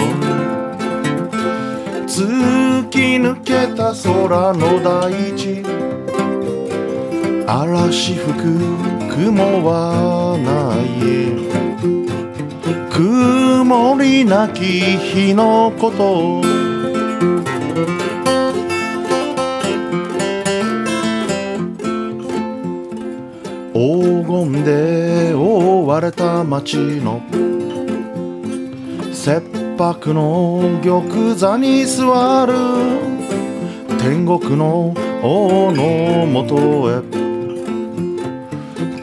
[2.08, 5.64] 突き抜けた空の大地。
[7.50, 8.44] 嵐吹く
[9.08, 11.32] 雲はない。
[12.92, 16.42] 曇りなき日のこと。
[23.74, 27.22] 黄金で覆われた街の。
[29.14, 29.42] 切
[29.80, 32.54] 迫の玉座に座る。
[34.00, 34.94] 天国の
[35.24, 37.27] 王のもとへ。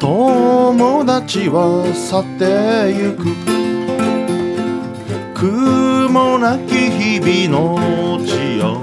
[0.05, 2.45] 友達は去って
[2.93, 3.25] ゆく。
[5.35, 8.83] 雲なき日々の地よ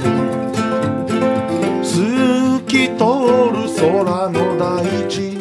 [1.83, 5.37] 透き通る空の大地。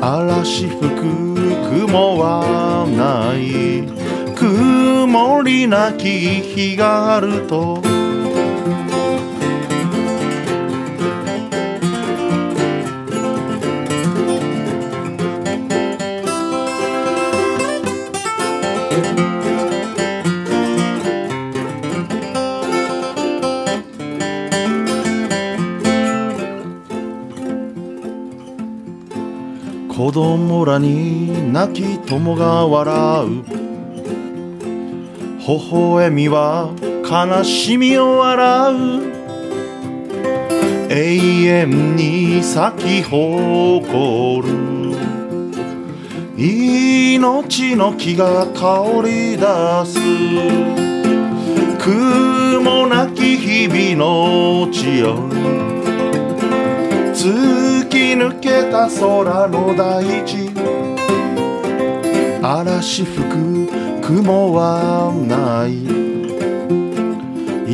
[0.00, 1.04] 嵐吹く
[1.68, 3.84] 雲はない。
[4.34, 7.99] 曇りなき日があると。
[30.10, 33.28] 子供らに泣き友が笑う。
[35.38, 36.74] 微笑みは
[37.08, 39.02] 悲しみを洗う。
[40.90, 44.48] 永遠に咲き誇る。
[46.36, 49.46] 命の木が香り出
[49.86, 50.00] す。
[51.78, 55.30] 雲なき日々の地よ
[57.90, 60.48] き抜けた空の大地。
[62.40, 63.68] 嵐吹く
[64.00, 65.84] 雲はない。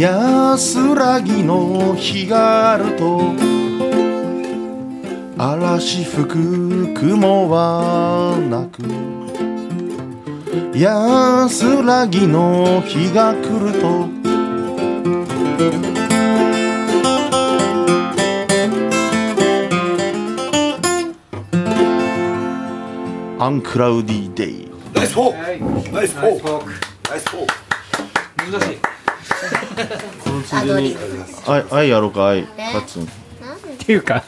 [0.01, 3.21] 安らぎの日があると。
[5.39, 8.83] 嵐吹く雲はなく。
[10.75, 14.17] 安らぎの日が来ると。
[23.39, 24.71] アンクラウディデイ。
[24.95, 25.93] ナイスフォーク。
[25.93, 26.71] ナイスフォーク。
[27.11, 27.55] ナイスフォーク。
[28.51, 28.79] 難しい。
[30.25, 30.97] このついでに
[31.47, 33.07] あいあいやろうかあいカツンっ
[33.79, 34.23] ていうか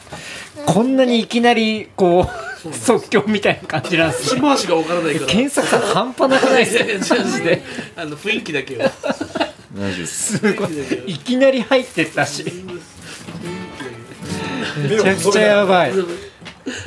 [0.67, 2.27] こんなにいきなりこ
[2.65, 4.39] う即興みたいな感じなんですね。
[4.39, 5.27] し回しが分からないから。
[5.27, 7.63] 検索さ半端なくないですいやいや違うマジで
[7.95, 8.93] あの雰囲気だけを大丈
[9.73, 9.97] 夫。
[9.97, 10.69] ですすごい。
[11.07, 12.45] いきなり入ってったし。
[14.77, 15.93] めちゃくちゃやばい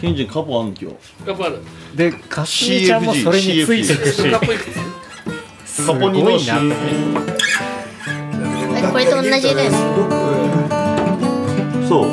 [0.00, 0.96] ケンジンカポあんの今日
[1.28, 1.58] やっぱある。
[1.94, 3.94] でかすみちゃんもそれについて。
[3.94, 4.58] るしかっこいい
[5.64, 7.32] すカポニのごいな CFG
[8.92, 9.76] これと同じです。
[11.88, 12.08] そう。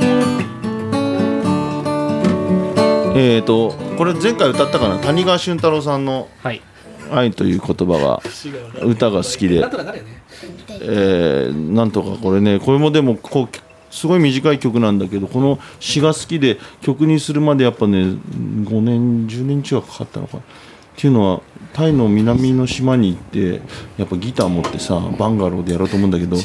[3.16, 4.98] えーとこれ前回歌ったかな？
[5.00, 6.62] 谷川俊太郎さんのはい
[7.12, 8.22] 「愛」という言葉が
[8.86, 9.60] 歌が好きで。
[9.60, 10.22] なんとかなるよね。
[10.82, 13.48] えーなんとかこれねこれもでもこう
[13.92, 20.44] すごい短い曲なんだけどこの詩が好きで曲にするまでやっぱね5年10年近くかかったのかな。
[20.44, 20.46] っ
[21.02, 21.42] ていうのは
[21.72, 23.62] タイの南の島に行って
[23.98, 26.36] やっぱギター持ってさバンガローでやろうと思うんだけど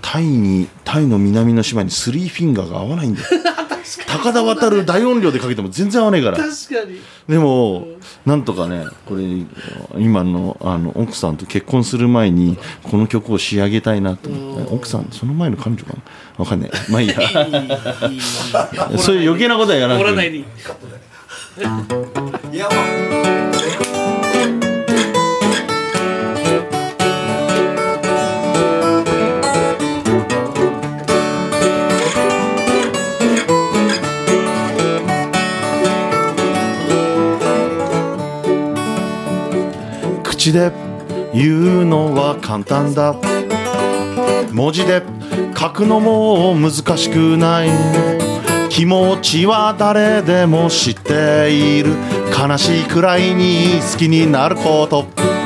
[0.00, 3.26] タイにタイの南の島にスリーフィンガーが合わないんだよ。
[4.06, 6.36] 高田渡る大音量でかけても全然合わないから。
[6.36, 7.00] 確かに。
[7.28, 7.88] でも
[8.26, 9.24] なんとかねこれ
[9.98, 14.70] 今のあの奥さんと結婚する前にこの曲を仕上げたいなと思って。
[14.70, 16.02] 奥さんその前の彼女かな？
[16.38, 16.70] わかんない。
[16.90, 17.14] まあいいや。
[18.98, 20.44] そういう余計なことはやらなくて怒らないでいい。
[22.52, 22.68] いや
[40.40, 40.72] 口で
[41.34, 43.14] 言うのは簡単だ。
[44.52, 45.02] 文字で
[45.54, 47.68] 書くのも難しくない。
[48.70, 51.90] 気持ちは誰でも知っている。
[52.32, 55.39] 悲しいくらいに好きになること。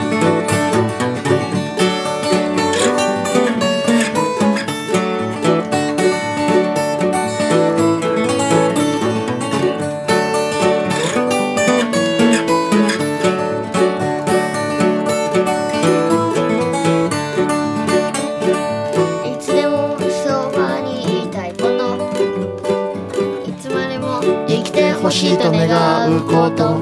[25.39, 26.81] と願うこと。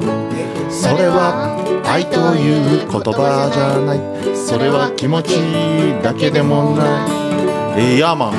[0.69, 1.55] それは
[1.85, 3.99] 愛という言葉じゃない。
[4.35, 5.37] それは気持ち
[6.01, 7.07] だけでもな
[7.77, 7.95] い。
[7.95, 8.33] いやまん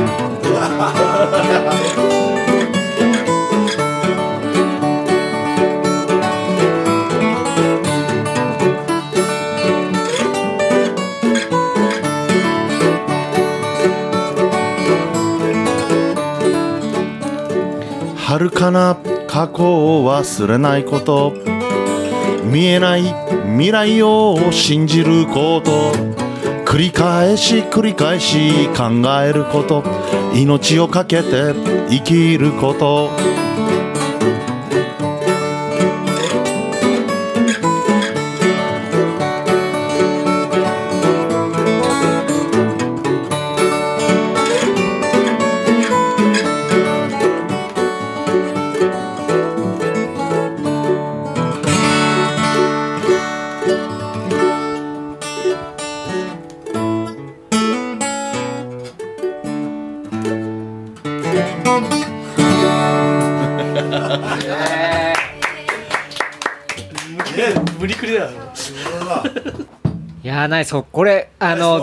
[18.17, 18.97] 遥かな
[19.35, 21.33] 過去を忘れないこと。
[22.45, 23.03] 見えない
[23.57, 25.93] 未来を信じること。
[26.65, 28.91] 繰り返し繰り返し考
[29.21, 29.83] えること。
[30.37, 31.53] 命を懸けて
[31.91, 33.34] 生きること。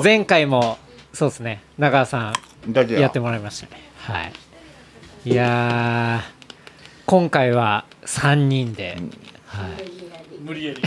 [0.04, 0.78] 前回も
[1.14, 1.62] そうですね。
[1.78, 2.34] 中川さ
[2.68, 3.10] んだけや。
[3.10, 3.82] ってもらいましたね。
[3.98, 4.34] はい。
[5.26, 6.42] いやー
[7.06, 8.98] 今回は3人で、
[9.46, 9.72] はい、
[10.42, 10.82] 無理やり。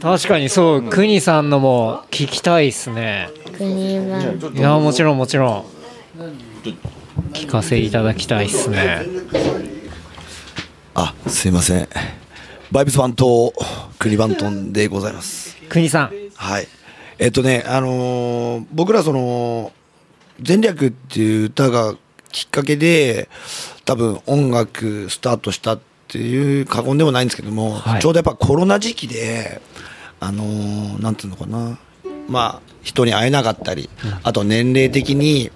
[0.00, 3.28] 確かにそう国さんのも聞きたいっすね。
[3.56, 4.20] 国は
[4.54, 5.64] いやもちろんもちろん。
[7.32, 9.06] 聞かせいただきたいっすね。
[10.94, 11.88] あすいません
[12.72, 13.52] バイブスバント
[13.98, 15.56] クリバントンでございます。
[15.68, 16.12] 国さん。
[16.36, 16.68] はい。
[17.18, 19.72] えっとねあのー僕らその
[20.46, 21.94] 「前略」っていう歌が
[22.30, 23.28] きっかけで
[23.84, 28.00] 多分音楽スタートしたっていう過言でもないんですけども、はい。
[28.00, 29.60] ちょうどやっぱコロナ時期で
[30.20, 31.76] あのーなんていうのかな
[32.30, 33.90] まあ人に会えなかったり、
[34.22, 35.50] あと年齢的に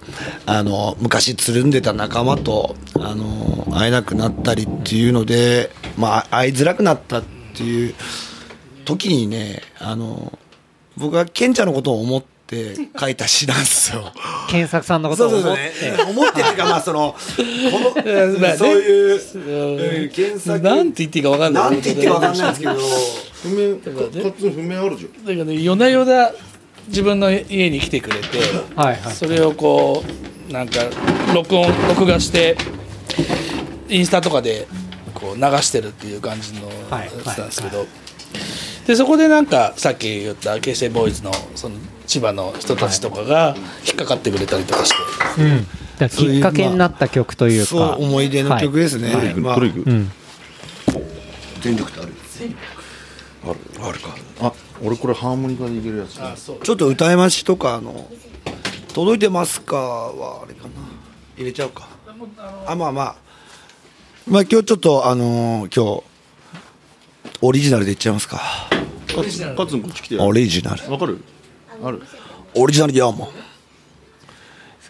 [0.45, 7.23] あの昔つるんでた仲間とあの会えなくなったりっていうので、まあ、会いづらくなったっ
[7.55, 7.95] ていう
[8.85, 10.37] 時にねあの
[10.97, 14.13] 僕はケンちゃんのことを思って書いた詩なんですよ。
[14.51, 15.73] 健作さんのことを思って。
[16.09, 18.05] 思ってっていうかまあそのこの
[18.39, 21.63] まあねそういう、うん、検索なんて言っていいか分かんない。
[21.65, 22.75] なんて言っていいか分かんないんですけど
[23.43, 25.25] 不明かかつ不明あるじゃん。
[25.25, 26.31] だからね夜な夜な
[26.89, 28.39] 自分の家に来てくれて
[28.77, 29.15] はいはい。
[29.15, 30.05] それをこ
[30.48, 30.81] うなんか
[31.35, 32.56] 録音録画して
[33.89, 34.66] インスタとかで
[35.15, 37.86] こう流してるっていう感じのはいやつなんですけど、
[38.86, 43.55] でそこでなんかさっき言った京成ボーイズのその千葉の人たちとかが
[43.86, 44.93] 引っかかってくれたりとかし
[45.36, 45.66] て、うん、
[45.98, 47.66] だきっかけになった曲というか。
[47.66, 49.35] そう思い出の曲ですね、はい。
[49.35, 49.61] まあ
[51.61, 52.12] 全力ってある。
[53.47, 54.16] あるあるか。
[54.40, 54.52] あ
[54.83, 56.15] 俺これハーモニカでいけるやつ
[56.63, 58.09] ちょっと歌いましとかあの
[58.93, 60.71] 届いてますかはあれかな。
[61.37, 61.89] 入れちゃうか。
[62.67, 63.17] あまあまあ。
[64.29, 66.05] まあ今日ちょっとあのー今日
[67.43, 68.41] オリジナルでいっちゃいますか。
[69.15, 70.91] カツカツンこっち来てオリジナル。
[70.93, 71.21] わかる？
[71.83, 72.03] ある。
[72.55, 73.33] オリジナルヤーマンそう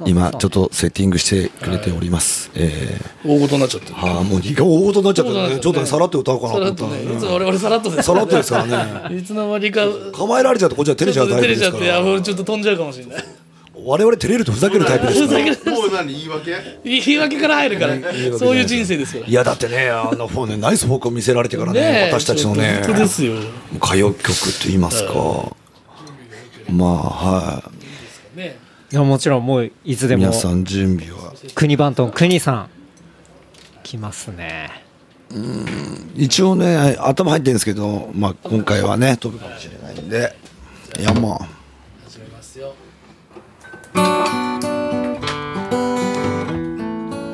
[0.07, 5.61] 今ちょっとセッティングしてくれております、え大ごとになっちゃってー、はあもう二が大事になっちゃったね。
[5.61, 9.17] ちょっとねさらっと歌おうかなとと思ったらねいつも我々さらっとですさらっとですからね。
[9.19, 9.87] いつの間にか。
[10.13, 13.25] 構えられちゃうとこっちは照れちゃうタイプ照れちゃってですからあ俺ちょっと飛んじゃうかもしれない。
[13.87, 15.77] 我々照れるとふざけるタイプですから。
[15.77, 16.53] もう何言い訳？
[16.85, 17.97] 言い訳から入るから。
[18.39, 19.25] そういう人生ですよ。
[19.27, 22.83] いやだってねあのフォーねナイスフォークを見せられてからね私たちのね。
[22.85, 23.35] 本当ですよ。
[23.77, 25.13] 歌謡曲と言いますか、
[26.71, 27.63] まあは
[28.35, 28.39] い。
[28.39, 28.64] ね
[28.95, 30.21] いやもちろんもういつでも。
[30.21, 31.35] 皆さん準備は。
[31.57, 32.69] 国番頭国さん
[33.83, 34.71] 来ますね。
[36.15, 40.37] 一応ね頭入ってるんですけど、まあ、今回はね飛ぶかもしれないんで。
[41.01, 41.49] いやまあ。
[42.09, 42.73] 始めますよ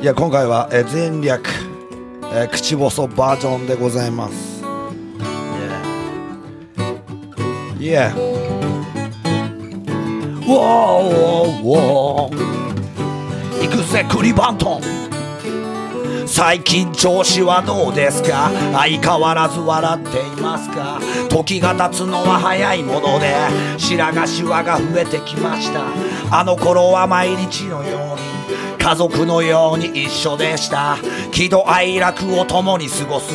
[0.01, 1.47] いや今回はえー全略、
[2.33, 4.63] えー口細バージョンでございます。
[7.77, 8.30] Yeah
[10.51, 11.07] Wow,
[11.63, 12.29] wow, wow
[13.61, 14.81] 行くぜクリバントン。
[16.27, 18.51] 最近調子はどうですか？
[18.73, 20.99] 相変わらず笑っていますか？
[21.29, 23.33] 時が経つのは早いもので
[23.77, 25.85] 白髪シワが増えてきました。
[26.37, 28.19] あの頃は毎日のよう
[28.51, 30.97] に家族のように一緒でした。
[31.31, 33.31] 喜怒哀楽を共に過ごす。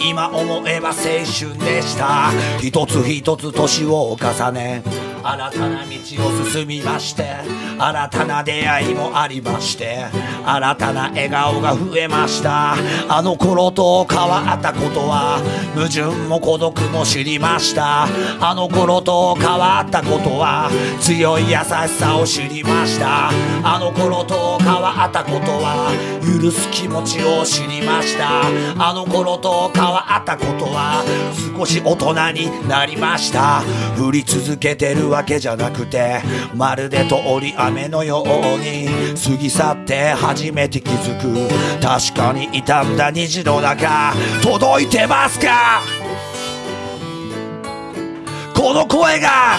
[0.00, 2.30] 今思えば青春でした。
[2.60, 4.82] 一つ一つ年を重ね
[5.22, 5.90] 新たな道
[6.26, 7.36] を進みまして
[7.78, 10.06] 新たな出会いもありまして
[10.44, 12.74] 新たな笑顔が増えました。
[13.08, 15.42] あの頃と変わったことは
[15.74, 18.04] 矛盾も孤独も知りました。
[18.40, 20.70] あの頃と変わったことは
[21.00, 21.64] 強い優し
[21.98, 23.28] さを知りました。
[23.62, 25.92] あの頃と変わったことは
[26.24, 28.46] 許す気持ちを知りました。
[28.78, 31.04] あの頃と変わったわったことは
[31.56, 33.62] 少し大人になりました。
[33.98, 36.22] 降り続けてるわけじゃなくて
[36.54, 38.26] まるで通り雨のよう
[38.58, 41.48] に過ぎ去って初めて気づく。
[41.82, 45.82] 確かに傷んだ虹の中届いてますか？
[48.54, 49.58] この声が。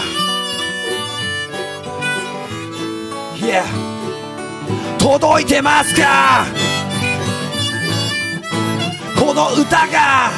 [3.36, 3.64] Yeah
[5.00, 6.46] 届いてますか？
[9.22, 10.32] この歌が。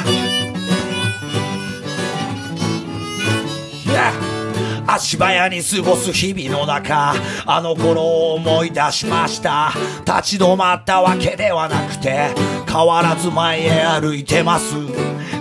[4.86, 7.14] 足早に過ごす日々の中
[7.46, 9.72] あの頃を思い出しました。
[10.04, 12.28] 立ち止まったわけではなくて
[12.68, 14.74] 変わらず前へ歩いてます。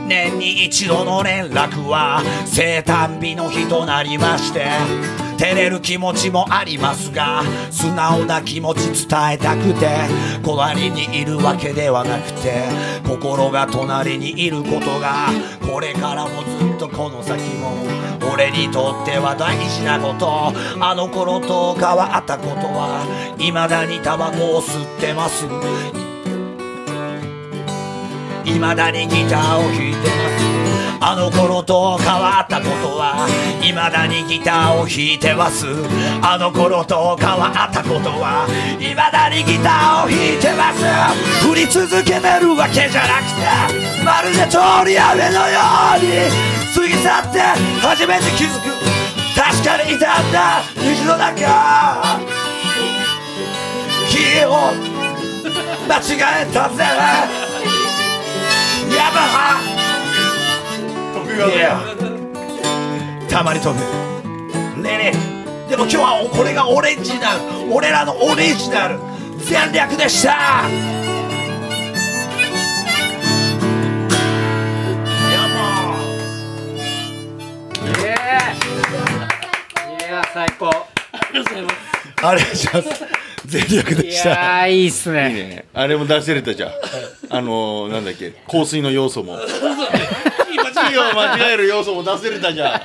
[0.07, 4.67] 年に一度の連絡は生誕日の日となりまして
[5.37, 9.87] 照れる気持ちもありますが素直な気持ち伝えたくて
[10.43, 12.63] 隣にいるわけではなくて
[13.07, 15.29] 心が隣にいることが
[15.61, 17.71] これからもずっとこの先も
[18.33, 20.53] 俺にとっては大事なこと。
[20.79, 23.05] あの頃と変わったことは
[23.37, 25.45] 未だにタバコを吸ってます。
[28.43, 30.52] 未だにギターを弾いてます。
[31.05, 33.27] あの頃と変わったことは
[33.59, 35.67] 未だにギターを弾いてます。
[36.21, 38.47] あの頃と変わったことは
[38.79, 40.79] 未だにギターを弾いてます。
[41.43, 43.43] 振り続けてるわけじゃなくて
[43.99, 45.59] まるで通り雨のよ
[45.99, 46.31] うに
[46.71, 47.51] 過ぎ去って
[47.83, 48.71] 初めて気づく。
[49.35, 52.23] 確かに傷んだ虹の中。
[54.07, 54.71] 火を
[55.83, 56.87] 間違えたぜ。
[58.95, 59.72] ヤマハ。
[61.35, 61.81] いや
[63.29, 63.79] たまに飛ぶ。
[64.81, 65.11] ねえね
[65.67, 65.69] え。
[65.69, 68.99] でも今日はこれがオレンジナル俺らのオリジナル。
[69.39, 70.63] 全略でした。
[80.33, 80.67] 最高。
[80.69, 80.75] あ
[81.31, 83.05] りがとうございます。
[83.45, 84.29] 全略でいした。
[84.29, 85.65] やーいいっすいいねね。
[85.73, 86.71] あれも出せれたじゃん。
[87.29, 88.31] あのー、なんだっけ。
[88.49, 89.37] 香水の要素も
[90.73, 92.81] 火を間違える要素も出せれたじゃん。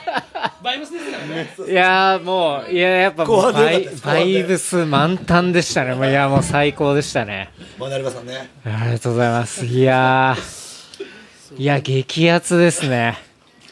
[0.63, 5.95] バイブスですからねいやーもういややっぱ後半でよバイバイブス満タンでしたね。
[5.95, 7.51] もういやもう最高でしたね。
[7.79, 8.51] マナリバさんね。
[8.65, 9.65] ありがとうございます。
[9.67, 13.19] いやーいや激アツですね。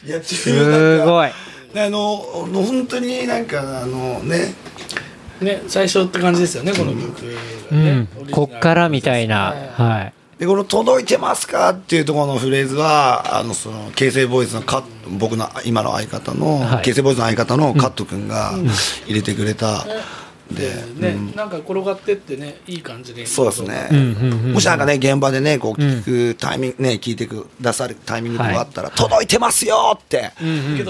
[0.05, 1.29] いやすごい。
[1.29, 1.31] い
[1.79, 4.53] あの本当になんかあのね。
[5.41, 7.41] ね最初って感じですよねこの曲が
[7.71, 9.53] うんこっからみたいな。
[9.75, 14.83] はいでこの「届いてますか?」っていうところのフレーズはあのその形成ボーイズのカッ
[15.17, 18.53] 僕の今の相方の、はい形成ボーイズの相方のカット君が
[19.05, 19.85] 入れてくれた
[20.51, 23.25] で、ね、なんか転がってってねいい感じで。
[23.25, 24.53] そうですね、うんうんうん。
[24.53, 30.31] もしなんかね現場でねこう聞くタイミングね聞いてくださるタイミングとかあったら、届いてますよって、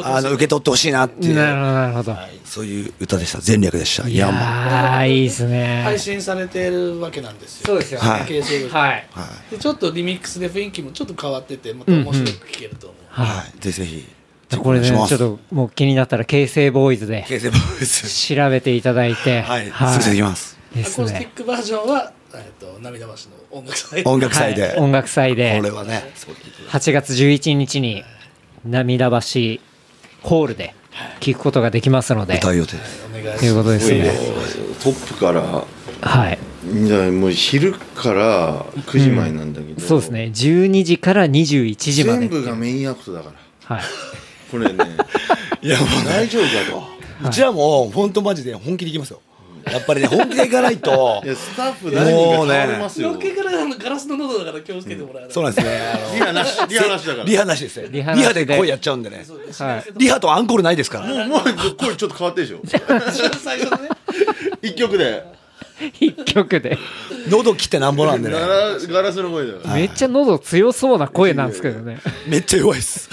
[0.04, 2.16] あの受け取ってほしいなっていう、なるほどなるほど、
[2.46, 3.40] そういう歌でした。
[3.46, 4.08] 前略でした。
[4.08, 4.36] いいやもう。
[4.36, 5.82] やーいいですね。
[5.84, 7.68] 配信されてるわけなんですよ。
[7.68, 8.02] そうですよ。
[8.02, 8.22] ねはい。
[8.22, 9.08] はい。
[9.12, 14.06] はい、でちょっとリミックスで雰囲気もちょっと変わっててまた面白く聴けると思う、はい、ぜひぜひ
[14.56, 19.42] これねちょっともう気になったら形成ボーイズで形成ボーイズ調べていただいて。
[19.42, 20.58] はい、すぐできます。
[20.74, 23.18] ですアコースティッねクバージョンは、えっと涙橋の
[23.52, 24.04] 音楽祭。
[24.06, 24.78] 音楽祭で、はい。
[24.78, 25.58] 音楽祭で。
[25.58, 26.12] これはね。
[26.16, 26.36] すごい
[26.70, 28.04] 8月11日に
[28.66, 29.60] 涙橋
[30.22, 30.76] ホールで
[31.20, 32.38] 聞くことができますので。
[32.38, 33.06] 歌う予定です。
[33.10, 34.12] お願いしますということですね。
[34.84, 35.42] トップから。
[36.02, 36.40] はい。
[36.68, 40.32] いやもう昼から9時前なんだけど、そうですね。
[40.34, 43.32] 12時から21時まで全部がメインアクトだか
[43.70, 43.76] ら。
[43.76, 43.84] はい
[44.52, 44.86] これね。
[45.62, 46.50] いやもう大丈夫か
[47.24, 47.28] と。
[47.28, 49.22] うちらも本当マジで本気でいきますよ。
[49.72, 51.22] やっぱりね本気でいかないと。
[51.26, 53.12] いやスタッフ何人か倒れますよ。
[53.12, 55.78] のっけからあのガラスの喉だから気をつけてもらわないそうなんですね。
[55.78, 57.18] あリハなしリハなしだから。
[57.18, 57.88] のリハなしですね。
[57.90, 59.26] リリハで声やっちゃうんでね。
[59.60, 59.94] はい。
[59.98, 61.08] リハとアンコールないですから。
[61.08, 62.62] もうもう声ちょっと変わってるでしょ。
[63.44, 63.90] 最初のね。
[64.62, 65.24] 一曲で。
[66.00, 66.78] 一曲で。
[67.30, 68.36] 喉切ってなんぼなんでね。
[68.36, 72.00] ガラガラスの声だからめっちゃ喉強そうな声なんですけどね。
[72.28, 73.10] めっちゃ弱いです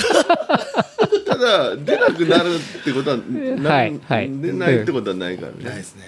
[1.35, 4.31] ただ出なくなるってことはなはいはい。
[4.41, 5.65] 出ないってことはないからね。
[5.65, 6.03] ないですね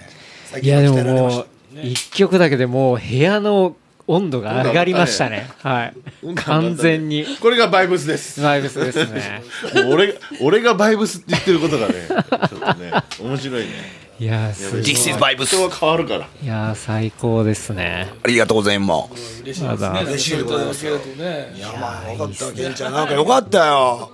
[0.61, 1.47] いやでももう
[1.83, 3.75] 一曲だけでもう部屋の
[4.07, 5.49] 温度が上がりましたね。
[5.61, 5.93] はい。
[6.35, 7.25] 完全に。
[7.41, 8.41] これがバイブスです。
[8.41, 9.43] バイブスですね。
[9.91, 12.91] 俺が俺がバイブスって言ってることがねちょっとね
[13.21, 14.81] 面白いねいやーすごい。
[14.81, 16.27] This is vibes 人は変わるから。
[16.41, 18.11] いやー最高ですね。
[18.23, 19.43] ありがとうございます。
[19.43, 20.01] 嬉しいですね。
[20.05, 21.67] 嬉しいでございますいただけるとねよ
[22.17, 22.93] かったケンちゃん。
[22.93, 24.11] なんかよかったよ。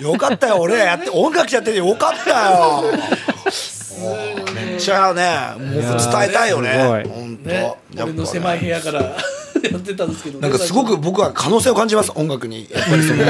[0.00, 2.84] よかったよ俺らやって音楽やっててよかったよ。
[4.54, 7.04] めっちゃねもう伝えたいよね。
[7.08, 7.48] 本当。
[7.48, 9.02] ね俺の狭い部屋から
[9.70, 12.68] やってたんですけどねなんかすごく僕は可能性を感じます音楽に。
[12.70, 13.24] やっぱりその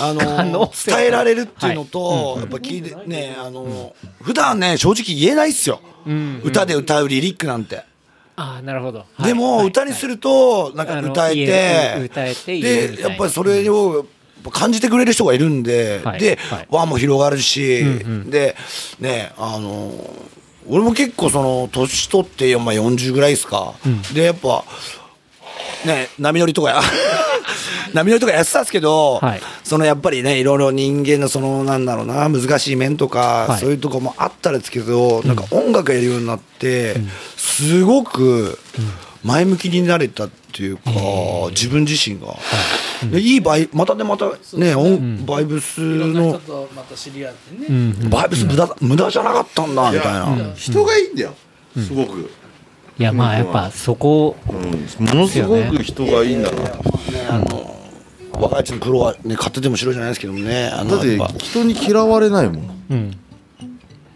[0.00, 5.80] あの伝えられるっていうのとやっぱ聞いてねあの普段ね正直言えないっすよ。
[6.42, 7.84] 歌で歌うリリックなんて。
[8.36, 9.04] ああなるほど。
[9.24, 12.08] でも歌にするとなんか歌えて
[12.46, 14.06] でやっぱりそれを
[14.52, 16.20] 感じてくれる人がいるんで、はい。
[16.20, 16.66] で、はい。
[16.70, 17.84] 輪も広がるし、
[18.26, 18.54] で
[19.00, 19.92] ねあの
[20.68, 23.74] 俺も結構その年取って、まあ、40ぐらいですか、
[24.14, 24.64] でやっぱ
[25.86, 26.80] ね波乗りとかや
[27.94, 29.40] 波乗りとかやってたんですけど、はい。
[29.64, 33.60] そのやっぱりねいろいろ人間のそのなんだろうな難しい面とか、はい。
[33.60, 36.96] そういうとこもあったんですけど、なんか音楽やるようになって、
[37.36, 38.58] すごく
[39.28, 40.90] 前向きになれたっていうか、
[41.50, 42.34] 自分自身が、
[43.10, 47.72] でいいバイまたねまたね、音バイブスのとまた知り合ってね、う
[48.06, 48.10] ん。
[48.10, 51.34] バイブス無駄無駄じゃなかったんだみたいな、人がいいんだよ
[51.76, 52.30] すごく、
[52.98, 55.06] いやまあやっぱそこうん。
[55.06, 56.56] ものすごく人がいいんだな。
[56.70, 56.82] と
[57.30, 57.76] あの
[58.32, 60.70] 若い人のプロはね勝手でも白じゃないですけどもね。
[60.72, 62.84] あだって人に嫌われないもん。
[62.90, 63.18] うん。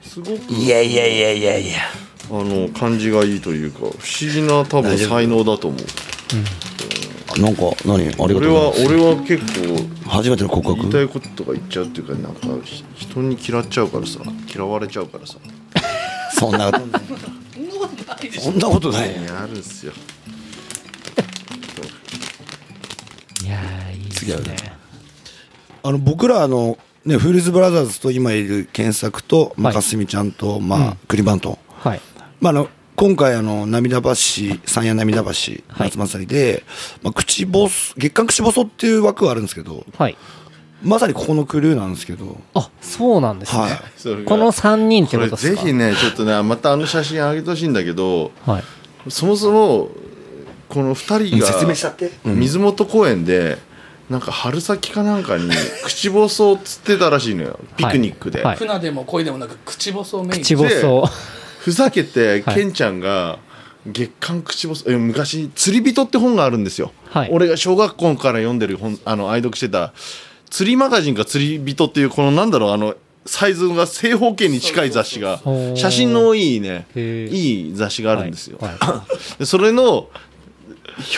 [0.02, 0.52] すごく。
[0.52, 1.76] いやいやいやいやいや。
[1.82, 2.11] あ
[2.42, 3.94] の感じがいいというか不思
[4.32, 7.40] 議な多分才能だと思う。
[7.40, 7.94] なんか何？
[7.94, 8.80] ありがとうご俺ざいます。
[8.82, 9.38] は俺は結
[10.04, 14.20] 構初めての告言いた白いこととか言っちゃうっていうかなんかひ人に嫌っちゃうからさ
[14.54, 15.36] 嫌われちゃうからさ。
[16.34, 19.92] そんなことそんなことないあるんすよ
[23.44, 23.46] い。
[23.46, 24.56] やーいいです次はね
[25.82, 29.76] あの僕らあのねフールズブラザーズと今いる検索と、まあ、はい。
[29.76, 32.00] かすみちゃんと、まあクリバント、はい
[32.42, 34.14] まあ、あの今回あの涙橋
[34.66, 35.62] 三夜涙橋はい。
[35.78, 36.64] 夏祭りで、
[37.02, 40.16] まあ、口ボス月刊口ボソっていう枠があるんですけどはい。
[40.82, 42.40] まさにここのクルーなんですけど。
[42.54, 44.24] あそうなんですね、はい。
[44.24, 45.62] この3人ってことですか？
[45.62, 48.64] ぜひねちょっとねまたあの写真あげてほしいんだけどはい。
[49.08, 49.88] そもそも
[50.68, 52.10] この2人が説明しちゃって。
[52.24, 52.40] うん。
[52.40, 53.58] 水元公園で
[54.10, 55.48] なんか春先かなんかに
[55.86, 57.60] 口細をつってたらしいのよ。
[57.76, 58.56] ピクニックで、はい。
[58.56, 61.08] 船でも恋でもなく口細をメイン口細
[61.62, 62.54] ふざけてはい。
[62.56, 63.38] ケンちゃんが
[63.86, 67.28] 月刊口細え昔「釣り人」って本があるんですよ、はい。
[67.32, 69.92] 俺が小学校から読んでる本あの愛読してた
[70.50, 72.94] 釣りマガジンか釣り人っていうこのなんだろうあの
[73.26, 75.40] サイズが正方形に近い雑誌が
[75.76, 79.04] 写真のいいねいい雑誌があるんですよ、は
[79.40, 79.46] い。
[79.46, 80.08] それの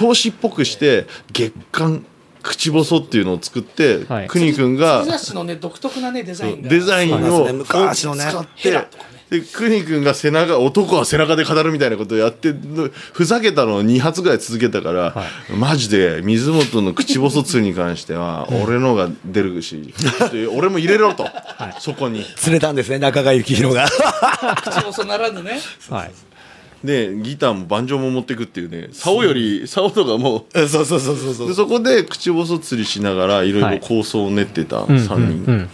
[0.01, 2.05] 表紙っぽくして月刊
[2.43, 4.27] 口細っていうのを作って、はい。
[4.29, 6.69] くにくんが雑誌のね独特なねデザインが。
[6.69, 7.53] デザインをね。
[7.53, 8.27] 昔のね。
[8.29, 8.87] 使って
[9.31, 12.55] で邦君が背中男は背中で語るみたいなことをやって
[13.13, 15.15] ふざけたのを2発ぐらい続けたから、
[15.57, 19.95] マジで水本の口細釣りに関しては俺のが出るし、
[20.31, 21.27] で俺も入れろと、
[21.81, 22.25] そこに。
[22.37, 23.89] 釣れたんですね中川幸宏が。
[24.57, 25.59] 口細ならぬね。
[25.89, 26.13] はい。
[26.87, 30.45] でギターもバンジョーも持ってくっていうね竿より竿とかも。
[30.53, 31.49] そうそうそうそうそう。
[31.49, 35.71] でそこで口細釣りしながらいろいろ構想を練ってた3人、うん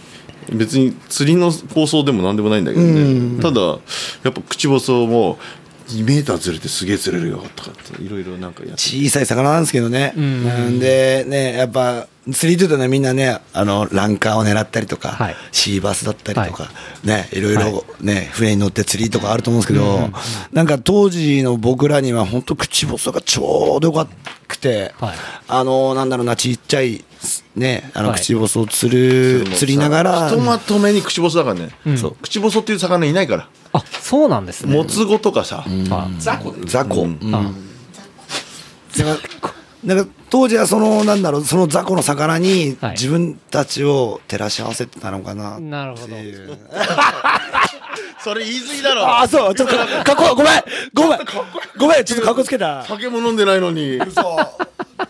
[0.51, 3.75] 別に釣りの構想でも何でもないんだけどね、ただや
[4.29, 5.37] っぱ口細も
[5.87, 8.81] 2メーターずれてすげえ釣れるよとかっていろいろなんかやって。
[8.81, 15.35] 小さい魚なんですけどね、なんでねやっぱ釣りというとねみんなねあのランカーを狙ったりとか、はい。
[15.51, 16.69] シーバスだったりとか、は
[17.03, 20.09] ねいろいろね、船に乗って釣りとかあると思うんですけど、
[20.53, 24.07] なんか当時の僕らには本当口細がちょうどよか
[24.47, 25.15] くて、はい。
[25.47, 27.03] あのなんだろうなちっちゃい
[27.55, 28.19] ねあのはい。
[28.19, 30.29] 口細を釣る、釣りながら。
[30.29, 32.15] ひとまとめに口細だからね、そう。
[32.21, 33.49] 口細っていう魚いないから。
[33.73, 34.75] あそうなんですね。
[34.75, 36.09] もつ語とかさ、あ。
[36.19, 37.07] 雑魚で雑魚、うん。
[37.07, 37.31] うん。
[37.31, 37.51] だか
[39.87, 42.91] らなんか当時はそのなんだろうその雑魚の魚にはい。
[42.91, 46.15] 自分たちを照らし合わせてたのかな、なるほど
[48.23, 49.03] それ言い過ぎだろ。
[49.03, 50.61] ああそうちょっとかかっこごめん
[50.93, 51.19] ごめん
[51.77, 52.05] ごめん。
[52.05, 53.97] ちょっとかっこつけた酒も飲んでないのに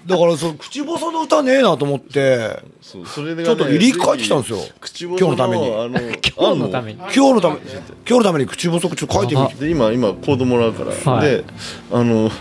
[0.05, 4.59] だからそう口細の歌ねえなと思ってそうそれで、ね、ちょっとリリック書いてきたんですよ。
[4.79, 5.67] 口細今日のために。
[5.67, 5.99] あの
[6.37, 6.99] 今日のために。
[6.99, 9.55] 今日のため今日のために口細くちょっと書いてみて。
[9.55, 11.29] で今今コードもらうから、はい。
[11.29, 11.43] で
[11.91, 12.31] あの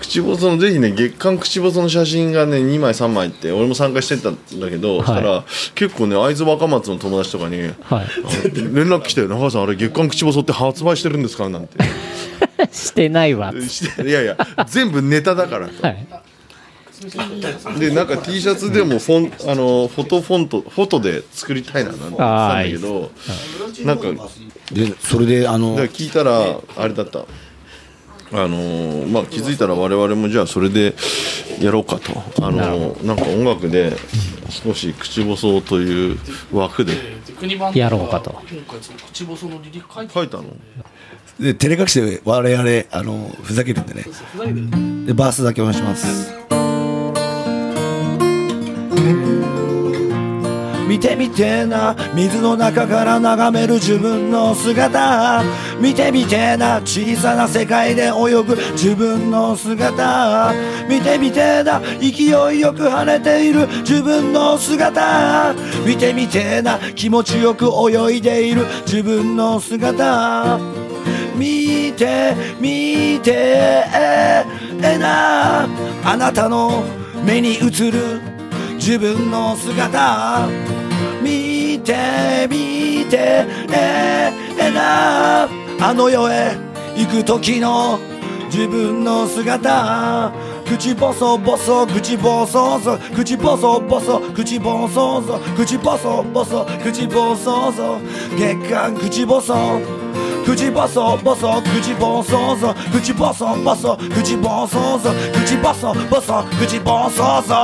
[0.00, 7.72] 口細のぜひね月刊口細の写真がね2枚3枚って俺も参加してたんだけど、そしたら結構ね会津若松の友達とかにはい。
[8.54, 11.76] 連絡来て「中川さんあれ月刊口細って発売してるんですか?」なんて
[12.72, 14.36] してないわいやいや
[14.68, 16.06] 全部ネタだからと、はい
[17.78, 23.10] でなんか T シャツでもフォンあのフォトフォントフォトで作りたいななんて言ってたんだけど
[23.84, 24.28] なんか
[24.72, 27.24] でそれであの聞いたらあれだったあ
[28.32, 30.94] のーまあ気づいたら我々もじゃあそれで
[31.60, 33.96] やろうかとあのーなんか音楽で
[34.50, 36.18] 少し口細という
[36.52, 36.92] 枠で。
[37.74, 38.40] やろうかと。
[38.50, 40.44] 今回その口細のリリック書いて書いたの。
[41.38, 44.02] で照れ隠しで我々あのふざけてんでね。
[44.02, 45.06] ふざけてる。
[45.06, 46.34] でバースだけお願いします
[50.88, 55.42] 見てみてえな水の中から眺める自分の姿。
[55.78, 60.54] 見てみてえな小さな世界で泳ぐ自分の姿。
[60.88, 65.54] 見てみてえな勢いよく跳ねている自分の姿。
[65.86, 70.58] 見てみてえな気持ちよく泳いでいる自分の姿。
[71.36, 75.68] 見て見てえな。
[76.02, 76.82] あなたの
[77.26, 78.37] 目に映る
[78.88, 80.48] 自分の姿
[81.22, 85.46] 見て見てええな。
[85.78, 86.56] あの世へ
[86.96, 87.98] 行く時の
[88.46, 90.32] 自分の姿
[90.68, 97.98] 口ボソボソ口ボソソ口ボソボソ口ボソソ口ボソボソ口ボソソ
[98.36, 99.80] 月刊口ボソ
[100.44, 107.54] 口ボソボソ口ボソソ口ボソボソ口ボソソ口ボソボソ口ボソソ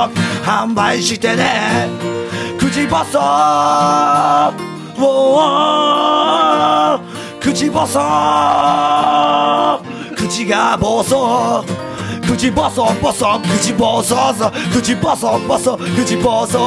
[0.43, 1.87] 販売してね
[2.59, 3.19] 口ボソ
[4.97, 6.99] おー
[7.39, 7.99] 口ボソ
[10.15, 11.84] 口が暴走
[12.35, 16.59] 口ボソボソ口暴走ぞ口ボソボソ口暴走ぞ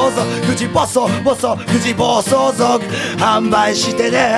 [0.49, 2.79] 口ボソボソ口暴走ぞ
[3.19, 4.33] 販売してね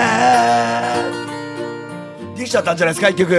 [2.35, 3.35] できちゃったんじゃないですか一曲ち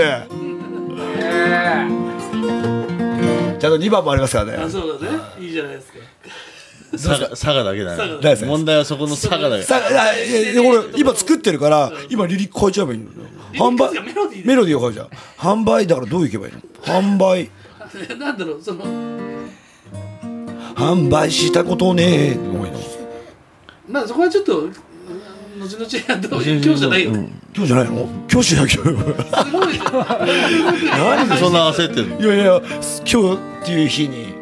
[3.67, 5.99] ゃんと2番もありますからねあそうだねいいじゃないですか
[6.93, 9.81] 佐賀佐賀だけだね佐賀大丈夫問題はそこの佐賀だけさあ
[10.17, 13.11] いやいや俺今作ってるから今リリック変えちゃえばいいの
[13.53, 13.93] 販売
[14.47, 17.51] メロディーを変えちゃう販売だからどういけばいいの販売
[18.19, 18.85] なんだろうその。
[20.75, 22.35] 販売したことねえ。
[22.35, 22.73] もういい。
[22.73, 22.79] の
[23.89, 24.73] まあそこはちょっとうん
[25.61, 26.19] 後々や
[26.63, 27.05] 今日じゃない。
[27.05, 27.11] よ。
[27.11, 28.09] ね今日じゃないの？
[28.31, 29.79] 今日しなきゃすごい。
[30.89, 32.21] なんでそんな焦ってんの？
[32.21, 32.67] いやいや今
[33.05, 34.35] 日っていう日に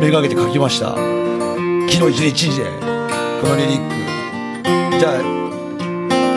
[0.00, 0.94] めがけて書きました。
[1.90, 2.64] 昨日一日で
[3.42, 3.96] このリリック。
[4.98, 5.12] じゃあ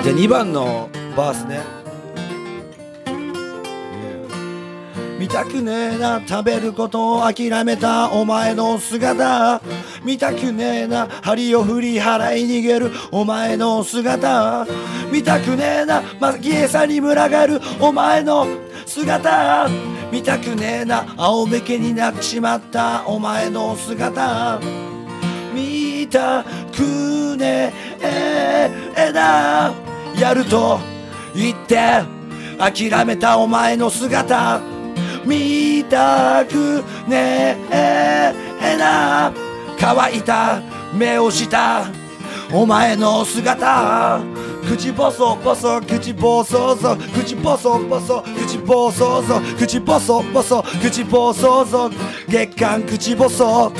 [0.03, 1.61] じゃあ2番のバースね
[5.19, 9.61] 見たくねえな食べることを諦めたお前の姿。
[10.01, 14.65] 見たくねえな針を振り払い逃げるお前の姿。
[15.11, 18.47] 見たくねえな蒔絵さんに群がるお前の
[18.85, 19.67] 姿。
[20.09, 24.61] 見たくねえな青べけになっちまったお前の姿。
[25.53, 27.73] 見たくね
[28.95, 29.73] えな。
[30.17, 30.79] やると
[31.35, 32.03] 言って
[32.57, 34.78] 諦めたお前の姿。
[35.25, 39.31] 見たくねえな。
[39.79, 40.61] 乾いた
[40.93, 41.85] 目をした。
[42.51, 44.19] お前の姿。
[44.67, 45.79] 口ぼそぼそ。
[45.81, 46.97] 口ぼそぞ。
[47.15, 48.21] 口ぼそぼそ。
[48.21, 49.41] 口ぼそぞ。
[49.57, 50.63] 口ぼそぼそ。
[50.81, 51.89] 口ぼそぞ。
[52.27, 53.71] 月刊口ぼそ。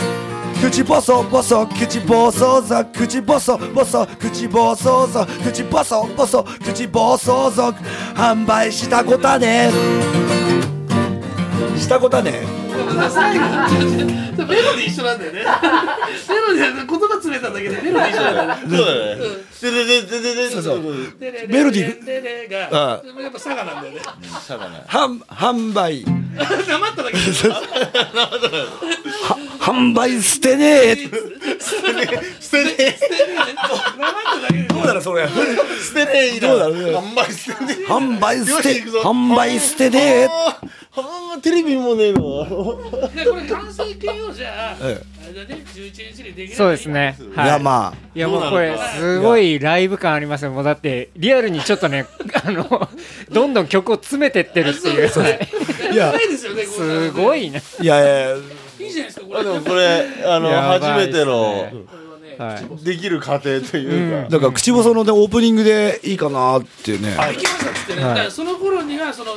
[0.62, 1.66] 口ぼそぼそ。
[1.68, 2.86] 口ぼそぞ。
[2.94, 4.06] 口ぼそぼそ。
[4.06, 5.26] 口ぼそぞ。
[5.44, 6.44] 口ぼそぼそ。
[6.44, 7.74] 口ぼそぞ。
[8.16, 9.70] 販売したことね
[11.80, 12.32] したこたね。
[12.72, 15.44] メロディ一緒なんだよね。
[16.30, 17.82] メロディ言葉詰めただけで。
[17.82, 19.50] メロディー一緒だよねそうだね。
[19.60, 20.82] ででででででそうそう
[21.20, 27.22] でででメロディーででがやっぱ佐賀なんだよねしゃがない販販売黙っただけで
[29.60, 30.96] 販売捨てねえ
[31.60, 40.30] 捨てね黙っただけでどうだろそれ捨てねえどうだろうねあんまり捨てねえ販売捨て販売捨てねえ
[41.42, 42.46] テレビもねえの
[43.14, 47.18] でこれ完成形をじゃあれだね11日にできるそうですね。
[47.36, 47.46] はい。
[47.46, 48.08] いやまあ。
[48.14, 50.52] いやもうこれすごいライブ感ありますよ。
[50.52, 52.06] もうだってリアルにちょっとね
[52.44, 52.90] あの
[53.32, 55.10] どんどん曲を詰めてってるっていう。
[55.10, 55.94] はい。
[55.94, 57.62] いやないですごいね。
[57.82, 58.38] いやいや。
[58.80, 59.40] いいじゃないですかこれ。
[59.40, 61.72] あでもこれあの初めての
[62.38, 62.86] はい。
[62.86, 64.30] できる過程というか。
[64.30, 67.12] だから口細のねオープニングでいいかなってね。
[67.12, 69.34] できましたっつってね、だからその頃にはその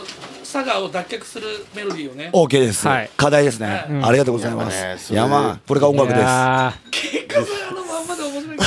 [0.53, 2.31] 佐賀を脱却するメロディーをね。
[2.35, 3.11] OK です、はい。
[3.17, 4.05] 課題ですね、うん。
[4.07, 5.15] ありがとうございます。
[5.15, 6.21] 山これが音楽いです。
[6.21, 8.59] や結果そのまんまで面白い。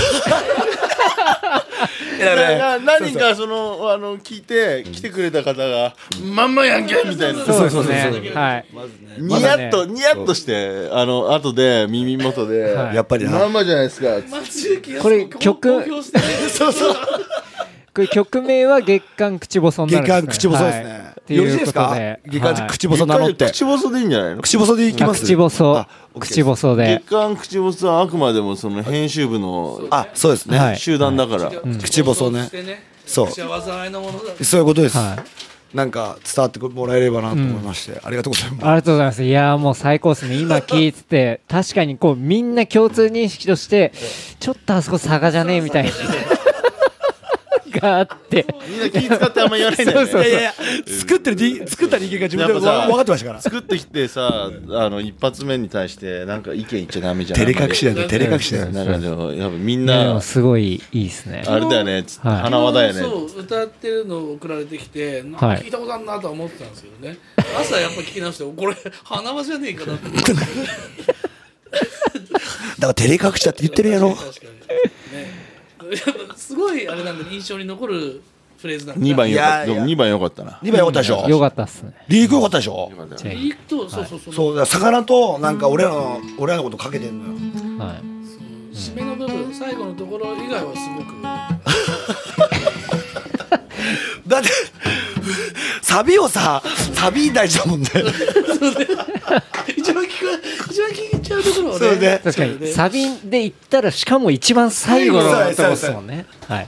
[2.17, 7.43] なな何人かそのあの聞いて来てくれた方がまんまやんけみたいな。
[7.43, 8.31] ーそうですね。
[8.33, 8.65] はい。
[9.19, 12.73] ニヤッとニヤッとしてあの後で耳元で。
[12.73, 12.95] はい。
[12.95, 13.31] やっぱりな。
[13.31, 14.07] まんまじゃないですか。
[15.03, 15.85] これ曲
[16.49, 16.95] そうそう。
[17.93, 20.21] これ曲名は月刊口細になるんですね。
[20.21, 21.89] 月刊口細ですね、はいっていうよろしいですか？
[22.29, 22.55] 月はい。
[22.55, 23.45] 刊口細名乗って。
[23.47, 24.41] 口細でいいんじゃないの？
[24.43, 25.23] 口細でいきます？
[25.23, 25.87] あ口細。
[26.19, 27.01] 口細で。
[27.03, 30.77] 月刊口細はあくまでもその編集部のあそうですね、はい。
[30.77, 32.43] 集団だから、口細ね。
[32.43, 32.83] してね。
[33.07, 33.31] そう。
[33.31, 35.23] そういうことです、は
[35.73, 38.65] なんか伝わってもらえればなと思いまして、ありがとうございます。
[38.65, 39.23] ありがとうございます。
[39.23, 40.35] いやーもう最高ですね。
[40.35, 43.91] 今聞いてて、 確かにこうみんな共通認識として、
[44.39, 45.91] ちょっとあそこ差がじゃねえみたいな。
[47.79, 48.45] があって。
[48.67, 50.11] みんな気使ってあんま言わないんだよね。
[50.11, 50.53] そうそういやいや
[50.85, 53.41] 作ってる人作った人間が自分でやっぱさわ分かってましたから。
[53.41, 57.39] 作ってきてさあの一発目に対してなんか意見言っちゃダメじゃん。
[57.39, 61.43] 照れ隠しだよね照れ隠しだよねなんかでもやっぱみんなすごいいいですね。
[61.47, 62.99] あれだよね花輪だよね。
[63.01, 67.17] そう歌ってるのを送られてきて聞いたことあるなとは思ってたんですけどね、
[67.59, 70.09] 朝やっぱ聞き直してこれ花輪じゃねえかなって。
[72.79, 74.17] だから照れ隠しだって言ってるやろ
[76.35, 78.21] すごいあれなんで印象に残る
[78.57, 79.55] フレーズなんで2番よかった。
[79.57, 79.73] いやいや。
[79.75, 80.59] でも2番よかったな。
[80.63, 81.27] 2番よかったでしょ？
[81.29, 81.93] よかったっすね。
[82.07, 82.91] リークよかったでしょ？
[83.17, 84.55] じゃいくとそうそうそう、そう。
[84.55, 87.33] だ魚となんか俺らの俺らのことかけてんのよ。
[87.79, 87.95] あはい。
[88.75, 91.15] 締めの部分最後のところ以外はすごく。
[94.27, 94.49] だって
[95.81, 96.61] サビをさ
[96.93, 97.87] サビ大事だもんね。
[99.77, 100.04] 一番
[100.89, 101.79] 聞く一番聞いちゃうところをね。
[101.79, 102.21] そうね。
[102.23, 102.67] 確かに。
[102.67, 106.25] サビで言ったらしかも一番最後のとこですもんね。
[106.47, 106.67] はい。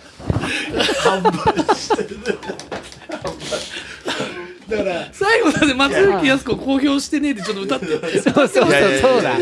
[5.14, 7.88] 最後だね松雪康子公表してねえでちょっと歌って。
[7.88, 8.72] そうそうそう
[9.02, 9.38] そうだ。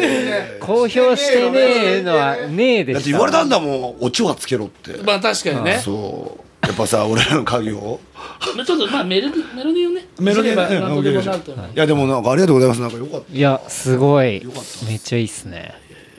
[0.60, 1.60] 公表してね
[1.98, 2.94] えのはねえで。
[2.94, 3.96] だって言われたんだもん。
[4.02, 5.02] オチはつけろって。
[5.04, 5.80] まあ確かにね。
[5.84, 8.00] そうやっぱさ俺らの家業
[8.40, 10.80] ちょっとまあメロディメロディーをねメロディーね。
[10.80, 11.52] 何とでもなると。
[11.52, 12.82] 思ういやでもなんかありがとうございます。
[12.82, 13.34] なんかよかった。
[13.34, 14.46] いやすごい。
[14.88, 15.74] めっちゃいいっすね。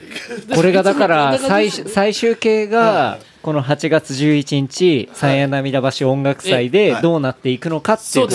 [0.54, 8.30] これがだから最終最終形がこの8月11日三夜涙橋音楽祭でどうなっていくのかっていそう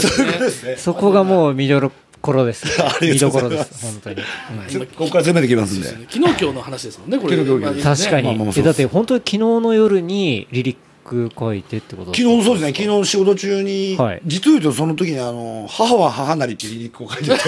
[0.78, 2.66] そこがもう見どころです。
[3.02, 3.80] 見どころです。
[3.80, 4.86] す本当に。
[4.88, 5.88] ここから攻めてきますんで。
[5.88, 7.38] 昨日今日の話ですもんねこれ。
[7.38, 8.54] 確かに。
[8.58, 17.48] えだって本当に昨日の夜にリリック書いてってこと昨日そうですね昨日仕事中に、はい実を言うとその時にあの「母は母なり」ってリリックを書いててす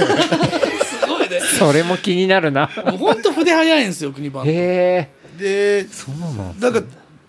[1.08, 6.82] ごいねそれも気になるな本当筆早いんですよ国番へえでそうなんなんか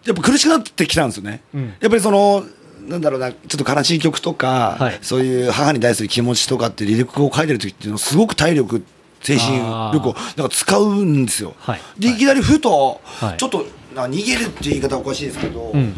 [0.05, 2.45] やっぱ苦しくなってきたんですよね、うんやっぱりその
[2.87, 8.85] なんだろうなちょっと悲しい曲とか、はいそういう母に対する気持ちとかってリリックを書いてる時っていうのはすごく体力
[9.23, 9.57] 精神
[9.95, 13.65] 力をなんか使うんですよ、はいでいきなりふと、はいちょっと
[14.03, 15.95] 逃げるっていう言い方はおかしいですけど、うん。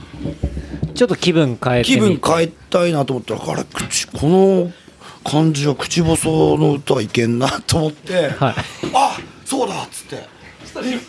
[0.94, 4.72] ちょっと気分変えてみ気分変えたいなと思ったらあれ口この
[5.24, 8.54] 感じは口細の歌はいけんなと思って、はい。
[8.94, 10.36] あそうだっつって。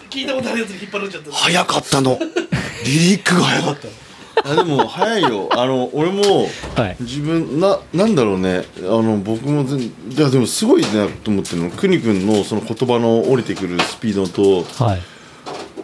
[0.10, 2.18] 聞いたことあるやつに引っ張られちゃった早かったの。
[2.86, 3.88] リリックが早かった。
[3.88, 3.94] の
[4.44, 5.50] あでも早いよ。
[5.52, 6.22] あの俺も
[6.76, 6.98] はい。
[7.00, 8.64] 自分ななんだろうね。
[8.80, 11.70] あの僕も全いやでもすごいなと思ってるの。
[11.70, 15.02] 邦君のその言葉の降りてくるスピードとはい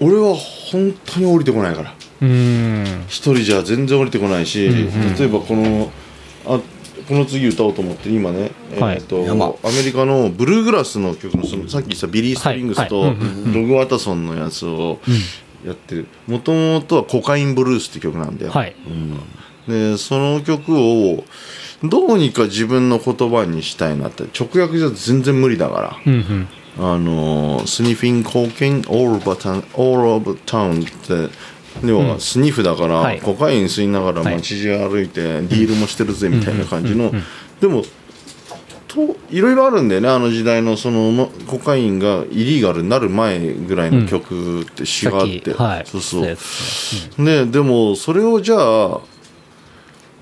[0.04, 1.94] 俺は本当に降りてこないから。
[2.22, 3.04] うーん。
[3.08, 4.68] 一人じゃ全然降りてこないし、
[5.18, 5.92] 例えばこの
[6.46, 6.60] あ
[7.08, 8.98] この次歌おうと思って今ね、はい。
[8.98, 9.46] えー、と山。
[9.48, 13.10] アメリカのブルーグラスの曲のそのさっき言ったビリー・ストリングスとはい。
[13.10, 13.18] はい。
[13.18, 15.00] うんログ・ワタソンのやつを
[15.66, 16.08] やってる。
[16.28, 18.76] もともとは「コカイン・ブルース」って曲なんだよ、はい。
[19.68, 21.24] でその曲を
[21.84, 24.24] どうにか自分の言葉にしたいなって。
[24.38, 26.48] 直訳じゃ全然無理だから、うんうん
[26.78, 31.30] あのスニフィンコケンオールバタンオールオブタウンって
[31.84, 33.22] 要はスニフだから、はい。
[33.22, 34.36] コカイン吸いながらはい。
[34.36, 37.12] 街中歩いてディールもしてるぜみたいな感じの。
[37.62, 37.84] でも
[38.88, 45.86] といろいろあるんだよねあの時代のそのまコカインがイリーガルになる前ぐらいの曲って詩があって、さっきはい。
[45.86, 46.26] そうそう。
[46.26, 47.46] やつね。
[47.46, 49.02] でもそれをじゃあ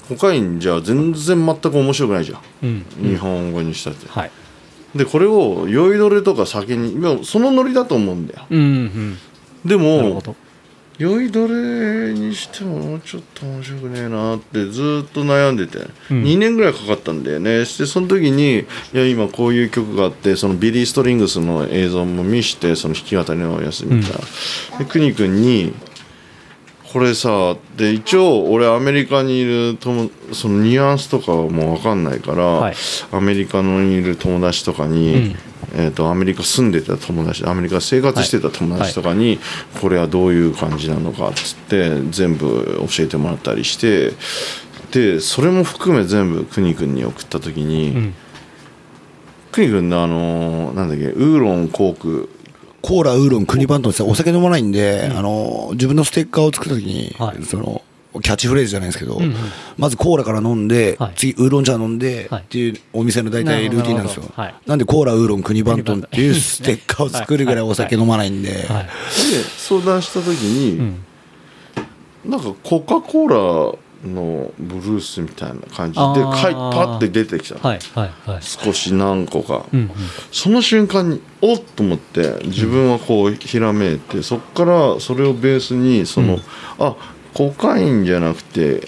[0.08, 2.86] コカインじゃ全然全く面白くないじゃん、うん。
[3.02, 4.32] 日本語にしたって、はい
[4.96, 8.46] でこれを酔いどれとか酒にそのノリだと思うんだよ。
[8.50, 9.18] うんうん。
[9.66, 10.22] でも
[10.98, 16.24] 酔いどれにしてももうちょっと面白くねえなってずっと悩んでて、ん。
[16.24, 17.66] 2年ぐらいかかったんだよね。
[17.66, 24.14] してその時にいや今こういう曲があってそのビリー・ストリングスの映像も見してその弾き語りのやつ見た。
[24.14, 24.20] ら、
[24.80, 25.74] で邦君に
[26.92, 32.76] これさで一応俺アメリカにいる友そのニュアンスとかはもう分かんないから、はい。
[33.12, 35.36] アメリカのいる友達とかに、
[35.74, 39.40] えー、とアメリカ住んでた友達アメリカ生活してた友達とかに、
[39.80, 44.12] これはどういう感じなのかっつって全部教えてもらったりして
[44.92, 48.14] でそれも含め全部邦君に送った時に、ん。
[49.52, 52.30] 邦君のあのーなんだっけウーロンコーク
[52.82, 57.44] コーラ、ウーロン、国バントンってお酒飲まないんで、あの、自分のステッカーを作った時に、はい。
[57.44, 57.82] その、
[58.22, 59.22] キャッチフレーズじゃないですけど、
[59.78, 61.14] まずコーラから飲んで、はい。
[61.16, 62.42] 次ウーロン茶飲んで、はい。
[62.42, 64.24] っていうお店の大体ルーティンなんですよ。
[64.24, 64.44] なるほど。
[64.44, 64.56] はい。
[64.66, 68.58] なんでコーラ、ウーロン、国バントンっていうステッカーを作るぐらいお酒飲まないんで、はい。
[68.64, 68.68] で
[69.58, 70.98] 相談した時に、
[72.26, 78.42] なんかコカ・コーラのブルースみたいな感じでかいパッて出てきたの、はいはいはい。
[78.42, 79.92] 少し何個か、うんうん。
[80.32, 86.40] その瞬間におっと思って自分はこうひらめいてそこからそれをベースにその、
[86.80, 86.96] あ
[87.34, 88.88] コカインじゃなくて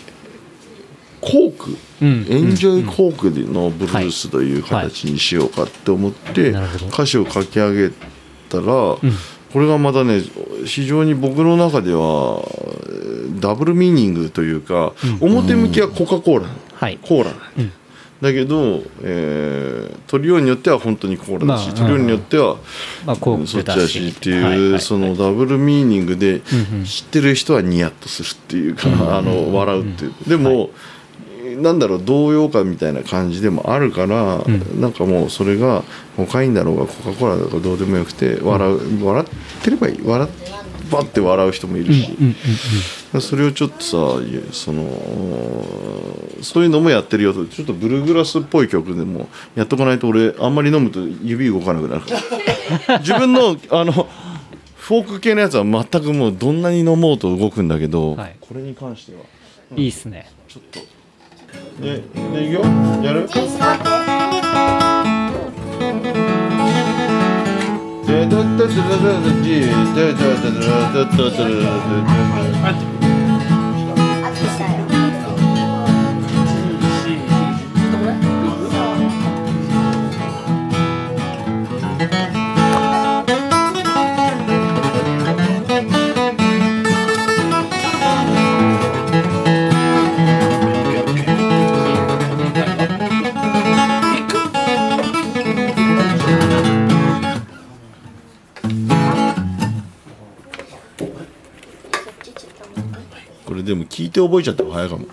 [1.21, 2.25] コーク、うん。
[2.29, 6.53] エンジョイコークのブルースという形にしようかって思って
[6.89, 7.91] 歌詞を書き上げ
[8.49, 8.97] たら、
[9.53, 10.21] これがまたね
[10.65, 12.43] 非常に僕の中では
[13.39, 16.97] ダブルミーニングというか、表向きはコカ・コーラ、はい。
[17.01, 17.31] コーラ。
[17.31, 17.71] なのね、
[18.21, 22.57] だけど、えー、取るようによっては本当にコーラだし、まあ取るようによっては、
[23.05, 26.41] まあコそっちだしっていう、はいはいそのダブルミーニングで、
[26.85, 30.71] 知ってる人はニヤッとするっていうか、あの笑うっていう、でも、
[31.55, 34.43] なんだろう童謡歌みたいな感じでもあるから、
[34.79, 35.83] なんかもうそれが
[36.15, 40.01] コカインだろうがコカ・コーラだろうがどうでもよくて笑う、笑ってればいい。
[40.03, 40.31] 笑っ
[40.91, 42.15] バッて笑う人もいるし、
[43.19, 43.91] それをちょっとさ
[44.51, 44.83] その
[46.41, 47.45] そういうのもやってるよと。
[47.45, 52.01] ちょっとブルーグラスっぽい曲でもやっとかないと俺あんまり飲むと指動かなくなる
[52.99, 54.07] 自分のあの
[54.75, 58.35] フォーク系のやつは全くもうどんなに飲もうと動くんだけど、はい。
[58.39, 59.21] これに関しては。
[59.75, 60.29] いいっすね。
[60.47, 60.79] ちょっと。
[61.79, 62.61] 네, 네, 요,
[63.03, 63.27] 여름.
[63.27, 63.43] 네,
[103.63, 105.05] れでも聞いて覚えちゃった方が早いかも。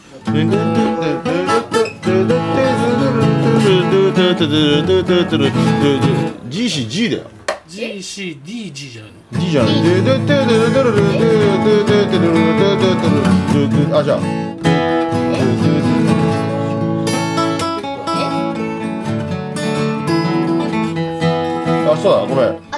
[6.51, 7.31] G し G だよ。
[7.69, 9.75] GCDG じゃないの G じゃない。
[13.93, 14.21] あ、じゃあ。
[21.93, 22.70] あ、そうだ、ごめん。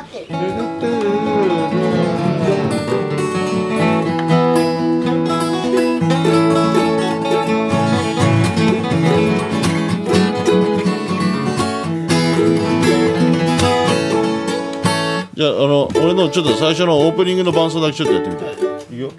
[15.43, 18.95] じゃあ、あの、俺のちょっと最初のオープニングの伴奏だけちょっとやってみて。
[18.95, 19.11] いいよ。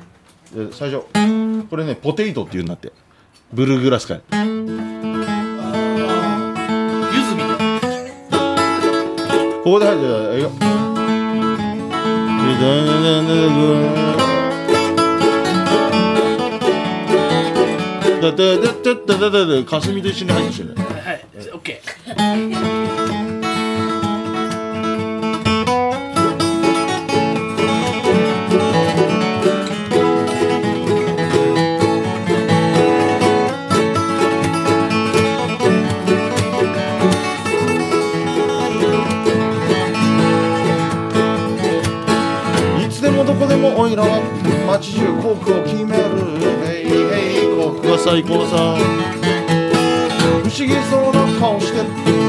[0.71, 1.03] 最初。
[1.69, 2.93] これね、ポテイトって言うんだって。
[3.51, 4.13] ブルーグラスか。
[4.13, 4.45] ゆず
[7.35, 7.43] み
[9.65, 10.39] ここで入ってる。
[10.39, 10.49] いよ。
[18.21, 20.75] だって、だって、だって、だ、一緒に入ってきてる。
[20.75, 23.02] はい、オッ。
[44.65, 46.03] 街中コークを決める。
[46.65, 48.77] ヘイヘイコークが最高さ
[50.43, 51.81] 不思議そうな顔して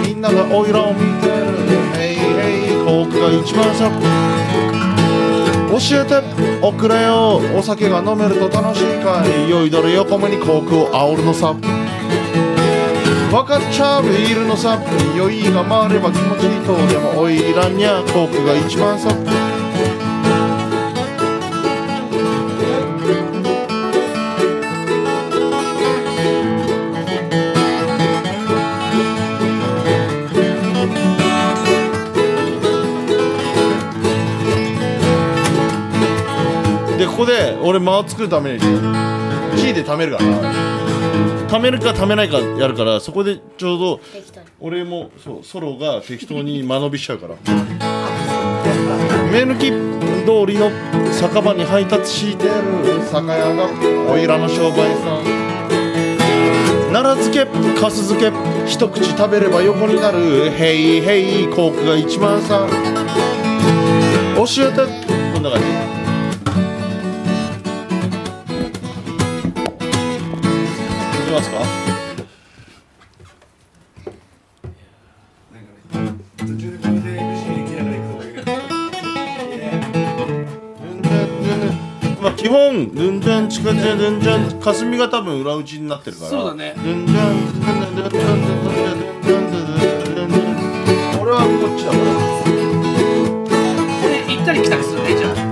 [0.09, 1.35] みんながおいらを見てる
[1.95, 3.91] ヘイヘイコークが一番さ
[5.71, 6.23] 教えて
[6.63, 14.81] おくれよお酒が飲めると楽しいかい酔いどれ横目にコークを煽るのさ分かっちゃうビールのさ
[15.17, 19.11] 酔いが回れば気持ちいいとでもおいらにゃコークが一番さ
[37.65, 40.55] 俺間を作るためにキーで貯めるから。
[41.49, 44.01] 貯めるか貯めないかやるからそこでちょうど
[44.59, 47.37] 俺もそうソロが適当に間延びしちゃうから。
[49.31, 49.71] 目抜き
[50.27, 50.71] 通りの
[51.13, 52.51] 酒場に配達してる
[53.11, 53.69] 酒屋が
[54.13, 55.25] おいらの商売さん。
[56.93, 58.33] 奈良漬けかす漬け
[58.67, 62.67] 一口食べれば横になるヘイヘイコークが一番さ。
[64.37, 64.87] 教えて。
[65.35, 65.74] こんな感じ
[71.35, 71.59] ますか？
[82.23, 86.31] まあ基本ルンジャンチカチャルンジャン霞が多分裏打ちになってるから。
[86.31, 86.75] そうだね。
[86.77, 89.35] ルンジャンルンジャンルンジャンルンジャ
[90.15, 90.49] ルンジャ
[91.19, 91.21] ン。
[91.21, 92.05] 俺はこっちだから。
[94.01, 95.44] これ行ったり来たりするねじゃあ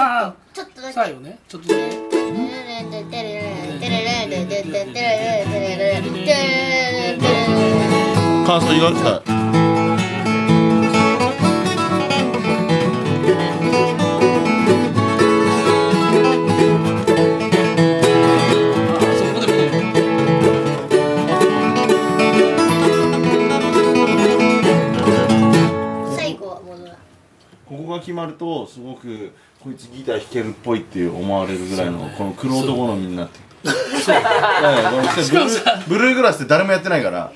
[0.00, 1.00] あちょっとだけ。
[1.00, 1.40] あ最後ね。
[1.48, 1.80] ちょっとだけ。
[8.46, 9.02] 感想言われて。
[9.02, 9.20] たあ
[19.18, 19.76] そこで戻る
[26.16, 26.92] 最後は戻ら
[27.66, 29.32] ここが決まるとすごく
[29.68, 33.38] こいつギター弾けるっぽいって思われるぐらいのこの黒男好みになって。
[33.38, 34.80] るは
[35.20, 37.32] いこのブルーブルーグラスって誰もやってないから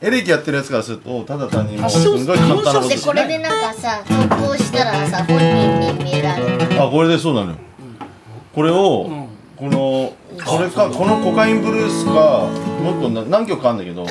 [0.00, 7.56] エレキやってるやつからするとただ単にもうすごい簡単なことでこれでなんかさ投稿したらさ本人に見えられるあこれでそうなのよ。
[8.52, 10.14] これを、この
[10.44, 12.48] これかこのコカインブルースか
[12.82, 14.06] もっとな何曲かあるんだけど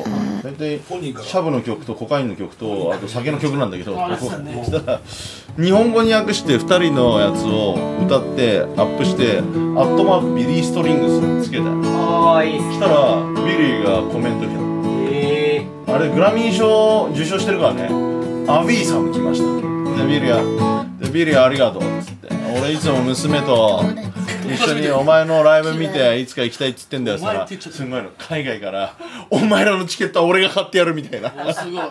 [0.46, 5.00] 大体シャブの曲とコカインの曲とあと酒の曲なんだけどあそしたら
[5.58, 7.74] 日本語に訳して2人のやつを
[8.06, 11.64] 歌ってアップして「アットマークビリーストリングス」つけた。
[11.64, 14.50] よああいいっすしたらビリーがコメント来
[15.10, 17.88] えたあれグラミー賞受賞してるからね。
[18.46, 19.46] アビーさんも来ました。
[20.00, 22.28] でビリービリーありがとうっつって。
[22.60, 23.82] 俺いつも娘と
[24.54, 27.78] 一緒にお前のライブ見ていつか行きたいっつってんだよさお前って言っちゃった。
[27.78, 28.10] すごいの。
[28.18, 28.96] 海外から
[29.30, 31.32] お前らのチケットは俺が買ってやるみたいな。
[31.46, 31.82] おすごい。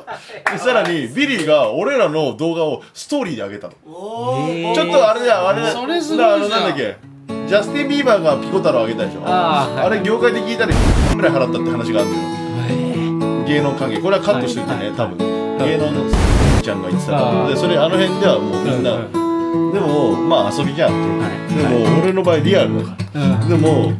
[0.51, 3.73] でさらにビリーが俺らの動画をストーリーで上げたの。
[3.73, 4.73] ー。
[4.73, 6.33] ちょっとあれだよあれだそれすごいじゃん。
[6.33, 6.97] あのなんだっけ？
[7.27, 9.21] ジャスティン・ビーバーがピコ太郎上げたでしょ。
[9.25, 10.73] あれ業界で聞いたら
[11.15, 13.45] ぐらい払ったって話があるんだよ。
[13.45, 13.99] 芸能関係。
[13.99, 15.17] これはカットしておいてね多分。
[15.57, 16.11] 芸能の
[16.61, 19.24] ちゃんが言ってたでそれあの辺ではもうみんなうん
[19.73, 21.55] でもまあ遊びじゃんはい。
[21.55, 23.41] でも俺の場合リアルだから。
[23.41, 23.49] うん。
[23.49, 23.93] でも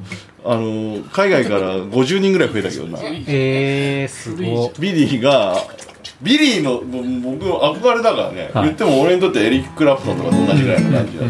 [0.43, 2.99] あの海外から50人ぐらい増えたけどな。
[3.27, 5.57] えー、すごビリーが
[6.21, 8.65] ビリーのも僕憧れだからね、はい。
[8.65, 11.25] 言っても俺にとってエリック・クラプトンとかと同じぐらいの感じで、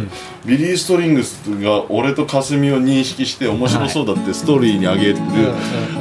[0.45, 5.17] ビリー・ストリングスが俺と霞を認識して面白そうだってストーリーに上げる、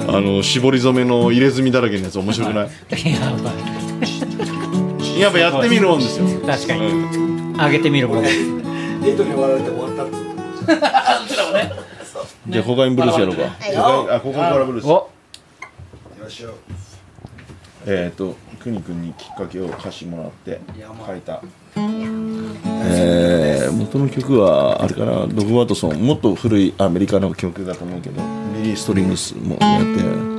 [0.09, 2.67] あの絞り染めの入れ墨だらけのやつ面白くない？
[2.67, 3.51] やば
[5.17, 5.21] い。
[5.21, 6.27] やっぱやってみるもんですよ。
[6.47, 6.87] 確かに。
[6.87, 8.35] うん上げてみるもんです
[9.05, 11.73] エイトに終わられて終わったっつってうちらもね
[12.49, 13.51] じゃあコカインブルースやろうか、はい。
[13.51, 13.79] コカイン
[14.15, 14.87] あコカ・コーラブルース。
[14.87, 14.89] お。
[14.91, 15.09] よ
[16.29, 16.55] いしょ
[17.87, 20.61] えっ、とくにくんにきっかけを歌詞もらって
[21.07, 21.43] 書いた。
[21.77, 25.27] えー、元の曲はあれかな。
[25.27, 28.23] ドグ・ワトソンもっと古いアメリカの曲だと思うけど
[28.57, 30.35] リリー・ストリングスもやって。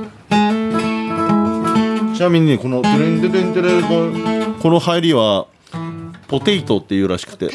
[2.16, 5.46] ちなみにねこの「トゥルントゥルントゥルン」この入りは
[6.28, 7.46] ポテイトっていうらしくて。
[7.46, 7.50] あ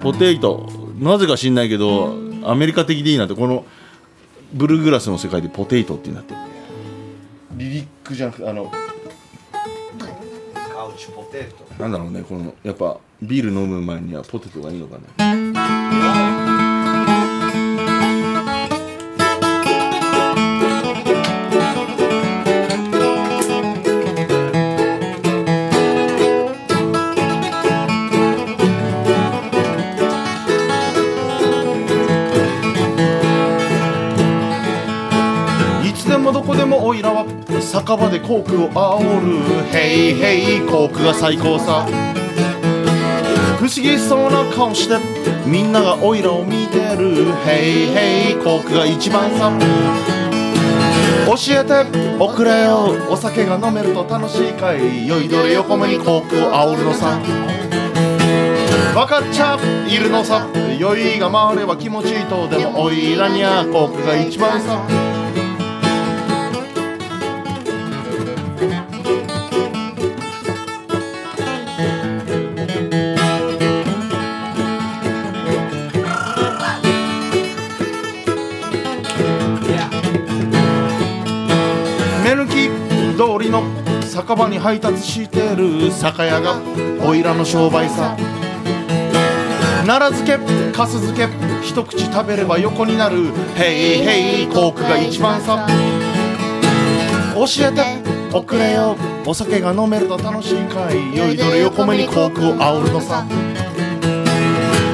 [0.00, 0.70] ポテイト。
[0.98, 2.14] なぜか知んないけど
[2.44, 3.64] アメリカ的でいいなってこの
[4.52, 6.34] ブルーグラスの世界でポテイトってなって。
[7.56, 8.70] リリックじゃなくてあの
[10.54, 11.82] カウチポテト。
[11.82, 15.51] なんだろうねこのやっぱビール飲む前にはポテトがいいのかね
[37.72, 39.64] 酒場でコークを煽る。
[39.70, 41.86] ヘイヘイコークが最高さ。
[43.58, 44.98] 不思議そうな顔して
[45.46, 47.32] みんながオイラを見てる。
[47.46, 49.50] ヘイヘイコークが一番さ。
[51.24, 57.18] 教えておくれよお酒が飲めると楽しいかい酔いどれ横目にコークを煽るのさ。
[58.92, 59.56] 分かっちゃ
[59.88, 60.46] いるのさ。
[60.78, 62.46] 酔いが回れば気持ちいいと。
[62.48, 65.11] でもオイラにゃコークが一番さ。
[84.22, 86.54] 酒場に配達してる酒屋が
[87.04, 88.16] おいらの商売さ。
[89.84, 91.26] 奈良漬けかす漬け
[91.60, 95.66] 一口食べれば横になるヘイヘイコークが一番さ。
[97.34, 97.82] 教えて
[98.32, 98.96] おくれよ。
[99.26, 101.16] お酒が飲めると楽しいかい。
[101.16, 103.26] 酔いどれ横目にコークを煽るのさ。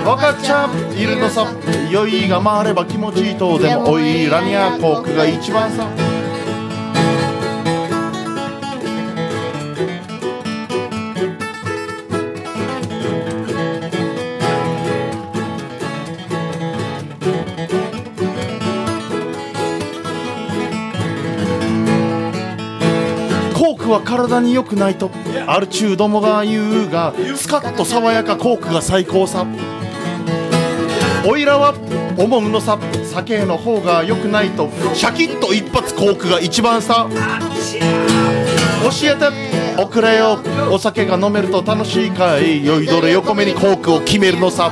[0.06, 1.46] 分かっちゃいるのさ。
[1.90, 3.58] 酔いが回れば気持ちいいと。
[3.58, 6.07] でもおいらにゃコークが一番さ。
[23.88, 25.10] クは体に良くないと
[25.46, 29.46] アルチューどもが言うがスカッと爽やかコークが最高さ。
[31.26, 31.74] おいらは
[32.18, 37.08] 思うのさ酒の方が良くないとシャキッと一発コークが一番さ。
[38.82, 40.38] 教えておくれよ。
[40.70, 42.64] お酒が飲めると楽しいかい。
[42.64, 44.70] 酔いどれ横目にコークを決めるのさ。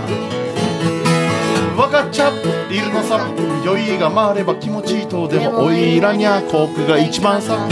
[1.77, 2.31] 分かっちゃ
[2.71, 3.27] いるのさ。
[3.65, 5.27] 酔いが回れば気持ちいいと。
[5.27, 7.67] でもおいらにゃコークが一番さ。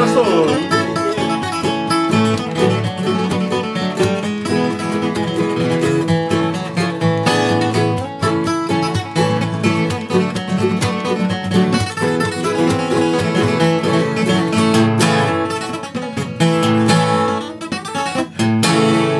[0.00, 0.24] ラスト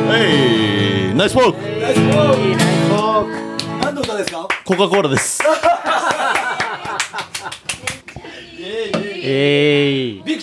[0.09, 1.59] はいナイスフォーク
[3.82, 4.48] 何の歌ですか？
[4.65, 5.40] コカ・コーラです
[9.23, 10.36] えいビ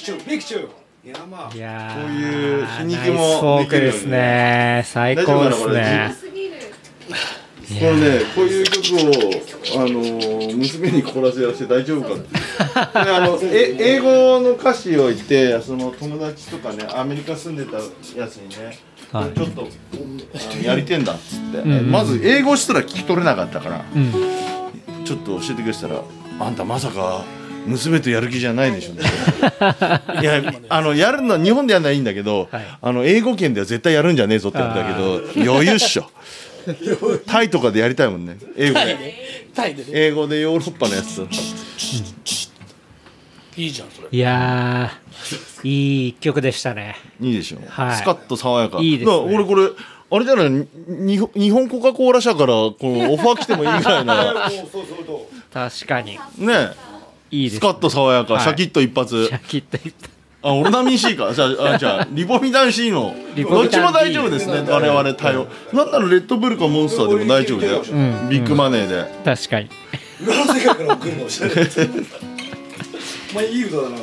[0.47, 4.83] クチュービクチューいやまあいやこういう皮肉もナイスフォークですね。
[4.85, 5.67] 最高ですね。
[5.67, 5.77] これ。
[7.69, 13.03] ね、こういう曲を、あのー娘に凝らせやして大丈夫かって。
[13.05, 17.77] であのえ英語の歌詞を言って、その友達とかね、アメリカ住んでた
[18.17, 18.77] やつにね、
[19.11, 19.33] はい。
[19.33, 19.67] ちょっと
[20.63, 21.91] やりてんだっつって、んうん。
[21.91, 24.13] まず英語すら聞き取れなかったから、うん。
[25.05, 26.01] ちょっと教えてくれてたら、
[26.39, 27.23] あんたまさか
[27.67, 29.01] 娘とやる気じゃないでしょ、ね、
[30.21, 32.65] いやあのやるのは日本でやるのはいいんだけど、はい。
[32.81, 34.93] あの英語圏では絶対やるんじゃねえぞって言うんだけ
[35.43, 36.09] ど余裕っしょ。
[37.27, 38.37] タイとかでやりたいもんね。
[38.57, 38.79] 英語で。
[38.83, 39.13] タイで
[39.55, 39.89] タイでね。
[39.93, 41.25] 英語でヨーロッパのやつ
[43.55, 44.07] いいじゃんそれ。
[44.11, 46.95] いやーいい一曲でしたね。
[47.21, 47.95] いいでしょ、はい。
[47.95, 48.79] スカッと爽やか。
[48.79, 49.17] いいですね。
[49.17, 49.69] 俺これ
[50.09, 50.49] あれじゃない？
[50.51, 54.49] に日本日本コカ・コーラ社からこのオファー来てもいいぐらいな
[55.53, 56.19] 確かに。
[56.37, 56.69] ね
[57.31, 60.09] いいですスカッと爽やか、はいシャキッと一発シャキッといった
[60.43, 61.33] あ、オルナミン C か。
[61.33, 63.15] じゃあ、あじゃあ、リポビタン C の。
[63.35, 64.61] どっちも大丈夫ですね。
[64.69, 65.47] 我々対応。
[65.73, 67.79] なんならレッドブルかモンスターでも大丈夫だよ。
[67.79, 69.11] んビッグマネーで。
[69.25, 69.69] 確かに
[70.21, 71.23] 裏の世界から送るの
[73.33, 73.97] まあいい歌だな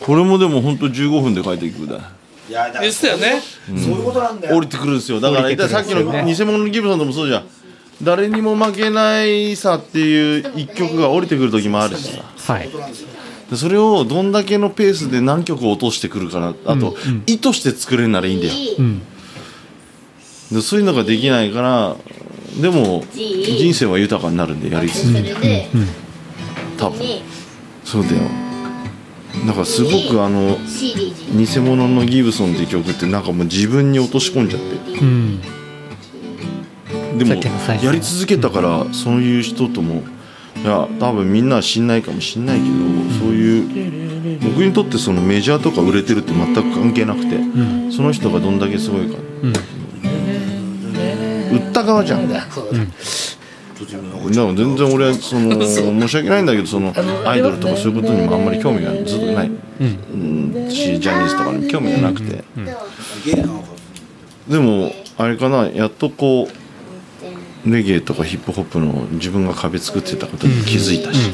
[0.00, 2.10] これもでも本当15分で書いていくだ。
[2.48, 5.20] いやだよねそういうことなんだよ降りてくるんですよ。
[5.20, 7.44] だから、さっきの偽物のギブソンでもそうじゃん。
[8.02, 12.54] 誰にも負けないさっていう一曲が降りてくる時もあるしさ。
[12.54, 12.68] はい。
[13.50, 16.54] でそれをどんだけのペースで何曲落としてくるかな。
[16.66, 16.96] あと、
[17.26, 18.52] 意図して作れるならいいんだよ。
[18.78, 19.02] うん。
[20.50, 21.96] でそういうのができないから
[22.60, 25.34] でも人生は豊かになるんでやり続けて。
[25.34, 25.68] それで
[26.76, 26.98] 多分。
[27.00, 27.22] に
[27.84, 28.22] そうだよ。
[29.46, 30.58] だからすごくあの
[31.34, 34.98] 偽物のギブソンっていう曲ってなんかもう自分に落とし込んじゃって。
[34.98, 35.40] うん
[37.18, 40.02] でもやり続けたからそういう人とも
[40.56, 42.74] いや多分みんなは知んないかもしんないけど
[43.18, 47.38] そういう僕にとってそのメジャーとか売れてるって全く関係なくて
[47.90, 49.18] その人がどんだけすごいか。
[49.42, 49.52] うん。
[51.52, 52.28] 売った側じゃん。
[52.28, 52.78] だそうだ。
[52.78, 52.86] ね
[53.86, 56.92] から全然俺はその申し訳ないんだけどその
[57.26, 62.44] アイドルとかそういうことにもあんまり興味がずっとない、うん、しジャニーズとかにも興味がなくて、
[64.48, 66.61] でもあれかなやっとこう
[67.66, 71.32] レゲエとかヒップホップの自分が壁作ってたことに気づいたし、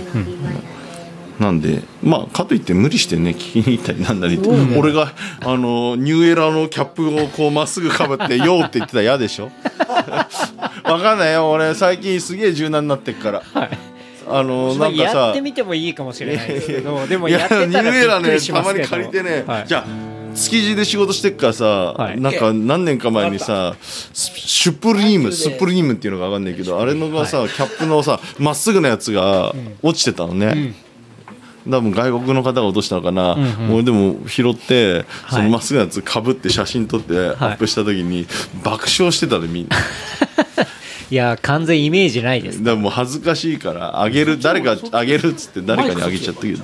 [1.39, 9.51] なんでまあかといって無理してね聞きに行ったりなんだりって、俺があのニューエラのキャップをこうまっすぐかぶって「よ」って言ってたら嫌でしょ？
[10.85, 11.51] わかんないよ。
[11.51, 13.43] 俺最近すげえ柔軟になってっから、
[14.29, 18.89] あのなんかやさってみてもいいかもしれないですけどでもいやってやニュたらびーエラねっくりしたまますにけど。
[18.91, 19.65] 借りてね、はい。
[19.67, 22.21] じゃあ築地で仕事してっからさ、はい。
[22.21, 30.75] なんか何年か前にさスシュプリームスプリームっていうのが分かんないけどあれのがさ、キャップのさまっすぐなやつが落ちてたのね、
[31.69, 33.37] 多分外国の方が落としたのかな、
[33.71, 38.27] 俺でも拾ってそのまっすぐなやつかぶって写真撮ってアップした時に
[38.63, 39.77] 爆笑してたでみんな。
[41.11, 46.59] いや完全イメージないですだからもう恥ずかしいからあげる誰かあげるっつって誰かにあげちゃったけど。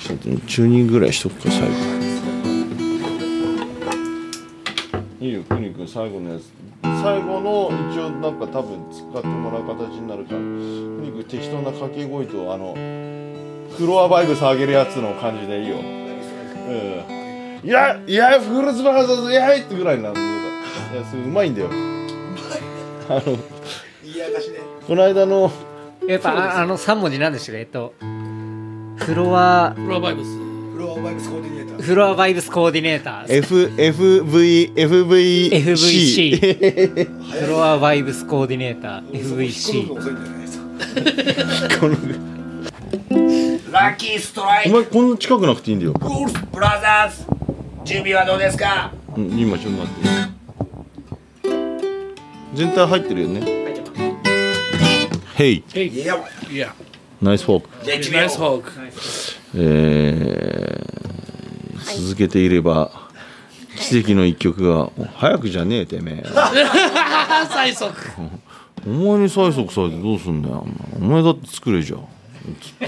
[0.00, 1.97] ちょっとチューニングぐらいしとくか最後
[5.28, 6.50] いいよくにくん最後のやつ
[6.82, 10.32] 最後の一応なんか多分使ってもらう形になるか。
[10.32, 12.74] らくにくん適当な掛け声とあの
[13.76, 15.76] フロアバイブス上げるやつの感じでいいよ。
[15.76, 15.80] う
[17.64, 17.68] ん。
[17.68, 20.20] いやいやフルーツバーザーズイエイってぐらいになるんだ
[20.94, 21.68] いやそれうまいんだよ。
[23.10, 23.20] あの
[24.86, 25.50] この間の
[26.06, 30.38] やっぱああの3文字なんでしたかえっとフロアフロアバイブス。
[30.38, 33.32] フロアバイブスコーディネフロアバイブスコーディネーター。
[33.38, 37.06] F FV FVC FVC
[37.46, 39.94] フロアバイブスコーディネーター FVC
[43.72, 47.24] ラッキーストライお前こんな近くなくていいんだよ、クウルフブラザーズ。
[47.84, 48.92] 準備はどうですか？
[49.16, 50.08] うん、今ちょっと待って。
[52.54, 53.40] 全体入ってるよね。
[55.36, 56.16] Hey いや
[56.50, 56.74] いや
[57.22, 58.72] ナイスフォークじゃあ行ってみナようイスフォーク
[59.54, 61.07] えー
[61.96, 62.90] 続けていれば
[63.76, 66.24] 奇跡の一曲が早くじゃねえてめえ。
[67.50, 67.92] 最速。
[68.86, 70.66] お前に催促されてどうすんだよ
[71.00, 71.22] お前。
[71.22, 72.06] だって作れじゃん。
[72.60, 72.86] つって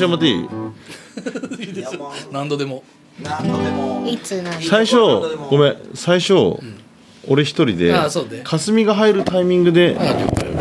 [0.00, 1.84] ごめんもう一回やらしてもらっていい？
[2.32, 2.82] 何度でも。
[3.22, 4.06] 何度でも。
[4.08, 4.96] いつなん最初
[5.50, 5.76] ごめん。
[5.94, 6.56] 最初、
[7.28, 10.52] 俺一人であそうね霞が入るタイミングであ了解。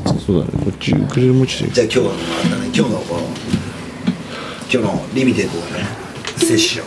[0.00, 0.64] かそうだね。
[0.64, 5.84] こっちウクレレ持ちでじゃあ今日はあれだね今日のこの今日のリミテッドだね。
[6.36, 6.86] セッション。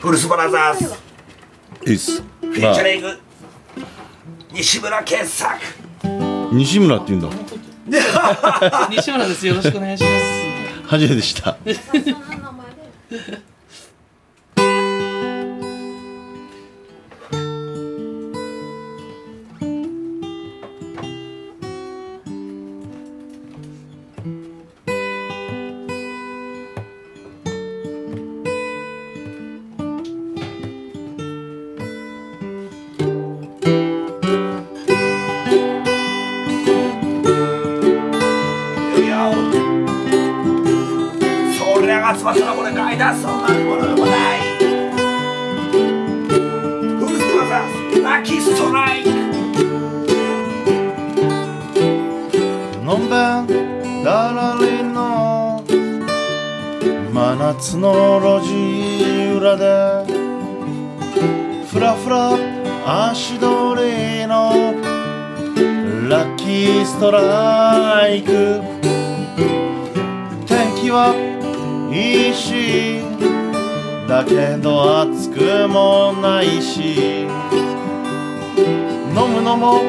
[0.00, 0.94] フルスブラザーズ。
[1.90, 2.22] いいっす。
[2.22, 3.18] フィーチャリング。
[4.52, 5.52] 西村傑作。
[6.52, 7.28] 西村って言うんだ
[8.90, 9.46] 西村です。
[9.46, 10.42] よろしくお願いします。
[10.88, 11.56] 初めて でした
[57.54, 60.06] 夏の路地裏で
[61.66, 62.32] ふらふら
[63.10, 64.72] 足取りの
[66.08, 68.62] ラッキーストライク。
[70.46, 71.14] 天気は
[71.92, 73.02] 石
[74.08, 77.26] だけど熱くもないし
[79.14, 79.82] 飲むのも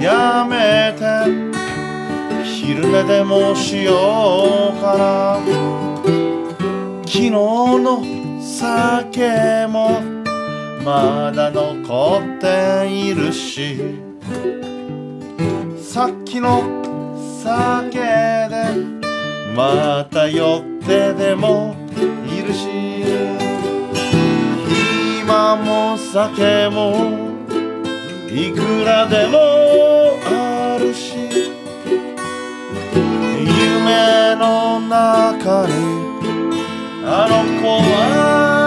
[0.00, 1.04] やめて
[2.44, 5.87] 昼寝でもしようかな。
[7.08, 8.02] 昨日の
[8.42, 9.98] 酒も
[10.84, 13.78] まだ残っているし
[15.82, 16.84] さっきの
[17.42, 18.74] 酒で
[19.56, 21.74] また酔ってでも
[22.26, 22.68] いるし
[25.22, 27.38] 今も酒も
[28.28, 29.38] いくらでも
[30.26, 31.16] あるし
[33.46, 36.07] 夢の中に
[37.10, 38.57] あの子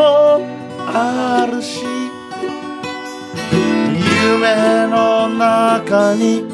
[0.00, 0.40] も
[0.78, 1.84] あるし
[4.24, 6.44] 夢の中に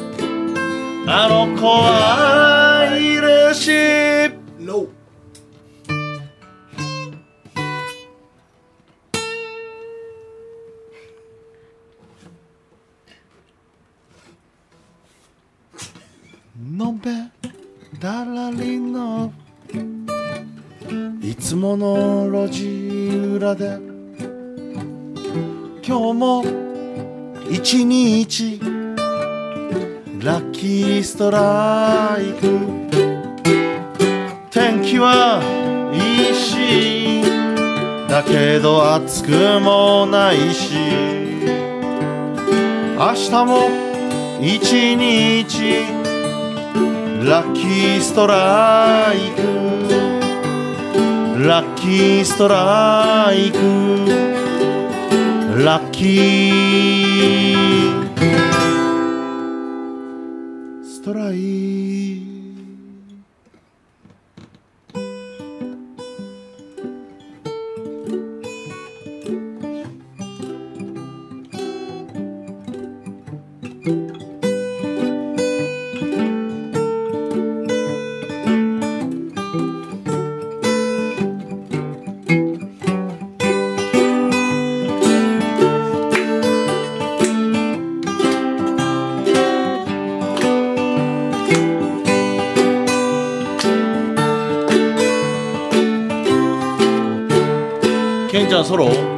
[1.07, 4.07] あの子はいるし。
[16.77, 17.09] のべ
[17.99, 19.31] だらりの
[21.21, 22.65] いつもの路地
[23.35, 23.77] 裏で
[25.85, 26.43] 今日も
[27.49, 28.59] 一日
[30.21, 32.47] ラッキーストライク。
[34.49, 35.41] 天気は
[35.93, 37.21] いいし
[38.09, 40.73] だけど暑くもないし
[42.97, 43.69] 明日も
[44.41, 45.97] 一日
[47.27, 50.06] ラッキーストライク。
[51.47, 53.57] ラッキーストライク
[55.63, 56.43] ラッキー
[60.83, 61.96] ストライク
[98.67, 99.16] ケン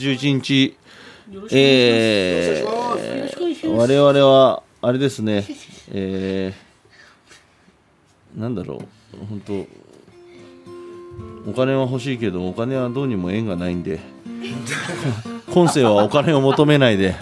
[0.00, 0.76] 11日。
[1.52, 5.44] えー、我々はあれですね。
[5.92, 8.82] えー、なんだろ
[9.14, 9.26] う。
[9.26, 9.66] 本当
[11.50, 14.00] お金は欲しいけどお金はどうにも縁がないんで。
[15.52, 17.14] 今世はお金を求めないで。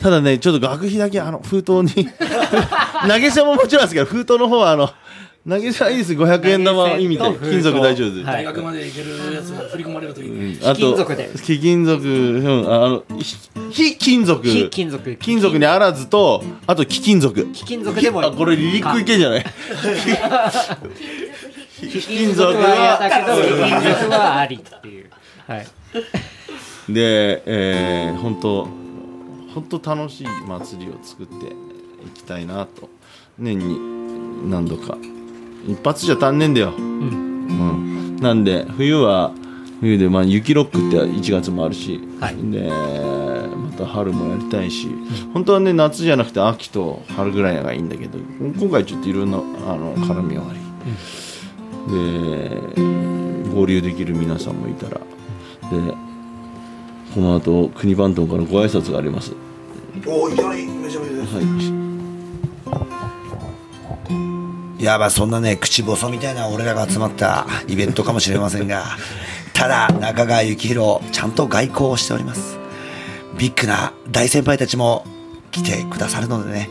[0.00, 2.08] ただねちょっと学費だけあの封筒に。
[3.08, 4.90] 投げ銭ももちろんですけど封筒の方はあの
[5.48, 6.12] 投げ銭はいいです。
[6.14, 7.24] 500円玉意味で。
[7.38, 8.44] 金属大丈夫です、はい。
[8.44, 10.58] 大学まで行けるやつ振り込まれるといいね。
[10.62, 11.30] あと貴金属で。
[11.44, 13.36] 貴金属、うん、ああのひ
[13.70, 14.44] 非金属。
[14.44, 15.16] 非金属。
[15.16, 17.46] 金属にあらずとあと貴金属。
[17.52, 18.28] 貴金属でもいい。
[18.28, 19.44] あこれ離陸系じゃない？
[21.78, 25.10] 貴金属は嫌だけど貴金属はありっていう。
[25.46, 25.66] はい。
[26.92, 28.68] で、えー、本当
[29.54, 32.88] 本当楽しい祭りを作っていきたいなと。
[33.38, 34.96] 年に何度か
[35.66, 38.16] 一発じゃ足んねえんだよ、うん。
[38.16, 39.32] なんで冬は
[39.80, 42.36] 冬で、まあ、雪ロックって1月もあるし、はい。
[42.50, 44.88] でまた春もやりたいし、
[45.34, 49.40] 本当はね夏じゃなくて秋と春ぐらいがいいんだけど今回ちょっといろんなあ
[49.76, 50.58] の絡みがあり、
[51.90, 54.98] で合流できる皆さんもいたら。
[54.98, 55.94] で
[57.14, 59.32] この後国番頭からご挨拶があります。
[60.06, 61.65] おおいきなりめちゃめちゃはい
[64.86, 68.84] やまあそんなね口細みたいな俺らが集まったイベントかもしれませんが
[69.52, 72.58] ただ中川幸宏ちゃんと外交をしております。
[73.38, 75.04] ビッグな大先輩たちも
[75.50, 76.68] 来てくださるのでね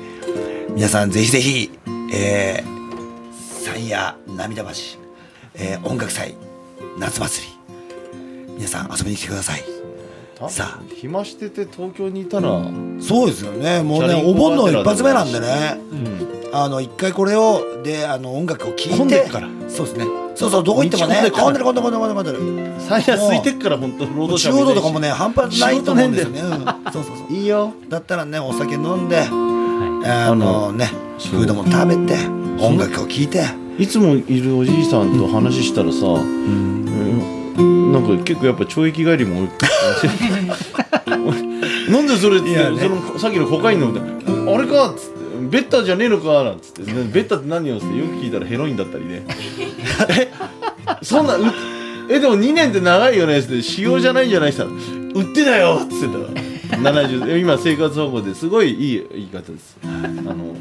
[0.70, 1.72] 皆さんぜひぜひ
[2.12, 3.32] えー、
[3.64, 4.70] 三夜涙橋、
[5.56, 6.36] えー音楽祭
[6.98, 7.54] 夏祭り
[8.56, 9.64] 皆さん遊びに来てください。
[10.50, 10.84] さあ。
[10.96, 12.50] 暇してて東京にいたら、
[13.02, 13.82] そうですよね。
[13.84, 15.78] もうねお盆の一発目なんでね。
[15.92, 19.30] うんあの一回これをであの音楽を聴いて。
[19.68, 20.06] そうですね。
[20.36, 22.40] そうそうどこ行ってもね道混んでる混んでる混んでる混んでる。
[22.80, 27.34] 最夜空いてっから本当労働者中央道とかもね半端ないと思うんですよね、仕うん、そうそうそう。
[27.34, 27.74] いいよ。
[27.90, 30.86] だったらねお酒飲んで、ああののね
[31.20, 32.26] フードも食べて
[32.60, 33.44] 音楽を聴いて。
[33.78, 37.92] いつもいるおじいさんと話したらさ、うん。
[37.92, 39.50] なんか結構やっぱ懲役帰りも多い。
[41.92, 42.80] なんでそれって、いやね。
[42.80, 44.04] そのさっきのコカインの歌あ
[44.58, 46.84] れかっつってベッタじゃねえのかなんつって。
[46.84, 46.92] ベ
[47.22, 49.24] ッタって何よってよく聞いたらヘロインだったりね。
[50.10, 50.32] え？
[51.02, 51.42] そんなう
[52.10, 53.62] えでも2年って長いよねって。
[53.62, 56.20] 使用じゃないんじゃないったら売ってたよっつってたか
[56.84, 56.92] ら。
[56.92, 59.78] 70今生活保護ですごいいい言い方です。
[59.84, 60.56] あの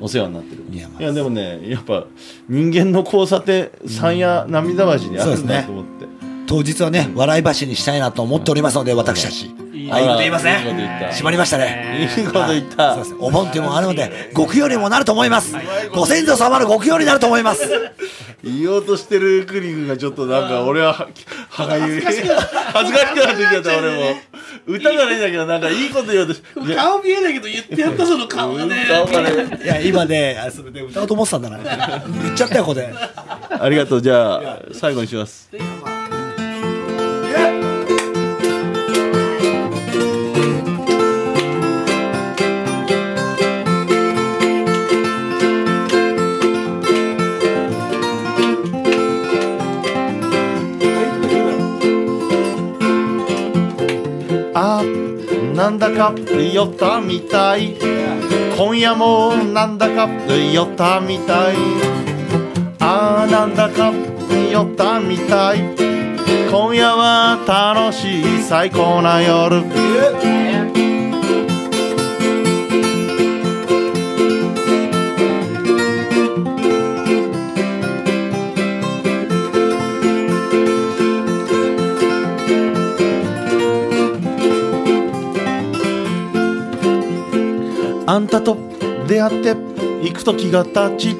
[0.00, 0.64] お世話になってる。
[0.70, 2.06] いやまあいやでもねやっぱ
[2.48, 6.06] 人間の交差点山や涙橋にあるんだと思って、
[6.46, 9.50] 当日はね笑い橋にしたいなと思っておりますので私たち
[9.90, 11.08] あいいこと言いますね。
[11.12, 12.08] 閉まりましたね。
[12.16, 12.94] いいこと言った。
[12.94, 15.54] そうですお盆っていうのもあるので極用にもなると思います。
[15.92, 17.68] ご先祖様の極用になると思います。
[18.42, 21.08] 言おうとしてるクリ君がちょっとなんか俺はは
[21.50, 22.00] 歯がゆい。
[22.00, 24.20] 恥ずかしくなってきちゃった俺も
[24.66, 28.86] 歌がないんだけどなんかいいこと言おうとしいや顔見えないけど言ってやったその顔がね。
[28.88, 29.60] 顔がね。
[29.64, 31.58] いや今ねあそれで歌おうと思ってたんだな。
[31.58, 32.92] 言っちゃったよここで。
[33.50, 34.02] ありがとう。
[34.02, 35.50] じゃあ最後にします
[55.58, 57.74] なんだか酔ったみたい。
[58.56, 61.56] 今夜もなんだか酔ったみたい。
[62.78, 63.92] あーなんだか
[64.52, 65.58] 酔ったみたい。
[66.48, 69.64] 今夜は楽しい最高な夜。
[88.18, 88.56] あんたと
[89.06, 89.54] 出会って
[90.02, 91.16] 行く時が経ち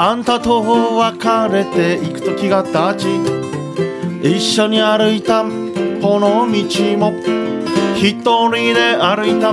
[0.00, 0.62] あんたと
[0.96, 3.06] 別れて行く時が経ち
[4.20, 7.12] 一緒に歩いたこの道も
[7.94, 9.50] 一人で歩いた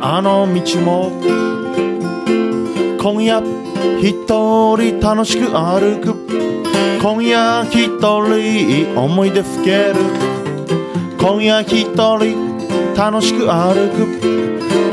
[0.00, 1.12] あの道も
[3.00, 3.40] 今夜
[4.00, 4.26] 一
[4.76, 6.16] 人楽しく歩く
[7.00, 9.94] 今夜一人思い出ふける
[11.16, 13.88] 今夜一人楽しく歩
[14.22, 14.38] く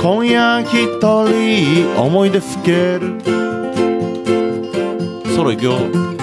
[0.05, 3.19] 今夜一人思い出ふける。
[5.35, 6.14] ソロ行くよ。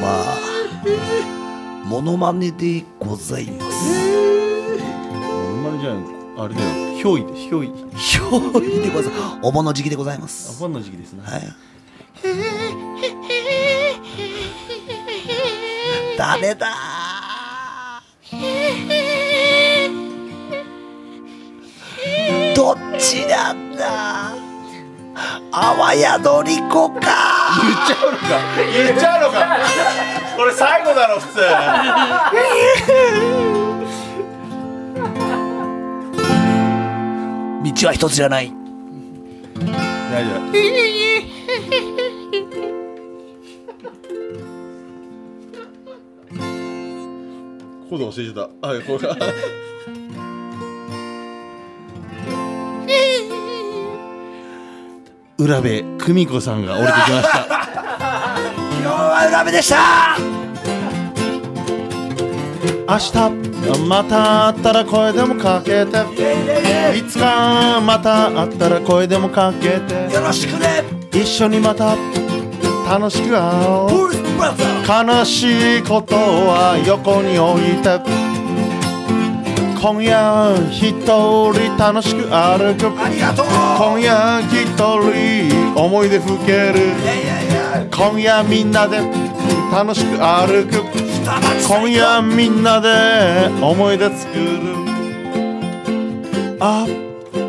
[0.00, 0.24] 様
[1.84, 4.00] モノマネでございます。
[5.62, 6.04] まるじゃん
[6.38, 6.96] あれだよ。
[6.96, 7.70] ひょいでひょい。
[7.96, 8.22] ひょ
[8.60, 9.38] いでございます。
[9.42, 10.56] お盆の時期でございます。
[10.58, 11.22] ファンの時期ですね。
[11.22, 11.42] はい。
[16.16, 16.68] 誰だ。
[22.54, 24.34] どっちなんだ。
[25.52, 27.00] あわやのりこか。
[27.00, 28.24] 言っちゃうのか。
[28.72, 29.58] 言っちゃうのか。
[30.36, 31.40] これ最後だろ普通。
[37.80, 38.52] 道は一つじゃない。
[40.10, 40.50] 大丈夫。
[47.90, 49.08] コード忘れちゃったあこれ
[55.40, 57.46] 浦部久美子さんが降りてきました。
[57.46, 57.48] 今
[58.82, 60.18] 日は裏目でした。
[62.86, 66.04] 明日また会ったら声でもかけて。
[66.94, 70.12] いつかまた会ったら声でもかけて。
[70.14, 70.84] よろしくね。
[71.10, 71.96] 一緒にまた
[72.86, 74.10] 楽しく会おう。
[74.86, 77.98] 悲しいことは横に置いて。
[79.80, 83.46] 今夜一人楽しく歩くありがとう
[83.80, 86.92] 今夜一人思い出ふける。
[87.90, 88.98] 今夜みんなで
[89.72, 90.84] 楽しく歩く。
[91.66, 94.44] 今夜みんなで思い出作る。
[96.60, 96.86] あ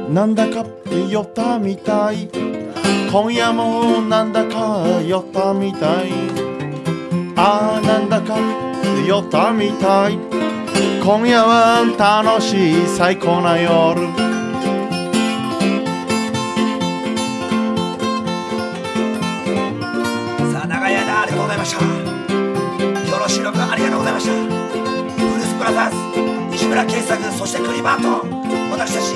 [0.10, 0.66] なんだか
[1.10, 2.30] 酔ったみたい。
[3.12, 6.14] 今夜もなんだか酔ったみたい。
[7.36, 8.38] あなんだか
[9.06, 10.18] 酔ったみたい。
[11.04, 14.21] 今夜は楽しい最高な夜。
[24.22, 28.22] したブルース・ブラザーズ西村圭作そしてクリバート。
[28.72, 29.16] 私たち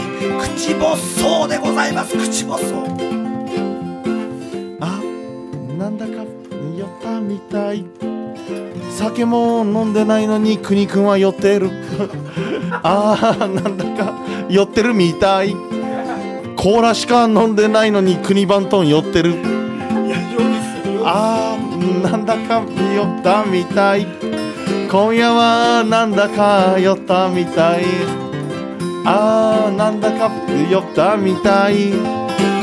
[0.57, 2.17] 口ボッソーでございます。
[2.17, 4.99] 口ボッソーあ
[5.77, 6.23] なんだか
[6.75, 7.85] 酔ったみたい。
[8.97, 11.69] 酒も飲んでないのに国くんは酔ってる。
[12.81, 14.13] あーなんだか
[14.49, 15.55] 酔ってるみたい。
[16.55, 19.35] コーラしか飲んでないのに国バントン酔ってる。
[21.03, 22.63] あーなんだか
[22.95, 24.24] 酔ったみたい
[24.95, 27.83] 今夜はなんだか酔ったみたい。
[29.03, 30.31] あーなんだか
[30.71, 31.91] 酔ったみたい。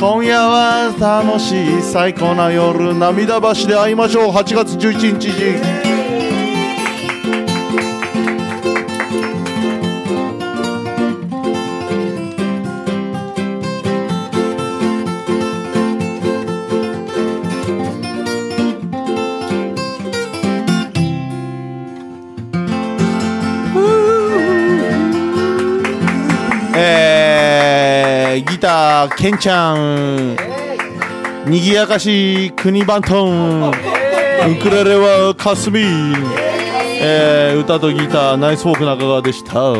[0.00, 2.94] 今夜は楽しい最高な夜。
[2.94, 4.32] 涙橋で会いましょう。
[4.32, 5.81] 8月11日
[29.23, 30.36] ケンちゃん
[31.49, 33.73] にぎやかし国バントンウ
[34.60, 35.78] クレレはかすみ、
[37.01, 39.75] えー、歌とギターナイスフォーク中川でした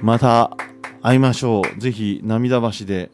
[0.00, 0.56] また
[1.02, 3.10] 会いましょうぜひ涙橋で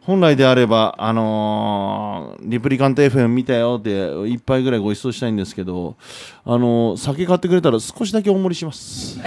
[0.00, 5.96] 本来であれば、あのーリプリカント FM 見たよって一杯ぐらいご馳走したいんですけど、
[6.44, 9.20] あのー酒買ってくれたら少しだけ大盛りします。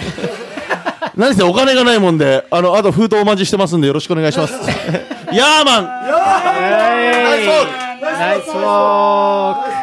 [1.17, 4.53] 何せお金がないもんで、あの、あと封筒お待ちしてますんでよろしくお願いします。
[5.31, 5.85] ヤーマン。
[5.85, 9.74] ナイスフォークナイスウォーク